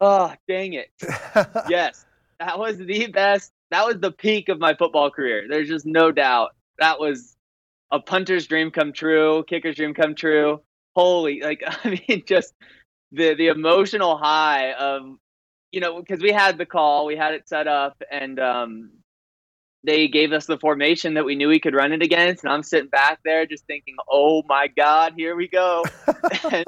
Oh, 0.00 0.32
dang 0.46 0.74
it. 0.74 0.90
yes, 1.68 2.06
that 2.38 2.58
was 2.58 2.78
the 2.78 3.08
best. 3.08 3.50
That 3.70 3.84
was 3.84 3.98
the 3.98 4.12
peak 4.12 4.48
of 4.48 4.58
my 4.60 4.74
football 4.74 5.10
career. 5.10 5.46
There's 5.48 5.68
just 5.68 5.86
no 5.86 6.12
doubt. 6.12 6.50
That 6.78 7.00
was 7.00 7.36
a 7.90 7.98
punter's 7.98 8.46
dream 8.46 8.70
come 8.70 8.92
true, 8.92 9.44
kicker's 9.48 9.74
dream 9.76 9.92
come 9.94 10.14
true. 10.14 10.60
Holy, 10.94 11.40
like 11.40 11.62
I 11.84 12.00
mean, 12.08 12.22
just 12.26 12.54
the 13.12 13.34
the 13.34 13.48
emotional 13.48 14.16
high 14.16 14.72
of, 14.74 15.16
you 15.72 15.80
know, 15.80 16.00
because 16.00 16.20
we 16.22 16.32
had 16.32 16.58
the 16.58 16.66
call, 16.66 17.06
we 17.06 17.16
had 17.16 17.34
it 17.34 17.48
set 17.48 17.66
up, 17.68 18.00
and 18.10 18.38
um, 18.40 18.90
they 19.84 20.08
gave 20.08 20.32
us 20.32 20.46
the 20.46 20.58
formation 20.58 21.14
that 21.14 21.24
we 21.24 21.34
knew 21.34 21.48
we 21.48 21.60
could 21.60 21.74
run 21.74 21.92
it 21.92 22.02
against, 22.02 22.44
and 22.44 22.52
I'm 22.52 22.62
sitting 22.62 22.88
back 22.90 23.20
there 23.24 23.46
just 23.46 23.66
thinking, 23.66 23.96
"Oh 24.10 24.42
my 24.48 24.68
God, 24.68 25.14
here 25.16 25.36
we 25.36 25.48
go!" 25.48 25.84
and 26.52 26.64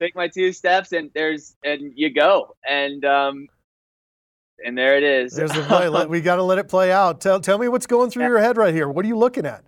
take 0.00 0.14
my 0.14 0.28
two 0.28 0.52
steps, 0.52 0.92
and 0.92 1.10
there's 1.14 1.56
and 1.64 1.92
you 1.96 2.12
go, 2.12 2.54
and 2.68 3.04
um, 3.04 3.46
and 4.64 4.76
there 4.76 4.96
it 4.96 5.02
is. 5.04 5.32
There's 5.32 5.52
the 5.52 5.62
play. 5.62 5.88
Let- 5.88 6.08
we 6.10 6.20
got 6.20 6.36
to 6.36 6.42
let 6.42 6.58
it 6.58 6.68
play 6.68 6.92
out. 6.92 7.20
Tell, 7.20 7.40
tell 7.40 7.58
me 7.58 7.68
what's 7.68 7.86
going 7.86 8.10
through 8.10 8.24
Yeah. 8.24 8.28
your 8.30 8.38
head 8.40 8.56
right 8.56 8.74
here. 8.74 8.88
What 8.88 9.04
are 9.04 9.08
you 9.08 9.16
looking 9.16 9.46
at? 9.46 9.64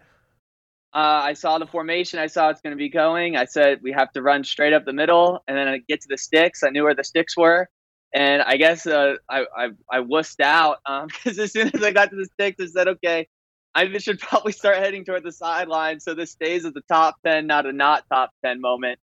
Uh, 0.93 1.23
I 1.23 1.35
saw 1.35 1.59
the 1.59 1.67
formation. 1.67 2.19
I 2.19 2.27
saw 2.27 2.49
it's 2.49 2.61
going 2.61 2.73
to 2.73 2.77
be 2.77 2.89
going. 2.89 3.37
I 3.37 3.45
said 3.45 3.79
we 3.83 3.93
have 3.93 4.11
to 4.13 4.23
run 4.23 4.43
straight 4.43 4.73
up 4.73 4.85
the 4.85 4.93
middle, 4.93 5.43
and 5.47 5.57
then 5.57 5.69
I 5.69 5.79
get 5.89 6.01
to 6.03 6.09
the 6.09 6.19
sticks. 6.19 6.65
I 6.65 6.71
knew 6.71 6.83
where 6.83 6.95
the 6.97 7.05
sticks 7.05 7.37
were, 7.37 7.69
and 8.13 8.43
I 8.43 8.57
guess 8.57 8.87
uh, 8.87 9.15
I, 9.29 9.45
I 9.57 9.69
I 9.91 10.01
wussed 10.01 10.41
out 10.41 10.79
because 11.07 11.39
as 11.39 11.53
soon 11.53 11.71
as 11.75 11.83
I 11.83 11.93
got 11.93 12.11
to 12.11 12.17
the 12.17 12.27
sticks, 12.27 12.63
I 12.63 12.67
said, 12.67 12.89
okay, 12.89 13.29
I 13.75 13.87
should 13.99 14.21
probably 14.21 14.53
start 14.53 14.79
heading 14.79 15.05
toward 15.05 15.25
the 15.25 15.33
sideline 15.33 16.01
so 16.01 16.15
this 16.15 16.31
stays 16.31 16.65
at 16.65 16.75
the 16.75 16.83
top 16.83 17.17
ten, 17.25 17.47
not 17.47 17.67
a 17.67 17.73
not 17.73 18.05
top 18.09 18.31
ten 18.45 18.61
moment, 18.61 18.99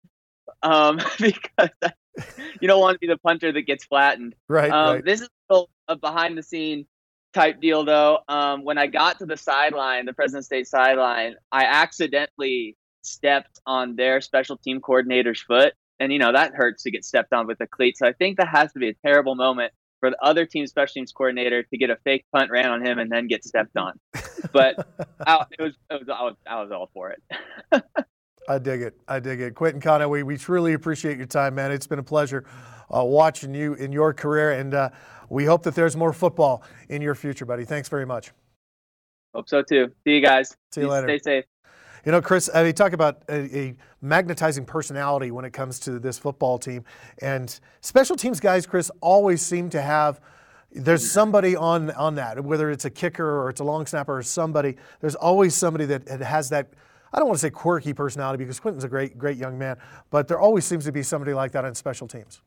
um, 0.63 0.99
because 1.19 1.69
you 2.61 2.67
don't 2.67 2.79
want 2.79 2.95
to 2.95 2.99
be 2.99 3.07
the 3.07 3.17
punter 3.17 3.51
that 3.51 3.61
gets 3.63 3.85
flattened. 3.85 4.35
Right, 4.47 4.71
Um, 4.71 4.95
right. 4.95 5.05
This 5.05 5.21
is 5.21 5.29
a 5.49 5.61
a 5.87 5.95
behind 5.95 6.37
the 6.37 6.43
scene 6.43 6.85
type 7.33 7.61
deal, 7.61 7.85
though. 7.85 8.19
Um, 8.27 8.63
when 8.63 8.77
I 8.77 8.87
got 8.87 9.19
to 9.19 9.25
the 9.25 9.37
sideline, 9.37 10.05
the 10.05 10.13
Fresno 10.13 10.41
State 10.41 10.67
sideline, 10.67 11.35
I 11.51 11.65
accidentally 11.65 12.75
stepped 13.03 13.59
on 13.65 13.95
their 13.95 14.21
special 14.21 14.57
team 14.57 14.81
coordinator's 14.81 15.41
foot. 15.41 15.73
And, 15.99 16.11
you 16.11 16.19
know, 16.19 16.31
that 16.33 16.53
hurts 16.53 16.83
to 16.83 16.91
get 16.91 17.05
stepped 17.05 17.33
on 17.33 17.47
with 17.47 17.61
a 17.61 17.67
cleat. 17.67 17.97
So 17.97 18.07
I 18.07 18.13
think 18.13 18.37
that 18.37 18.49
has 18.49 18.73
to 18.73 18.79
be 18.79 18.89
a 18.89 18.93
terrible 19.05 19.35
moment 19.35 19.71
for 19.99 20.09
the 20.09 20.17
other 20.21 20.45
team 20.45 20.67
special 20.67 20.93
teams 20.93 21.11
coordinator 21.11 21.63
to 21.63 21.77
get 21.77 21.89
a 21.89 21.95
fake 22.03 22.25
punt 22.33 22.51
ran 22.51 22.69
on 22.69 22.85
him 22.85 22.99
and 22.99 23.11
then 23.11 23.27
get 23.27 23.43
stepped 23.43 23.77
on. 23.77 23.99
But 24.51 24.75
I, 25.27 25.45
it 25.57 25.61
was, 25.61 25.73
it 25.89 26.05
was, 26.05 26.09
I, 26.09 26.23
was, 26.23 26.35
I 26.47 26.61
was 26.61 26.71
all 26.71 26.89
for 26.93 27.11
it. 27.11 27.23
I 28.47 28.59
dig 28.59 28.81
it. 28.81 28.95
I 29.07 29.19
dig 29.19 29.41
it. 29.41 29.55
Quinton 29.55 29.81
Conaway, 29.81 30.09
we 30.09 30.23
we 30.23 30.37
truly 30.37 30.73
appreciate 30.73 31.17
your 31.17 31.25
time, 31.25 31.55
man. 31.55 31.71
It's 31.71 31.87
been 31.87 31.99
a 31.99 32.03
pleasure 32.03 32.45
uh, 32.95 33.03
watching 33.03 33.55
you 33.55 33.73
in 33.73 33.91
your 33.91 34.13
career, 34.13 34.51
and 34.51 34.73
uh, 34.73 34.89
we 35.29 35.45
hope 35.45 35.63
that 35.63 35.73
there's 35.73 35.97
more 35.97 36.13
football 36.13 36.63
in 36.89 37.01
your 37.01 37.15
future, 37.15 37.45
buddy. 37.45 37.65
Thanks 37.65 37.89
very 37.89 38.05
much. 38.05 38.31
Hope 39.33 39.49
so, 39.49 39.63
too. 39.63 39.91
See 40.03 40.13
you 40.13 40.21
guys. 40.21 40.55
See 40.71 40.81
you 40.81 40.89
later. 40.89 41.07
Stay 41.07 41.19
safe. 41.19 41.45
You 42.05 42.11
know, 42.11 42.21
Chris, 42.21 42.51
uh, 42.53 42.61
you 42.61 42.71
talk 42.71 42.93
about 42.93 43.23
a, 43.29 43.57
a 43.57 43.75
magnetizing 44.01 44.65
personality 44.65 45.31
when 45.31 45.43
it 45.43 45.53
comes 45.53 45.79
to 45.81 45.97
this 45.97 46.19
football 46.19 46.59
team. 46.59 46.85
And 47.19 47.59
special 47.81 48.15
teams 48.15 48.39
guys, 48.39 48.67
Chris, 48.67 48.91
always 49.01 49.41
seem 49.41 49.69
to 49.71 49.81
have 49.81 50.21
there's 50.71 51.09
somebody 51.09 51.55
on 51.55 51.89
on 51.91 52.15
that, 52.15 52.43
whether 52.43 52.69
it's 52.69 52.85
a 52.85 52.89
kicker 52.89 53.41
or 53.41 53.49
it's 53.49 53.61
a 53.61 53.63
long 53.63 53.85
snapper 53.85 54.17
or 54.17 54.21
somebody, 54.23 54.75
there's 54.99 55.15
always 55.15 55.55
somebody 55.55 55.85
that 55.85 56.07
has 56.21 56.49
that 56.49 56.73
I 57.13 57.19
don't 57.19 57.27
want 57.27 57.39
to 57.39 57.41
say 57.41 57.49
quirky 57.49 57.93
personality 57.93 58.43
because 58.43 58.59
Quinton's 58.59 58.83
a 58.83 58.89
great, 58.89 59.17
great 59.17 59.37
young 59.37 59.57
man, 59.57 59.77
but 60.11 60.27
there 60.27 60.39
always 60.39 60.65
seems 60.65 60.83
to 60.85 60.91
be 60.91 61.01
somebody 61.01 61.33
like 61.33 61.53
that 61.53 61.63
on 61.63 61.73
special 61.73 62.07
teams. 62.07 62.41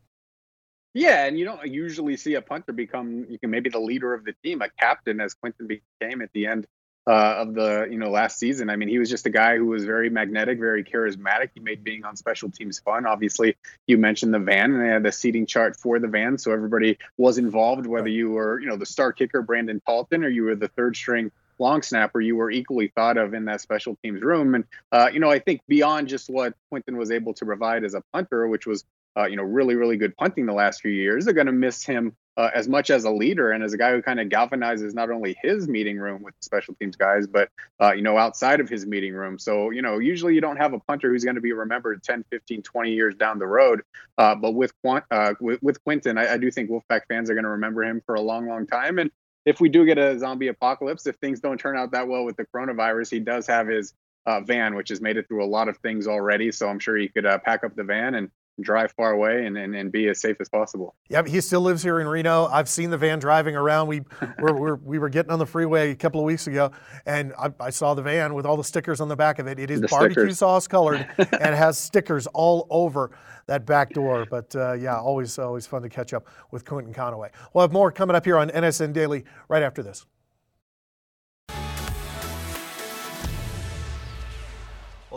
Yeah, 0.92 1.24
and 1.24 1.38
you 1.38 1.44
don't 1.46 1.66
usually 1.66 2.16
see 2.16 2.34
a 2.34 2.42
punter 2.42 2.72
become 2.72 3.26
you 3.28 3.38
can 3.38 3.50
maybe 3.50 3.70
the 3.70 3.80
leader 3.80 4.14
of 4.14 4.24
the 4.24 4.34
team, 4.44 4.62
a 4.62 4.68
captain, 4.78 5.20
as 5.20 5.34
Quinton 5.34 5.66
became 5.66 6.20
at 6.20 6.30
the 6.32 6.46
end 6.46 6.66
uh, 7.08 7.36
of 7.38 7.54
the 7.54 7.88
you 7.90 7.96
know 7.98 8.10
last 8.10 8.38
season. 8.38 8.68
I 8.68 8.76
mean, 8.76 8.88
he 8.88 8.98
was 8.98 9.08
just 9.08 9.24
a 9.24 9.30
guy 9.30 9.56
who 9.56 9.66
was 9.66 9.84
very 9.84 10.10
magnetic, 10.10 10.58
very 10.58 10.84
charismatic. 10.84 11.50
He 11.54 11.60
made 11.60 11.82
being 11.82 12.04
on 12.04 12.16
special 12.16 12.50
teams 12.50 12.78
fun. 12.78 13.06
Obviously, 13.06 13.56
you 13.86 13.96
mentioned 13.96 14.34
the 14.34 14.38
van, 14.38 14.72
and 14.72 14.82
they 14.82 14.88
had 14.88 15.02
the 15.02 15.10
seating 15.10 15.46
chart 15.46 15.74
for 15.74 15.98
the 15.98 16.06
van, 16.06 16.36
so 16.36 16.52
everybody 16.52 16.98
was 17.16 17.38
involved. 17.38 17.86
Whether 17.86 18.08
you 18.08 18.30
were 18.30 18.60
you 18.60 18.66
know 18.66 18.76
the 18.76 18.86
star 18.86 19.12
kicker 19.12 19.40
Brandon 19.40 19.80
Talton 19.86 20.22
or 20.22 20.28
you 20.28 20.44
were 20.44 20.54
the 20.54 20.68
third 20.68 20.96
string 20.96 21.32
long 21.58 21.82
snapper, 21.82 22.20
you 22.20 22.36
were 22.36 22.50
equally 22.50 22.92
thought 22.94 23.16
of 23.16 23.34
in 23.34 23.46
that 23.46 23.60
special 23.60 23.96
teams 24.04 24.20
room. 24.20 24.54
And 24.54 24.64
uh, 24.92 25.08
you 25.10 25.18
know, 25.18 25.30
I 25.30 25.38
think 25.38 25.62
beyond 25.66 26.08
just 26.08 26.28
what 26.28 26.54
Quinton 26.68 26.98
was 26.98 27.10
able 27.10 27.32
to 27.34 27.46
provide 27.46 27.84
as 27.84 27.94
a 27.94 28.02
punter, 28.12 28.46
which 28.48 28.66
was 28.66 28.84
uh, 29.18 29.26
you 29.26 29.36
know, 29.36 29.42
really, 29.42 29.74
really 29.74 29.96
good 29.96 30.16
punting 30.16 30.46
the 30.46 30.52
last 30.52 30.80
few 30.80 30.92
years. 30.92 31.24
They're 31.24 31.34
going 31.34 31.46
to 31.46 31.52
miss 31.52 31.84
him 31.84 32.14
uh, 32.38 32.50
as 32.54 32.68
much 32.68 32.88
as 32.88 33.02
a 33.02 33.10
leader 33.10 33.50
and 33.50 33.64
as 33.64 33.72
a 33.72 33.76
guy 33.76 33.90
who 33.90 34.00
kind 34.00 34.20
of 34.20 34.28
galvanizes 34.28 34.94
not 34.94 35.10
only 35.10 35.36
his 35.42 35.66
meeting 35.66 35.98
room 35.98 36.22
with 36.22 36.34
special 36.40 36.72
teams 36.76 36.94
guys, 36.94 37.26
but, 37.26 37.50
uh, 37.82 37.92
you 37.92 38.00
know, 38.00 38.16
outside 38.16 38.60
of 38.60 38.68
his 38.68 38.86
meeting 38.86 39.12
room. 39.12 39.40
So, 39.40 39.70
you 39.70 39.82
know, 39.82 39.98
usually 39.98 40.36
you 40.36 40.40
don't 40.40 40.56
have 40.56 40.72
a 40.72 40.78
punter 40.78 41.10
who's 41.10 41.24
going 41.24 41.34
to 41.34 41.40
be 41.40 41.52
remembered 41.52 42.00
10, 42.04 42.24
15, 42.30 42.62
20 42.62 42.92
years 42.92 43.16
down 43.16 43.40
the 43.40 43.46
road. 43.46 43.82
Uh, 44.18 44.36
but 44.36 44.52
with, 44.52 44.72
Quant, 44.82 45.04
uh, 45.10 45.34
with, 45.40 45.60
with 45.64 45.82
Quinton, 45.82 46.16
I, 46.16 46.34
I 46.34 46.38
do 46.38 46.48
think 46.48 46.70
Wolfpack 46.70 47.02
fans 47.08 47.28
are 47.28 47.34
going 47.34 47.42
to 47.42 47.50
remember 47.50 47.82
him 47.82 48.00
for 48.06 48.14
a 48.14 48.20
long, 48.20 48.46
long 48.46 48.68
time. 48.68 49.00
And 49.00 49.10
if 49.44 49.60
we 49.60 49.68
do 49.68 49.84
get 49.84 49.98
a 49.98 50.16
zombie 50.16 50.46
apocalypse, 50.46 51.08
if 51.08 51.16
things 51.16 51.40
don't 51.40 51.58
turn 51.58 51.76
out 51.76 51.90
that 51.90 52.06
well 52.06 52.24
with 52.24 52.36
the 52.36 52.46
coronavirus, 52.54 53.10
he 53.10 53.18
does 53.18 53.48
have 53.48 53.66
his 53.66 53.94
uh, 54.26 54.42
van, 54.42 54.76
which 54.76 54.90
has 54.90 55.00
made 55.00 55.16
it 55.16 55.26
through 55.26 55.44
a 55.44 55.46
lot 55.46 55.68
of 55.68 55.76
things 55.78 56.06
already. 56.06 56.52
So 56.52 56.68
I'm 56.68 56.78
sure 56.78 56.96
he 56.96 57.08
could 57.08 57.26
uh, 57.26 57.38
pack 57.38 57.64
up 57.64 57.74
the 57.74 57.82
van 57.82 58.14
and 58.14 58.30
drive 58.60 58.92
far 58.92 59.12
away 59.12 59.46
and, 59.46 59.56
and, 59.56 59.74
and 59.74 59.92
be 59.92 60.08
as 60.08 60.20
safe 60.20 60.36
as 60.40 60.48
possible. 60.48 60.94
Yep, 61.08 61.28
he 61.28 61.40
still 61.40 61.60
lives 61.60 61.82
here 61.82 62.00
in 62.00 62.06
Reno. 62.08 62.46
I've 62.46 62.68
seen 62.68 62.90
the 62.90 62.98
van 62.98 63.18
driving 63.18 63.56
around. 63.56 63.88
We 63.88 64.00
were, 64.38 64.54
we're, 64.54 64.74
we 64.76 64.98
were 64.98 65.08
getting 65.08 65.30
on 65.32 65.38
the 65.38 65.46
freeway 65.46 65.90
a 65.90 65.94
couple 65.96 66.20
of 66.20 66.24
weeks 66.26 66.46
ago, 66.46 66.70
and 67.06 67.32
I, 67.38 67.52
I 67.60 67.70
saw 67.70 67.94
the 67.94 68.02
van 68.02 68.34
with 68.34 68.46
all 68.46 68.56
the 68.56 68.64
stickers 68.64 69.00
on 69.00 69.08
the 69.08 69.16
back 69.16 69.38
of 69.38 69.46
it. 69.46 69.58
It 69.58 69.70
is 69.70 69.80
The 69.80 69.88
barbecue 69.88 70.22
stickers. 70.22 70.38
sauce 70.38 70.66
colored 70.68 71.06
and 71.18 71.54
has 71.54 71.78
stickers 71.78 72.26
all 72.28 72.66
over 72.70 73.10
that 73.46 73.64
back 73.64 73.90
door. 73.90 74.26
But 74.30 74.54
uh, 74.54 74.72
yeah, 74.74 74.98
always 74.98 75.38
always 75.38 75.66
fun 75.66 75.82
to 75.82 75.88
catch 75.88 76.12
up 76.12 76.26
with 76.50 76.64
Quinton 76.64 76.92
Conaway. 76.92 77.30
We'll 77.52 77.62
have 77.62 77.72
more 77.72 77.90
coming 77.92 78.14
up 78.16 78.24
here 78.24 78.36
on 78.36 78.50
NSN 78.50 78.92
Daily 78.92 79.24
right 79.48 79.62
after 79.62 79.82
this. 79.82 80.04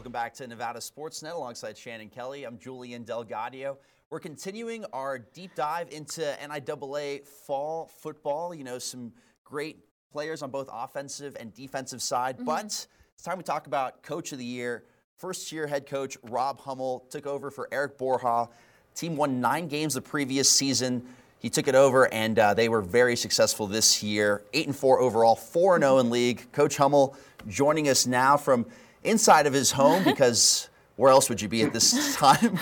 Welcome 0.01 0.13
back 0.13 0.33
to 0.33 0.47
Nevada 0.47 0.79
Sportsnet 0.79 1.31
alongside 1.31 1.77
Shannon 1.77 2.09
Kelly. 2.09 2.43
I'm 2.43 2.57
Julian 2.57 3.03
Del 3.03 3.23
Gaudio. 3.23 3.77
We're 4.09 4.19
continuing 4.19 4.83
our 4.93 5.19
deep 5.19 5.53
dive 5.53 5.91
into 5.91 6.21
NIAA 6.41 7.23
fall 7.23 7.85
football. 7.85 8.55
You 8.55 8.63
know, 8.63 8.79
some 8.79 9.13
great 9.43 9.77
players 10.11 10.41
on 10.41 10.49
both 10.49 10.67
offensive 10.73 11.37
and 11.39 11.53
defensive 11.53 12.01
side. 12.01 12.37
But 12.43 12.65
it's 12.65 13.23
time 13.23 13.37
we 13.37 13.43
talk 13.43 13.67
about 13.67 14.01
Coach 14.01 14.31
of 14.31 14.39
the 14.39 14.43
Year. 14.43 14.85
First 15.17 15.51
year 15.51 15.67
head 15.67 15.85
coach 15.85 16.17
Rob 16.23 16.59
Hummel 16.61 17.05
took 17.11 17.27
over 17.27 17.51
for 17.51 17.69
Eric 17.71 17.99
Borja. 17.99 18.49
Team 18.95 19.15
won 19.15 19.39
nine 19.39 19.67
games 19.67 19.93
the 19.93 20.01
previous 20.01 20.49
season. 20.49 21.03
He 21.37 21.51
took 21.51 21.67
it 21.67 21.75
over, 21.75 22.11
and 22.11 22.39
uh, 22.39 22.55
they 22.55 22.69
were 22.69 22.81
very 22.81 23.15
successful 23.15 23.67
this 23.67 24.01
year. 24.01 24.41
Eight 24.51 24.65
and 24.65 24.75
four 24.75 24.99
overall, 24.99 25.35
four 25.35 25.75
and 25.75 25.83
zero 25.83 25.99
in 25.99 26.09
league. 26.09 26.51
Coach 26.53 26.77
Hummel 26.77 27.15
joining 27.47 27.87
us 27.87 28.07
now 28.07 28.35
from 28.35 28.65
inside 29.03 29.47
of 29.47 29.53
his 29.53 29.71
home 29.71 30.03
because 30.03 30.69
where 30.95 31.11
else 31.11 31.29
would 31.29 31.41
you 31.41 31.47
be 31.47 31.63
at 31.63 31.73
this 31.73 32.15
time? 32.17 32.59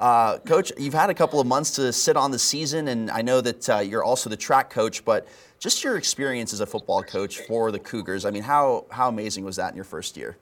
Uh, 0.00 0.38
coach, 0.38 0.72
you've 0.78 0.94
had 0.94 1.10
a 1.10 1.14
couple 1.14 1.40
of 1.40 1.46
months 1.46 1.72
to 1.72 1.92
sit 1.92 2.16
on 2.16 2.30
the 2.30 2.38
season, 2.38 2.88
and 2.88 3.10
I 3.10 3.22
know 3.22 3.40
that 3.40 3.68
uh, 3.68 3.78
you're 3.78 4.02
also 4.02 4.30
the 4.30 4.36
track 4.36 4.70
coach, 4.70 5.04
but 5.04 5.28
just 5.58 5.84
your 5.84 5.96
experience 5.96 6.52
as 6.52 6.60
a 6.60 6.66
football 6.66 7.02
coach 7.02 7.38
for 7.40 7.70
the 7.70 7.78
Cougars. 7.78 8.24
I 8.24 8.30
mean, 8.30 8.42
how 8.42 8.86
how 8.90 9.08
amazing 9.08 9.44
was 9.44 9.56
that 9.56 9.70
in 9.70 9.76
your 9.76 9.84
first 9.84 10.16
year? 10.16 10.36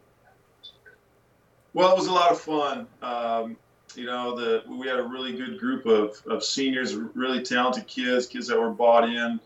Well, 1.75 1.93
it 1.93 1.99
was 1.99 2.07
a 2.07 2.13
lot 2.13 2.33
of 2.33 2.41
fun. 2.41 2.87
Um, 3.03 3.57
you 3.95 4.07
know, 4.07 4.35
the 4.35 4.63
we 4.69 4.87
had 4.87 4.99
a 4.99 5.03
really 5.03 5.37
good 5.37 5.59
group 5.59 5.87
of, 5.87 6.17
of 6.27 6.43
seniors, 6.45 6.95
really 6.95 7.43
talented 7.43 7.87
kids, 7.87 8.27
kids 8.27 8.47
that 8.49 8.59
were 8.59 8.71
bought 8.71 9.05
in. 9.05 9.41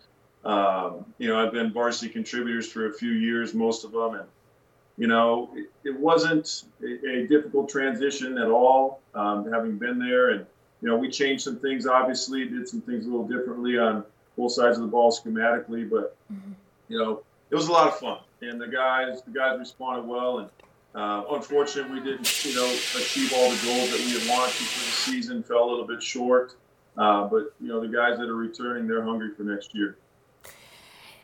Um, 0.44 1.06
you 1.18 1.28
know, 1.28 1.44
I've 1.44 1.52
been 1.52 1.72
varsity 1.72 2.12
contributors 2.12 2.70
for 2.70 2.88
a 2.88 2.92
few 2.92 3.12
years, 3.12 3.54
most 3.54 3.84
of 3.84 3.92
them, 3.92 4.14
and 4.14 4.28
you 4.96 5.06
know, 5.06 5.50
it, 5.54 5.70
it 5.84 5.98
wasn't 5.98 6.64
a, 6.82 7.08
a 7.08 7.26
difficult 7.26 7.68
transition 7.68 8.38
at 8.38 8.48
all. 8.48 9.00
Um, 9.14 9.50
having 9.50 9.78
been 9.78 9.98
there, 9.98 10.30
and 10.30 10.46
you 10.80 10.88
know, 10.88 10.96
we 10.96 11.10
changed 11.10 11.42
some 11.44 11.58
things. 11.58 11.86
Obviously, 11.86 12.48
did 12.48 12.68
some 12.68 12.80
things 12.80 13.06
a 13.06 13.08
little 13.08 13.26
differently 13.26 13.78
on 13.78 14.04
both 14.36 14.52
sides 14.52 14.76
of 14.76 14.82
the 14.82 14.88
ball 14.88 15.12
schematically, 15.12 15.88
but 15.88 16.16
you 16.88 16.98
know, 16.98 17.22
it 17.50 17.54
was 17.54 17.68
a 17.68 17.72
lot 17.72 17.88
of 17.88 17.98
fun, 17.98 18.18
and 18.42 18.60
the 18.60 18.68
guys 18.68 19.22
the 19.22 19.30
guys 19.30 19.58
responded 19.58 20.06
well. 20.06 20.38
And 20.38 20.50
uh, 20.94 21.24
unfortunately, 21.30 22.00
we 22.00 22.04
didn't 22.04 22.44
you 22.44 22.54
know 22.54 22.66
achieve 22.66 23.32
all 23.34 23.50
the 23.50 23.62
goals 23.64 23.90
that 23.90 24.00
we 24.04 24.18
had 24.18 24.28
wanted 24.28 24.52
to 24.52 24.64
for 24.64 24.84
the 24.84 24.92
season. 25.12 25.42
Fell 25.42 25.64
a 25.64 25.70
little 25.70 25.86
bit 25.86 26.02
short, 26.02 26.54
uh, 26.96 27.24
but 27.24 27.52
you 27.60 27.68
know 27.68 27.80
the 27.80 27.88
guys 27.88 28.18
that 28.18 28.28
are 28.28 28.36
returning, 28.36 28.86
they're 28.86 29.02
hungry 29.02 29.30
for 29.36 29.42
next 29.42 29.74
year. 29.74 29.96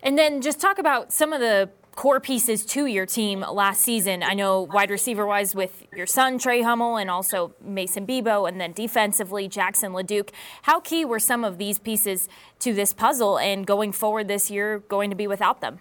And 0.02 0.16
then 0.16 0.40
just 0.40 0.60
talk 0.60 0.78
about 0.78 1.12
some 1.12 1.32
of 1.32 1.40
the 1.40 1.68
core 2.01 2.18
pieces 2.18 2.64
to 2.64 2.86
your 2.86 3.05
team 3.05 3.40
last 3.40 3.82
season. 3.82 4.22
I 4.22 4.32
know 4.32 4.62
wide 4.62 4.90
receiver 4.90 5.26
wise 5.26 5.55
with 5.55 5.86
your 5.94 6.07
son, 6.07 6.38
Trey 6.38 6.62
Hummel, 6.62 6.96
and 6.96 7.11
also 7.11 7.55
Mason 7.62 8.07
Bebo, 8.07 8.48
and 8.48 8.59
then 8.59 8.72
defensively, 8.72 9.48
Jackson 9.48 9.92
LeDuc. 9.92 10.30
How 10.62 10.80
key 10.80 11.05
were 11.05 11.18
some 11.18 11.44
of 11.44 11.59
these 11.59 11.78
pieces 11.78 12.26
to 12.61 12.72
this 12.72 12.94
puzzle 12.94 13.38
and 13.38 13.66
going 13.66 13.92
forward 13.92 14.28
this 14.28 14.51
year 14.51 14.78
going 14.88 15.11
to 15.11 15.14
be 15.14 15.26
without 15.26 15.61
them? 15.61 15.80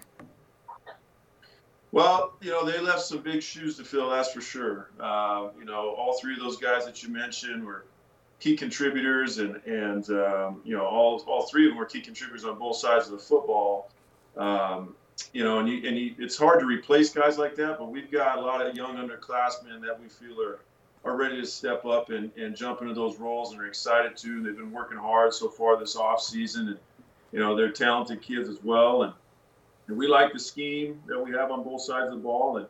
Well, 1.94 2.34
you 2.42 2.50
know, 2.52 2.70
they 2.70 2.82
left 2.82 3.04
some 3.04 3.20
big 3.20 3.42
shoes 3.42 3.78
to 3.78 3.86
fill, 3.86 4.10
that's 4.10 4.34
for 4.34 4.42
sure. 4.42 4.90
Uh, 5.00 5.52
you 5.58 5.64
know, 5.64 5.96
all 5.98 6.20
three 6.20 6.34
of 6.34 6.42
those 6.42 6.58
guys 6.58 6.86
that 6.86 7.02
you 7.02 7.08
mentioned 7.08 7.66
were 7.66 7.86
key 8.42 8.58
contributors, 8.58 9.38
and, 9.38 9.56
and 9.66 10.10
um, 10.10 10.60
you 10.66 10.76
know, 10.76 10.86
all, 10.86 11.24
all 11.28 11.44
three 11.44 11.68
of 11.68 11.72
them 11.72 11.78
were 11.78 11.86
key 11.86 12.02
contributors 12.02 12.44
on 12.44 12.60
both 12.60 12.76
sides 12.76 13.06
of 13.06 13.14
the 13.14 13.20
football. 13.20 13.90
Um, 14.36 14.96
you 15.34 15.44
know, 15.44 15.60
and, 15.60 15.70
you, 15.70 15.88
and 15.88 15.98
you, 15.98 16.16
it's 16.20 16.38
hard 16.38 16.60
to 16.60 16.66
replace 16.66 17.10
guys 17.10 17.38
like 17.38 17.56
that, 17.56 17.78
but 17.78 17.90
we've 17.90 18.12
got 18.12 18.38
a 18.38 18.42
lot 18.42 18.66
of 18.66 18.76
young 18.76 18.96
underclassmen 18.96 19.82
that 19.82 20.00
we 20.00 20.08
feel 20.08 20.42
are, 20.42 20.60
are 21.06 21.16
ready 21.16 21.40
to 21.40 21.48
step 21.48 21.86
up 21.86 22.10
and, 22.10 22.32
and 22.38 22.56
jump 22.56 22.82
into 22.82 22.94
those 22.94 23.18
roles 23.18 23.52
and 23.52 23.62
are 23.62 23.66
excited 23.66 24.18
to. 24.18 24.44
They've 24.44 24.56
been 24.56 24.72
working 24.72 24.98
hard 24.98 25.34
so 25.34 25.50
far 25.50 25.80
this 25.80 25.96
off 25.96 26.22
season, 26.22 26.70
and 26.70 26.80
you 27.32 27.40
know 27.40 27.56
they're 27.56 27.72
talented 27.72 28.22
kids 28.22 28.50
as 28.50 28.58
well. 28.64 29.04
And, 29.04 29.14
and 29.88 29.98
we 29.98 30.08
like 30.08 30.34
the 30.34 30.40
scheme 30.40 31.02
that 31.08 31.20
we 31.20 31.32
have 31.32 31.52
on 31.52 31.64
both 31.64 31.82
sides 31.82 32.08
of 32.08 32.18
the 32.18 32.24
ball. 32.24 32.58
And 32.58 32.68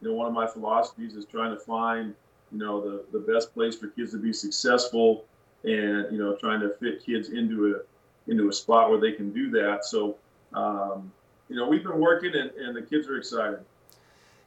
you 0.00 0.08
know, 0.08 0.14
one 0.14 0.26
of 0.26 0.32
my 0.32 0.46
philosophies 0.46 1.14
is 1.14 1.24
trying 1.24 1.50
to 1.50 1.58
find 1.58 2.14
you 2.52 2.58
know 2.58 2.80
the 2.80 3.04
the 3.12 3.32
best 3.32 3.52
place 3.54 3.76
for 3.76 3.88
kids 3.88 4.12
to 4.12 4.18
be 4.18 4.32
successful, 4.32 5.24
and 5.64 6.12
you 6.12 6.18
know 6.18 6.36
trying 6.36 6.60
to 6.60 6.70
fit 6.80 7.04
kids 7.04 7.30
into 7.30 7.74
a 7.74 8.30
into 8.30 8.48
a 8.48 8.52
spot 8.52 8.90
where 8.90 9.00
they 9.00 9.12
can 9.12 9.32
do 9.32 9.50
that. 9.50 9.84
So. 9.84 10.16
Um, 10.54 11.10
you 11.48 11.56
know, 11.56 11.68
we've 11.68 11.82
been 11.82 11.98
working 11.98 12.34
and, 12.34 12.50
and 12.52 12.76
the 12.76 12.82
kids 12.82 13.08
are 13.08 13.16
excited. 13.16 13.60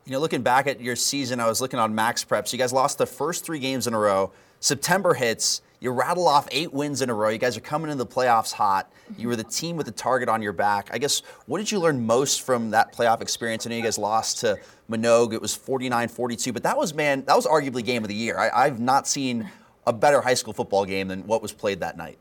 You 0.05 0.11
know, 0.11 0.19
looking 0.19 0.43
back 0.43 0.67
at 0.67 0.79
your 0.79 0.95
season, 0.95 1.39
I 1.39 1.47
was 1.47 1.61
looking 1.61 1.79
on 1.79 1.95
Max 1.95 2.23
Preps. 2.23 2.53
You 2.53 2.59
guys 2.59 2.71
lost 2.71 2.97
the 2.97 3.07
first 3.07 3.43
three 3.43 3.59
games 3.59 3.87
in 3.87 3.93
a 3.93 3.99
row. 3.99 4.31
September 4.59 5.13
hits. 5.13 5.61
You 5.79 5.91
rattle 5.91 6.27
off 6.27 6.47
eight 6.51 6.73
wins 6.73 7.01
in 7.01 7.09
a 7.09 7.13
row. 7.13 7.29
You 7.29 7.37
guys 7.37 7.57
are 7.57 7.61
coming 7.61 7.91
into 7.91 8.03
the 8.03 8.09
playoffs 8.09 8.51
hot. 8.51 8.91
You 9.17 9.27
were 9.27 9.35
the 9.35 9.43
team 9.43 9.77
with 9.77 9.85
the 9.85 9.91
target 9.91 10.29
on 10.29 10.41
your 10.41 10.53
back. 10.53 10.89
I 10.91 10.97
guess, 10.97 11.21
what 11.45 11.59
did 11.59 11.71
you 11.71 11.79
learn 11.79 12.05
most 12.05 12.41
from 12.41 12.71
that 12.71 12.91
playoff 12.91 13.21
experience? 13.21 13.67
I 13.67 13.69
know 13.69 13.75
you 13.75 13.83
guys 13.83 13.99
lost 13.99 14.39
to 14.39 14.57
Manogue. 14.89 15.33
It 15.33 15.41
was 15.41 15.53
49 15.53 16.07
42, 16.07 16.53
but 16.53 16.63
that 16.63 16.75
was, 16.75 16.95
man, 16.95 17.23
that 17.25 17.35
was 17.35 17.45
arguably 17.45 17.83
game 17.83 18.03
of 18.03 18.07
the 18.07 18.15
year. 18.15 18.39
I, 18.39 18.65
I've 18.65 18.79
not 18.79 19.07
seen 19.07 19.49
a 19.85 19.93
better 19.93 20.21
high 20.21 20.33
school 20.33 20.53
football 20.53 20.85
game 20.85 21.07
than 21.07 21.27
what 21.27 21.43
was 21.43 21.51
played 21.51 21.81
that 21.81 21.97
night. 21.97 22.17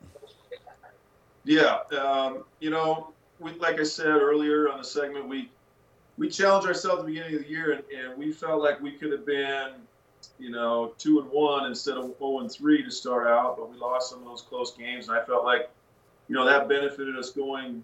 Yeah. 1.45 1.79
Um, 1.99 2.45
you 2.61 2.68
know, 2.68 3.14
we, 3.45 3.53
like 3.59 3.78
I 3.78 3.84
said 3.84 4.07
earlier 4.07 4.70
on 4.70 4.78
the 4.78 4.84
segment, 4.84 5.28
we 5.28 5.51
we 6.16 6.28
challenged 6.28 6.66
ourselves 6.66 7.01
at 7.01 7.07
the 7.07 7.12
beginning 7.12 7.36
of 7.36 7.42
the 7.42 7.51
year, 7.51 7.72
and, 7.72 7.84
and 7.90 8.18
we 8.18 8.32
felt 8.32 8.62
like 8.62 8.80
we 8.80 8.92
could 8.92 9.12
have 9.12 9.26
been, 9.26 9.72
you 10.38 10.51
know, 10.51 10.95
two 10.97 11.20
and 11.20 11.30
one 11.30 11.66
instead 11.66 11.97
of 11.97 12.05
zero 12.18 12.38
and 12.40 12.51
three 12.51 12.82
to 12.82 12.90
start 12.90 13.26
out. 13.26 13.57
But 13.59 13.70
we 13.70 13.76
lost 13.76 14.11
some 14.11 14.20
of 14.20 14.24
those 14.24 14.42
close 14.42 14.72
games, 14.76 15.09
and 15.09 15.18
I 15.18 15.24
felt 15.24 15.45
like, 15.45 15.70
you 16.28 16.34
know, 16.34 16.45
that 16.47 16.68
benefited 16.68 17.16
us 17.16 17.30
going 17.30 17.82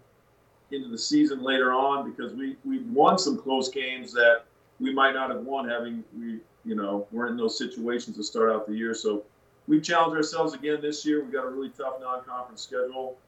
into 0.71 0.89
the 0.89 0.99
season 0.99 1.43
later 1.43 1.73
on 1.73 2.11
because 2.11 2.33
we 2.33 2.57
we 2.65 2.79
won 2.85 3.19
some 3.19 3.37
close 3.37 3.69
games 3.69 4.13
that 4.13 4.45
we 4.79 4.93
might 4.95 5.13
not 5.13 5.31
have 5.31 5.41
won 5.41 5.69
having 5.69 6.03
we 6.19 6.39
you 6.65 6.75
know 6.75 7.07
weren't 7.11 7.33
in 7.33 7.37
those 7.37 7.59
situations 7.59 8.17
to 8.17 8.23
start 8.23 8.51
out 8.51 8.67
the 8.67 8.75
year. 8.75 8.95
So 8.95 9.25
we 9.67 9.81
challenged 9.81 10.17
ourselves 10.17 10.55
again 10.55 10.81
this 10.81 11.05
year. 11.05 11.25
We 11.25 11.31
got 11.31 11.45
a 11.45 11.51
really 11.51 11.71
tough 11.71 12.01
non-conference 12.01 12.63
schedule. 12.63 13.19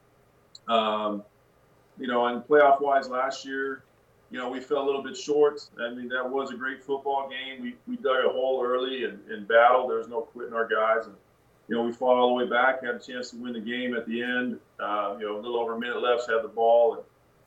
Um, 0.69 1.23
you 2.03 2.09
know, 2.09 2.27
and 2.27 2.43
playoff 2.43 2.81
wise 2.81 3.09
last 3.09 3.47
year, 3.47 3.85
you 4.33 4.39
know, 4.39 4.49
we 4.51 4.59
fell 4.59 4.83
a 4.83 4.87
little 4.87 5.05
bit 5.05 5.17
short. 5.17 5.61
I 5.81 5.91
mean, 5.95 6.09
that 6.09 6.29
was 6.29 6.51
a 6.51 6.57
great 6.57 6.83
football 6.83 7.31
game. 7.31 7.63
We, 7.63 7.77
we 7.87 7.95
dug 7.97 8.25
a 8.25 8.29
hole 8.29 8.61
early 8.65 9.05
and, 9.05 9.21
and 9.31 9.47
battled. 9.47 9.89
There 9.89 9.99
was 9.99 10.09
no 10.09 10.23
quitting 10.23 10.53
our 10.53 10.67
guys. 10.67 11.07
And, 11.07 11.15
you 11.69 11.77
know, 11.77 11.85
we 11.85 11.93
fought 11.93 12.17
all 12.17 12.29
the 12.29 12.35
way 12.35 12.51
back, 12.51 12.85
had 12.85 12.97
a 12.97 12.99
chance 12.99 13.31
to 13.31 13.37
win 13.37 13.53
the 13.53 13.61
game 13.61 13.95
at 13.95 14.05
the 14.07 14.21
end. 14.21 14.59
Uh, 14.81 15.15
you 15.21 15.27
know, 15.27 15.37
a 15.37 15.41
little 15.41 15.59
over 15.59 15.75
a 15.75 15.79
minute 15.79 16.03
left, 16.03 16.29
had 16.29 16.43
the 16.43 16.49
ball, 16.49 16.95
and, 16.95 17.03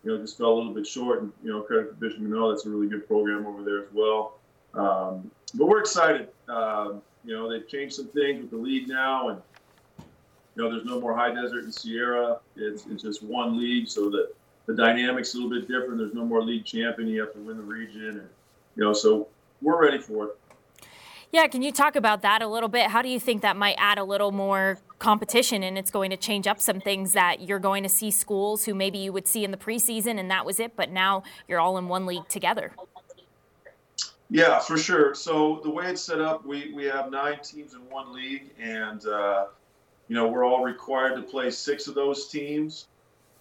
you 0.06 0.12
know, 0.12 0.22
just 0.22 0.38
fell 0.38 0.54
a 0.54 0.56
little 0.56 0.74
bit 0.74 0.88
short. 0.88 1.22
And, 1.22 1.34
you 1.44 1.52
know, 1.52 1.62
credit 1.62 1.90
to 1.90 1.96
Bishop 1.96 2.22
Manogue. 2.22 2.54
That's 2.54 2.66
a 2.66 2.70
really 2.70 2.88
good 2.88 3.06
program 3.08 3.46
over 3.46 3.62
there 3.62 3.80
as 3.80 3.90
well. 3.94 4.38
Um, 4.74 5.30
but 5.56 5.66
we're 5.66 5.82
excited. 5.82 6.30
Um, 6.48 7.02
you 7.26 7.34
know, 7.36 7.50
they've 7.50 7.68
changed 7.68 7.96
some 7.96 8.08
things 8.08 8.40
with 8.42 8.52
the 8.52 8.58
league 8.58 8.88
now. 8.88 9.30
And, 9.30 9.42
you 10.56 10.64
know, 10.64 10.70
there's 10.70 10.86
no 10.86 11.02
more 11.02 11.14
high 11.14 11.34
desert 11.34 11.66
and 11.66 11.74
Sierra. 11.74 12.38
It's, 12.56 12.86
it's 12.86 13.04
just 13.04 13.22
one 13.22 13.60
league, 13.60 13.90
so 13.90 14.10
that 14.12 14.30
the 14.66 14.74
dynamics 14.74 15.34
a 15.34 15.38
little 15.38 15.52
bit 15.52 15.68
different. 15.68 15.98
There's 15.98 16.14
no 16.14 16.26
more 16.26 16.42
league 16.44 16.66
champion. 16.66 17.10
You 17.10 17.22
have 17.22 17.34
to 17.34 17.40
win 17.40 17.58
the 17.58 17.64
region, 17.64 18.08
and 18.10 18.30
you 18.76 18.84
know, 18.84 18.94
so 18.94 19.28
we're 19.62 19.82
ready 19.82 20.00
for 20.00 20.26
it. 20.26 20.38
Yeah, 21.32 21.48
can 21.48 21.62
you 21.62 21.72
talk 21.72 21.96
about 21.96 22.22
that 22.22 22.42
a 22.42 22.48
little 22.48 22.70
bit? 22.70 22.88
How 22.88 23.02
do 23.02 23.10
you 23.10 23.20
think 23.20 23.42
that 23.42 23.58
might 23.58 23.76
add 23.78 23.98
a 23.98 24.04
little 24.04 24.32
more 24.32 24.80
competition 25.00 25.64
and 25.64 25.78
it's 25.78 25.92
going 25.92 26.10
to 26.12 26.18
change 26.18 26.48
up 26.48 26.62
some 26.62 26.80
things 26.80 27.12
that 27.12 27.42
you're 27.42 27.60
going 27.60 27.84
to 27.84 27.90
see 27.90 28.10
schools 28.10 28.64
who 28.64 28.74
maybe 28.74 29.00
you 29.00 29.12
would 29.12 29.28
see 29.28 29.44
in 29.44 29.52
the 29.52 29.58
preseason 29.58 30.18
and 30.18 30.32
that 30.32 30.46
was 30.46 30.62
it, 30.62 30.78
but 30.78 30.92
now 30.92 31.24
you're 31.48 31.60
all 31.60 31.78
in 31.78 31.90
one 31.90 32.06
league 32.06 32.26
together? 32.30 32.72
Yeah, 34.30 34.60
for 34.60 34.78
sure. 34.78 35.14
So 35.14 35.60
the 35.64 35.70
way 35.70 35.88
it's 35.88 36.02
set 36.02 36.22
up, 36.22 36.46
we, 36.46 36.72
we 36.74 36.86
have 36.86 37.12
nine 37.12 37.40
teams 37.44 37.74
in 37.74 37.82
one 37.90 38.14
league, 38.14 38.52
and 38.60 39.06
uh, 39.06 39.48
you 40.08 40.16
know 40.16 40.28
we're 40.28 40.46
all 40.46 40.64
required 40.64 41.16
to 41.16 41.22
play 41.22 41.52
six 41.52 41.88
of 41.88 41.96
those 41.96 42.28
teams 42.28 42.88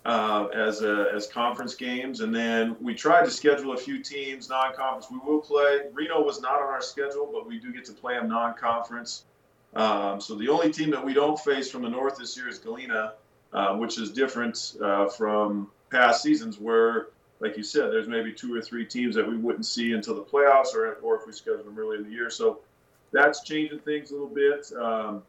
uh, 0.04 0.48
as 0.54 0.82
a, 0.82 1.10
as 1.14 1.26
conference 1.26 1.74
games, 1.74 2.20
and 2.20 2.34
then 2.34 2.76
we 2.80 2.94
tried 2.94 3.24
to 3.24 3.30
schedule 3.30 3.72
a 3.72 3.76
few 3.76 4.02
teams 4.02 4.48
non-conference. 4.48 5.06
We 5.10 5.18
will 5.18 5.40
play. 5.40 5.80
Reno 5.92 6.22
was 6.22 6.40
not 6.40 6.56
on 6.56 6.68
our 6.68 6.82
schedule, 6.82 7.30
but 7.32 7.46
we 7.46 7.58
do 7.58 7.72
get 7.72 7.84
to 7.86 7.92
play 7.92 8.14
them 8.14 8.28
non-conference. 8.28 9.24
Um, 9.74 10.20
so 10.20 10.34
the 10.34 10.48
only 10.48 10.70
team 10.70 10.90
that 10.90 11.04
we 11.04 11.14
don't 11.14 11.38
face 11.40 11.70
from 11.70 11.82
the 11.82 11.88
north 11.88 12.16
this 12.16 12.36
year 12.36 12.48
is 12.48 12.58
Galena, 12.58 13.14
uh, 13.52 13.76
which 13.76 13.98
is 13.98 14.10
different 14.10 14.76
uh, 14.82 15.08
from 15.08 15.70
past 15.90 16.22
seasons 16.22 16.58
where, 16.58 17.08
like 17.40 17.56
you 17.56 17.62
said, 17.62 17.90
there's 17.90 18.06
maybe 18.06 18.32
two 18.32 18.54
or 18.54 18.60
three 18.60 18.84
teams 18.84 19.14
that 19.16 19.26
we 19.26 19.36
wouldn't 19.36 19.66
see 19.66 19.92
until 19.92 20.14
the 20.14 20.22
playoffs 20.22 20.74
or, 20.74 20.94
or 21.02 21.16
if 21.16 21.26
we 21.26 21.32
schedule 21.32 21.64
them 21.64 21.78
early 21.78 21.96
in 21.96 22.04
the 22.04 22.10
year. 22.10 22.30
So 22.30 22.60
that's 23.10 23.42
changing 23.42 23.80
things 23.80 24.10
a 24.10 24.14
little 24.14 24.28
bit. 24.28 24.70
Um, 24.80 25.22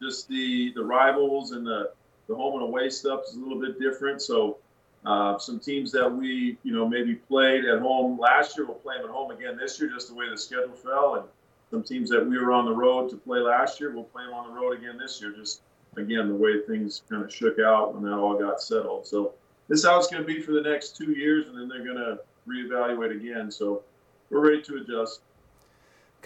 just 0.00 0.28
the 0.28 0.72
the 0.74 0.84
rivals 0.84 1.50
and 1.50 1.66
the 1.66 1.90
the 2.28 2.34
home 2.34 2.54
and 2.54 2.62
away 2.62 2.90
stuff 2.90 3.22
is 3.28 3.34
a 3.34 3.38
little 3.38 3.60
bit 3.60 3.80
different. 3.80 4.22
So 4.22 4.58
uh, 5.04 5.38
some 5.38 5.58
teams 5.58 5.90
that 5.92 6.08
we, 6.08 6.58
you 6.62 6.72
know, 6.72 6.88
maybe 6.88 7.14
played 7.14 7.64
at 7.64 7.80
home 7.80 8.18
last 8.18 8.56
year, 8.56 8.66
we'll 8.66 8.76
play 8.76 8.96
them 8.96 9.06
at 9.06 9.10
home 9.10 9.30
again 9.30 9.56
this 9.56 9.80
year, 9.80 9.90
just 9.90 10.08
the 10.08 10.14
way 10.14 10.28
the 10.28 10.36
schedule 10.36 10.74
fell. 10.74 11.14
And 11.16 11.24
some 11.70 11.82
teams 11.82 12.10
that 12.10 12.24
we 12.24 12.38
were 12.38 12.52
on 12.52 12.64
the 12.64 12.74
road 12.74 13.10
to 13.10 13.16
play 13.16 13.38
last 13.38 13.80
year, 13.80 13.92
we'll 13.92 14.04
play 14.04 14.24
them 14.24 14.34
on 14.34 14.52
the 14.52 14.60
road 14.60 14.76
again 14.76 14.98
this 14.98 15.20
year. 15.20 15.32
Just 15.32 15.62
again, 15.96 16.28
the 16.28 16.34
way 16.34 16.60
things 16.66 17.02
kind 17.08 17.24
of 17.24 17.32
shook 17.32 17.58
out 17.58 17.94
when 17.94 18.04
that 18.04 18.16
all 18.16 18.38
got 18.38 18.60
settled. 18.60 19.06
So 19.06 19.32
this 19.68 19.80
is 19.80 19.86
how 19.86 19.98
it's 19.98 20.08
going 20.08 20.22
to 20.22 20.26
be 20.26 20.40
for 20.40 20.52
the 20.52 20.60
next 20.60 20.96
two 20.96 21.12
years, 21.12 21.48
and 21.48 21.58
then 21.58 21.68
they're 21.68 21.84
going 21.84 21.96
to 21.96 22.18
reevaluate 22.46 23.14
again. 23.14 23.50
So 23.50 23.82
we're 24.30 24.46
ready 24.46 24.62
to 24.62 24.76
adjust. 24.76 25.20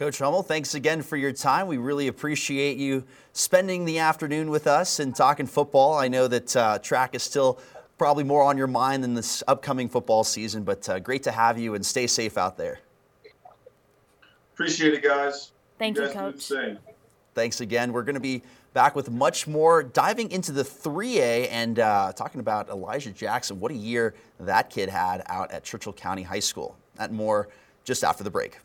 Coach 0.02 0.18
Hummel, 0.18 0.42
thanks 0.42 0.74
again 0.74 1.00
for 1.00 1.16
your 1.16 1.30
time. 1.30 1.68
We 1.68 1.76
really 1.76 2.08
appreciate 2.08 2.76
you 2.76 3.04
spending 3.34 3.84
the 3.84 4.00
afternoon 4.00 4.50
with 4.50 4.66
us 4.66 4.98
and 4.98 5.14
talking 5.14 5.46
football. 5.46 5.94
I 5.94 6.08
know 6.08 6.26
that 6.26 6.56
uh, 6.56 6.80
track 6.80 7.14
is 7.14 7.22
still 7.22 7.60
probably 7.98 8.24
more 8.24 8.42
on 8.42 8.58
your 8.58 8.66
mind 8.66 9.04
than 9.04 9.14
this 9.14 9.44
upcoming 9.46 9.88
football 9.88 10.24
season, 10.24 10.64
but 10.64 10.88
uh, 10.88 10.98
great 10.98 11.22
to 11.22 11.30
have 11.30 11.56
you 11.56 11.76
and 11.76 11.86
stay 11.86 12.08
safe 12.08 12.36
out 12.36 12.56
there. 12.56 12.80
Appreciate 14.54 14.92
it, 14.92 15.04
guys. 15.04 15.52
Thank 15.78 15.96
you, 15.96 16.08
you 16.08 16.10
Coach. 16.10 16.50
Thanks 17.36 17.60
again. 17.60 17.92
We're 17.92 18.02
going 18.02 18.16
to 18.16 18.20
be 18.20 18.42
back 18.74 18.96
with 18.96 19.08
much 19.08 19.46
more, 19.46 19.84
diving 19.84 20.32
into 20.32 20.50
the 20.50 20.64
3A 20.64 21.46
and 21.48 21.78
uh, 21.78 22.12
talking 22.12 22.40
about 22.40 22.68
Elijah 22.70 23.12
Jackson. 23.12 23.60
What 23.60 23.70
a 23.70 23.76
year 23.76 24.14
that 24.40 24.68
kid 24.68 24.88
had 24.88 25.22
out 25.26 25.52
at 25.52 25.62
Churchill 25.62 25.92
County 25.92 26.24
High 26.24 26.40
School. 26.40 26.76
That 26.96 27.12
more 27.12 27.50
just 27.84 28.02
after 28.02 28.24
the 28.24 28.30
break. 28.30 28.58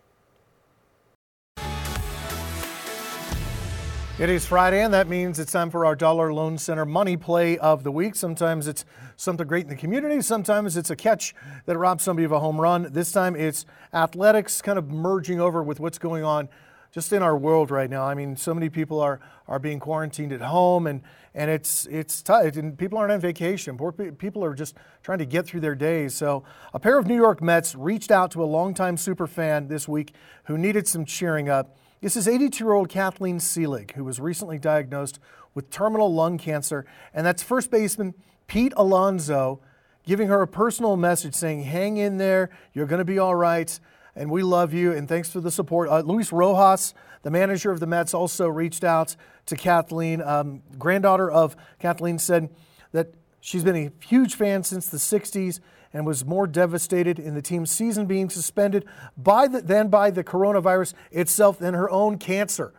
It 4.19 4.31
is 4.31 4.47
Friday, 4.47 4.81
and 4.81 4.91
that 4.95 5.07
means 5.07 5.37
it's 5.37 5.51
time 5.51 5.69
for 5.69 5.85
our 5.85 5.95
Dollar 5.95 6.33
Loan 6.33 6.57
Center 6.57 6.85
money 6.85 7.15
play 7.15 7.55
of 7.59 7.83
the 7.83 7.91
week. 7.91 8.15
Sometimes 8.15 8.67
it's 8.67 8.83
something 9.15 9.45
great 9.45 9.65
in 9.65 9.69
the 9.69 9.75
community, 9.75 10.23
sometimes 10.23 10.75
it's 10.75 10.89
a 10.89 10.95
catch 10.95 11.35
that 11.67 11.77
robs 11.77 12.03
somebody 12.03 12.25
of 12.25 12.31
a 12.31 12.39
home 12.39 12.59
run. 12.59 12.91
This 12.91 13.11
time 13.11 13.35
it's 13.35 13.67
athletics 13.93 14.59
kind 14.63 14.79
of 14.79 14.89
merging 14.89 15.39
over 15.39 15.61
with 15.61 15.79
what's 15.79 15.99
going 15.99 16.23
on 16.23 16.49
just 16.91 17.13
in 17.13 17.21
our 17.21 17.37
world 17.37 17.69
right 17.69 17.91
now. 17.91 18.05
I 18.05 18.15
mean, 18.15 18.35
so 18.35 18.55
many 18.55 18.69
people 18.69 18.99
are, 18.99 19.19
are 19.47 19.59
being 19.59 19.79
quarantined 19.79 20.31
at 20.31 20.41
home, 20.41 20.87
and, 20.87 21.03
and 21.35 21.51
it's 21.51 21.85
it's 21.85 22.23
tough. 22.23 22.55
And 22.55 22.75
people 22.75 22.97
aren't 22.97 23.11
on 23.11 23.19
vacation. 23.19 23.77
Poor 23.77 23.91
people 23.91 24.43
are 24.43 24.55
just 24.55 24.75
trying 25.03 25.19
to 25.19 25.27
get 25.27 25.45
through 25.45 25.59
their 25.59 25.75
days. 25.75 26.15
So 26.15 26.43
a 26.73 26.79
pair 26.79 26.97
of 26.97 27.05
New 27.05 27.15
York 27.15 27.39
Mets 27.39 27.75
reached 27.75 28.09
out 28.09 28.31
to 28.31 28.43
a 28.43 28.45
longtime 28.45 28.97
super 28.97 29.27
fan 29.27 29.67
this 29.67 29.87
week 29.87 30.15
who 30.45 30.57
needed 30.57 30.87
some 30.87 31.05
cheering 31.05 31.49
up. 31.49 31.77
This 31.99 32.15
is 32.15 32.27
82-year-old 32.27 32.89
Kathleen 32.89 33.39
Selig, 33.39 33.93
who 33.93 34.03
was 34.03 34.19
recently 34.19 34.59
diagnosed 34.59 35.19
with 35.55 35.71
terminal 35.71 36.13
lung 36.13 36.37
cancer, 36.37 36.85
and 37.11 37.25
that's 37.25 37.41
first 37.41 37.71
baseman 37.71 38.13
Pete 38.45 38.71
Alonso 38.77 39.59
giving 40.05 40.27
her 40.27 40.43
a 40.43 40.47
personal 40.47 40.95
message 40.95 41.33
saying, 41.33 41.63
"Hang 41.63 41.97
in 41.97 42.17
there. 42.17 42.51
You're 42.71 42.85
going 42.85 42.99
to 42.99 43.05
be 43.05 43.17
all 43.17 43.35
right." 43.35 43.79
and 44.17 44.31
we 44.31 44.41
love 44.41 44.73
you, 44.73 44.91
and 44.91 45.07
thanks 45.07 45.29
for 45.29 45.39
the 45.39 45.51
support. 45.51 45.89
Uh, 45.89 45.99
Luis 45.99 46.31
Rojas, 46.31 46.95
the 47.21 47.29
manager 47.29 47.69
of 47.69 47.79
the 47.79 47.85
Mets, 47.85 48.15
also 48.15 48.47
reached 48.47 48.83
out 48.83 49.15
to 49.45 49.55
Kathleen. 49.55 50.23
Um, 50.23 50.63
granddaughter 50.79 51.29
of 51.29 51.55
Kathleen 51.79 52.17
said 52.17 52.49
that 52.93 53.13
she's 53.39 53.63
been 53.63 53.75
a 53.75 53.91
huge 54.03 54.33
fan 54.33 54.63
since 54.63 54.87
the 54.87 54.97
60s 54.97 55.59
and 55.97 56.05
was 56.05 56.23
more 56.23 56.45
devastated 56.45 57.17
in 57.17 57.33
the 57.33 57.41
team's 57.41 57.71
season 57.71 58.05
being 58.05 58.29
suspended 58.29 58.85
by 59.17 59.47
the, 59.47 59.61
than 59.61 59.87
by 59.87 60.11
the 60.11 60.23
coronavirus 60.23 60.93
itself 61.11 61.57
than 61.57 61.73
her 61.73 61.89
own 61.89 62.19
cancer. 62.19 62.71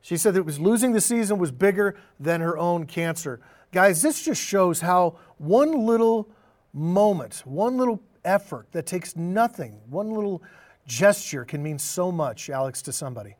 She 0.00 0.16
said 0.16 0.34
that 0.34 0.42
was 0.42 0.58
losing 0.58 0.90
the 0.90 1.00
season 1.00 1.38
was 1.38 1.52
bigger 1.52 1.94
than 2.18 2.40
her 2.40 2.58
own 2.58 2.86
cancer. 2.86 3.38
Guys, 3.70 4.02
this 4.02 4.24
just 4.24 4.42
shows 4.42 4.80
how 4.80 5.20
one 5.36 5.86
little 5.86 6.28
moment, 6.72 7.44
one 7.44 7.76
little 7.76 8.02
effort 8.24 8.66
that 8.72 8.86
takes 8.86 9.14
nothing, 9.14 9.78
one 9.88 10.10
little 10.10 10.42
gesture 10.84 11.44
can 11.44 11.62
mean 11.62 11.78
so 11.78 12.10
much, 12.10 12.50
Alex, 12.50 12.82
to 12.82 12.92
somebody. 12.92 13.36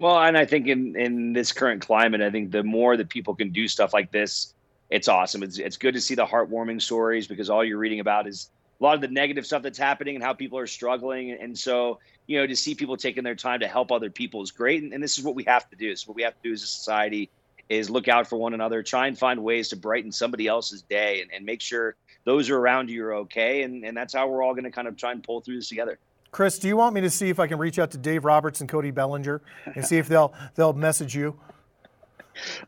Well, 0.00 0.18
and 0.20 0.36
I 0.36 0.44
think 0.44 0.66
in 0.66 0.96
in 0.96 1.34
this 1.34 1.52
current 1.52 1.82
climate, 1.82 2.20
I 2.20 2.30
think 2.30 2.50
the 2.50 2.64
more 2.64 2.96
that 2.96 3.08
people 3.08 3.36
can 3.36 3.50
do 3.50 3.68
stuff 3.68 3.92
like 3.92 4.10
this, 4.10 4.53
it's 4.94 5.08
awesome. 5.08 5.42
It's 5.42 5.58
it's 5.58 5.76
good 5.76 5.94
to 5.94 6.00
see 6.00 6.14
the 6.14 6.24
heartwarming 6.24 6.80
stories 6.80 7.26
because 7.26 7.50
all 7.50 7.64
you're 7.64 7.78
reading 7.78 7.98
about 7.98 8.28
is 8.28 8.50
a 8.80 8.84
lot 8.84 8.94
of 8.94 9.00
the 9.00 9.08
negative 9.08 9.44
stuff 9.44 9.60
that's 9.60 9.78
happening 9.78 10.14
and 10.14 10.22
how 10.22 10.32
people 10.32 10.56
are 10.56 10.68
struggling. 10.68 11.32
And 11.32 11.58
so, 11.58 11.98
you 12.28 12.38
know, 12.38 12.46
to 12.46 12.54
see 12.54 12.76
people 12.76 12.96
taking 12.96 13.24
their 13.24 13.34
time 13.34 13.58
to 13.60 13.66
help 13.66 13.90
other 13.90 14.08
people 14.08 14.40
is 14.40 14.52
great. 14.52 14.84
And, 14.84 14.92
and 14.92 15.02
this 15.02 15.18
is 15.18 15.24
what 15.24 15.34
we 15.34 15.42
have 15.44 15.68
to 15.70 15.76
do. 15.76 15.96
So 15.96 16.08
what 16.08 16.16
we 16.16 16.22
have 16.22 16.34
to 16.34 16.48
do 16.48 16.52
as 16.52 16.62
a 16.62 16.66
society 16.66 17.28
is 17.68 17.90
look 17.90 18.06
out 18.06 18.28
for 18.28 18.36
one 18.36 18.54
another, 18.54 18.84
try 18.84 19.08
and 19.08 19.18
find 19.18 19.42
ways 19.42 19.68
to 19.70 19.76
brighten 19.76 20.12
somebody 20.12 20.46
else's 20.46 20.82
day 20.82 21.22
and, 21.22 21.30
and 21.32 21.44
make 21.44 21.60
sure 21.60 21.96
those 22.24 22.48
around 22.48 22.88
you 22.88 23.04
are 23.04 23.14
okay. 23.14 23.62
And, 23.62 23.84
and 23.84 23.96
that's 23.96 24.14
how 24.14 24.28
we're 24.28 24.44
all 24.44 24.54
going 24.54 24.64
to 24.64 24.70
kind 24.70 24.86
of 24.86 24.96
try 24.96 25.10
and 25.10 25.24
pull 25.24 25.40
through 25.40 25.56
this 25.56 25.68
together. 25.68 25.98
Chris, 26.30 26.58
do 26.60 26.68
you 26.68 26.76
want 26.76 26.94
me 26.94 27.00
to 27.00 27.10
see 27.10 27.30
if 27.30 27.40
I 27.40 27.48
can 27.48 27.58
reach 27.58 27.80
out 27.80 27.90
to 27.92 27.98
Dave 27.98 28.24
Roberts 28.24 28.60
and 28.60 28.68
Cody 28.68 28.92
Bellinger 28.92 29.42
and 29.74 29.84
see 29.84 29.98
if 29.98 30.06
they'll 30.06 30.32
they'll 30.54 30.72
message 30.72 31.16
you? 31.16 31.36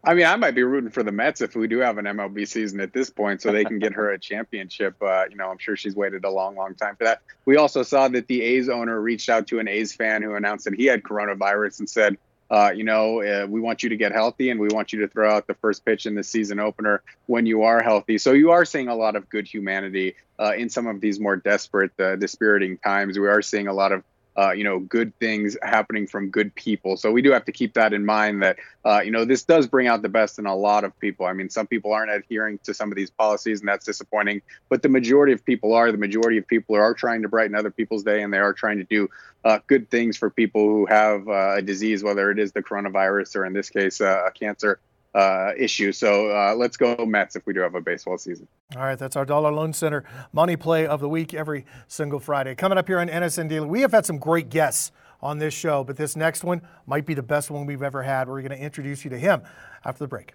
I 0.04 0.14
mean, 0.14 0.26
I 0.26 0.36
might 0.36 0.54
be 0.54 0.62
rooting 0.62 0.90
for 0.90 1.02
the 1.02 1.12
Mets 1.12 1.40
if 1.40 1.56
we 1.56 1.66
do 1.66 1.78
have 1.78 1.98
an 1.98 2.04
MLB 2.04 2.46
season 2.46 2.80
at 2.80 2.92
this 2.92 3.10
point, 3.10 3.42
so 3.42 3.52
they 3.52 3.64
can 3.64 3.78
get 3.78 3.92
her 3.94 4.10
a 4.12 4.18
championship. 4.18 4.94
Uh, 5.06 5.24
you 5.30 5.36
know, 5.36 5.48
I'm 5.50 5.58
sure 5.58 5.76
she's 5.76 5.94
waited 5.94 6.24
a 6.24 6.30
long, 6.30 6.56
long 6.56 6.74
time 6.74 6.96
for 6.96 7.04
that. 7.04 7.22
We 7.44 7.56
also 7.56 7.84
saw 7.84 8.08
that 8.08 8.26
the 8.26 8.42
A's 8.42 8.68
owner 8.68 9.00
reached 9.00 9.28
out 9.28 9.46
to 9.48 9.60
an 9.60 9.68
A's 9.68 9.94
fan 9.94 10.20
who 10.22 10.34
announced 10.34 10.64
that 10.64 10.74
he 10.74 10.86
had 10.86 11.04
coronavirus 11.04 11.78
and 11.78 11.88
said, 11.88 12.18
uh, 12.50 12.72
you 12.74 12.84
know, 12.84 13.22
uh, 13.22 13.46
we 13.48 13.60
want 13.60 13.82
you 13.82 13.88
to 13.88 13.96
get 13.96 14.12
healthy 14.12 14.50
and 14.50 14.60
we 14.60 14.68
want 14.68 14.92
you 14.92 15.00
to 15.00 15.08
throw 15.08 15.30
out 15.30 15.46
the 15.46 15.54
first 15.54 15.84
pitch 15.84 16.06
in 16.06 16.14
the 16.14 16.22
season 16.22 16.60
opener 16.60 17.02
when 17.26 17.46
you 17.46 17.62
are 17.62 17.82
healthy. 17.82 18.18
So 18.18 18.32
you 18.32 18.50
are 18.52 18.64
seeing 18.64 18.88
a 18.88 18.94
lot 18.94 19.16
of 19.16 19.28
good 19.28 19.46
humanity 19.46 20.14
uh, 20.38 20.54
in 20.56 20.68
some 20.68 20.86
of 20.86 21.00
these 21.00 21.18
more 21.18 21.36
desperate, 21.36 21.92
uh, 21.98 22.16
dispiriting 22.16 22.78
times. 22.78 23.18
We 23.18 23.28
are 23.28 23.42
seeing 23.42 23.68
a 23.68 23.72
lot 23.72 23.92
of 23.92 24.04
uh, 24.38 24.52
you 24.52 24.64
know, 24.64 24.78
good 24.78 25.18
things 25.18 25.56
happening 25.62 26.06
from 26.06 26.30
good 26.30 26.54
people. 26.54 26.96
So 26.96 27.10
we 27.10 27.22
do 27.22 27.32
have 27.32 27.44
to 27.46 27.52
keep 27.52 27.74
that 27.74 27.92
in 27.92 28.04
mind 28.04 28.42
that, 28.42 28.56
uh, 28.84 29.00
you 29.00 29.10
know, 29.10 29.24
this 29.24 29.44
does 29.44 29.66
bring 29.66 29.86
out 29.86 30.02
the 30.02 30.08
best 30.08 30.38
in 30.38 30.46
a 30.46 30.54
lot 30.54 30.84
of 30.84 30.98
people. 31.00 31.26
I 31.26 31.32
mean, 31.32 31.48
some 31.48 31.66
people 31.66 31.92
aren't 31.92 32.10
adhering 32.10 32.58
to 32.64 32.74
some 32.74 32.92
of 32.92 32.96
these 32.96 33.10
policies, 33.10 33.60
and 33.60 33.68
that's 33.68 33.86
disappointing. 33.86 34.42
But 34.68 34.82
the 34.82 34.88
majority 34.88 35.32
of 35.32 35.44
people 35.44 35.74
are. 35.74 35.90
The 35.90 35.98
majority 35.98 36.38
of 36.38 36.46
people 36.46 36.76
are 36.76 36.94
trying 36.94 37.22
to 37.22 37.28
brighten 37.28 37.56
other 37.56 37.70
people's 37.70 38.02
day, 38.02 38.22
and 38.22 38.32
they 38.32 38.38
are 38.38 38.52
trying 38.52 38.78
to 38.78 38.84
do 38.84 39.08
uh, 39.44 39.60
good 39.66 39.90
things 39.90 40.16
for 40.16 40.28
people 40.28 40.64
who 40.64 40.86
have 40.86 41.28
uh, 41.28 41.56
a 41.56 41.62
disease, 41.62 42.02
whether 42.02 42.30
it 42.30 42.38
is 42.38 42.52
the 42.52 42.62
coronavirus 42.62 43.36
or, 43.36 43.44
in 43.46 43.52
this 43.52 43.70
case, 43.70 44.00
uh, 44.00 44.24
a 44.26 44.30
cancer 44.30 44.80
uh, 45.16 45.52
issue. 45.56 45.92
So 45.92 46.30
uh, 46.30 46.54
let's 46.54 46.76
go 46.76 46.94
Mets 47.06 47.36
if 47.36 47.46
we 47.46 47.54
do 47.54 47.60
have 47.60 47.74
a 47.74 47.80
baseball 47.80 48.18
season. 48.18 48.46
All 48.76 48.82
right, 48.82 48.98
that's 48.98 49.16
our 49.16 49.24
Dollar 49.24 49.50
Loan 49.50 49.72
Center 49.72 50.04
money 50.32 50.56
play 50.56 50.86
of 50.86 51.00
the 51.00 51.08
week 51.08 51.32
every 51.32 51.64
single 51.88 52.20
Friday. 52.20 52.54
Coming 52.54 52.76
up 52.76 52.86
here 52.86 52.98
on 52.98 53.08
NSN 53.08 53.48
Daily, 53.48 53.66
we 53.66 53.80
have 53.80 53.92
had 53.92 54.04
some 54.04 54.18
great 54.18 54.50
guests 54.50 54.92
on 55.22 55.38
this 55.38 55.54
show, 55.54 55.82
but 55.82 55.96
this 55.96 56.16
next 56.16 56.44
one 56.44 56.60
might 56.86 57.06
be 57.06 57.14
the 57.14 57.22
best 57.22 57.50
one 57.50 57.64
we've 57.64 57.82
ever 57.82 58.02
had. 58.02 58.28
We're 58.28 58.42
going 58.42 58.50
to 58.50 58.62
introduce 58.62 59.04
you 59.04 59.10
to 59.10 59.18
him 59.18 59.42
after 59.86 60.04
the 60.04 60.08
break. 60.08 60.34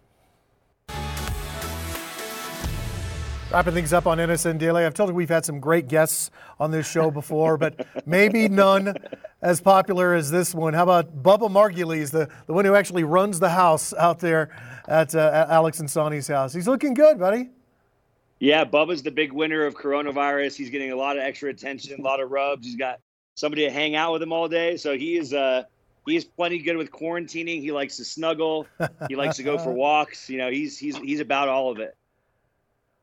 Wrapping 3.52 3.74
things 3.74 3.94
up 3.94 4.08
on 4.08 4.18
NSN 4.18 4.58
Daily. 4.58 4.86
I've 4.86 4.94
told 4.94 5.10
you 5.10 5.16
we've 5.16 5.30
had 5.30 5.46
some 5.46 5.60
great 5.60 5.90
guests 5.90 6.32
on 6.60 6.72
this 6.72 6.90
show 6.90 7.12
before, 7.12 7.58
but 7.58 7.86
maybe 8.08 8.48
none 8.48 8.96
as 9.42 9.60
popular 9.60 10.14
as 10.16 10.32
this 10.32 10.56
one. 10.56 10.74
How 10.74 10.84
about 10.84 11.22
Bubba 11.22 11.52
Margulies, 11.52 12.12
the, 12.12 12.30
the 12.48 12.54
one 12.54 12.66
who 12.66 12.76
actually 12.76 13.04
runs 13.04 13.40
the 13.40 13.50
house 13.50 13.94
out 13.94 14.20
there 14.20 14.50
at, 14.88 15.16
uh, 15.16 15.32
at 15.34 15.50
Alex 15.50 15.80
and 15.80 15.90
Sonny's 15.90 16.28
house? 16.28 16.54
He's 16.54 16.68
looking 16.68 16.94
good, 16.94 17.20
buddy. 17.20 17.50
Yeah, 18.40 18.66
Bubba's 18.66 19.04
the 19.04 19.12
big 19.12 19.32
winner 19.32 19.66
of 19.66 19.76
coronavirus. 19.76 20.56
He's 20.56 20.72
getting 20.72 20.92
a 20.92 20.96
lot 20.96 21.16
of 21.16 21.24
extra 21.24 21.50
attention, 21.50 22.00
a 22.00 22.04
lot 22.04 22.20
of 22.20 22.32
rubs. 22.32 22.66
He's 22.66 22.76
got 22.76 23.00
somebody 23.36 23.66
to 23.66 23.72
hang 23.72 23.96
out 23.96 24.14
with 24.14 24.22
him 24.24 24.34
all 24.34 24.48
day. 24.48 24.78
So 24.78 24.98
he 24.98 25.16
is 25.18 25.32
uh, 25.34 25.64
he's 26.08 26.26
plenty 26.26 26.58
good 26.58 26.78
with 26.78 26.92
quarantining. 26.92 27.62
He 27.62 27.72
likes 27.72 27.98
to 27.98 28.06
snuggle. 28.06 28.66
He 29.08 29.16
likes 29.16 29.38
to 29.38 29.44
go 29.44 29.58
for 29.60 29.72
walks. 29.74 30.28
You 30.28 30.40
know, 30.40 30.50
he's 30.50 30.78
he's 30.78 30.98
he's 30.98 31.20
about 31.20 31.50
all 31.50 31.72
of 31.72 31.80
it. 31.80 31.96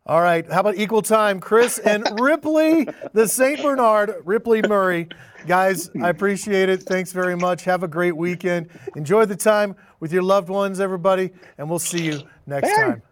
All 0.08 0.22
right. 0.22 0.50
How 0.50 0.60
about 0.60 0.76
equal 0.76 1.02
time? 1.02 1.38
Chris 1.38 1.78
and 1.78 2.08
Ripley, 2.20 2.88
the 3.12 3.28
St. 3.28 3.60
Bernard, 3.62 4.14
Ripley 4.24 4.62
Murray. 4.62 5.08
Guys, 5.46 5.90
I 6.02 6.08
appreciate 6.08 6.70
it. 6.70 6.82
Thanks 6.82 7.12
very 7.12 7.36
much. 7.36 7.64
Have 7.64 7.82
a 7.82 7.88
great 7.88 8.16
weekend. 8.16 8.70
Enjoy 8.96 9.26
the 9.26 9.36
time 9.36 9.76
with 10.00 10.12
your 10.12 10.22
loved 10.22 10.48
ones, 10.48 10.80
everybody, 10.80 11.30
and 11.56 11.68
we'll 11.68 11.78
see 11.78 12.04
you 12.04 12.20
next 12.46 12.68
time. 12.76 13.02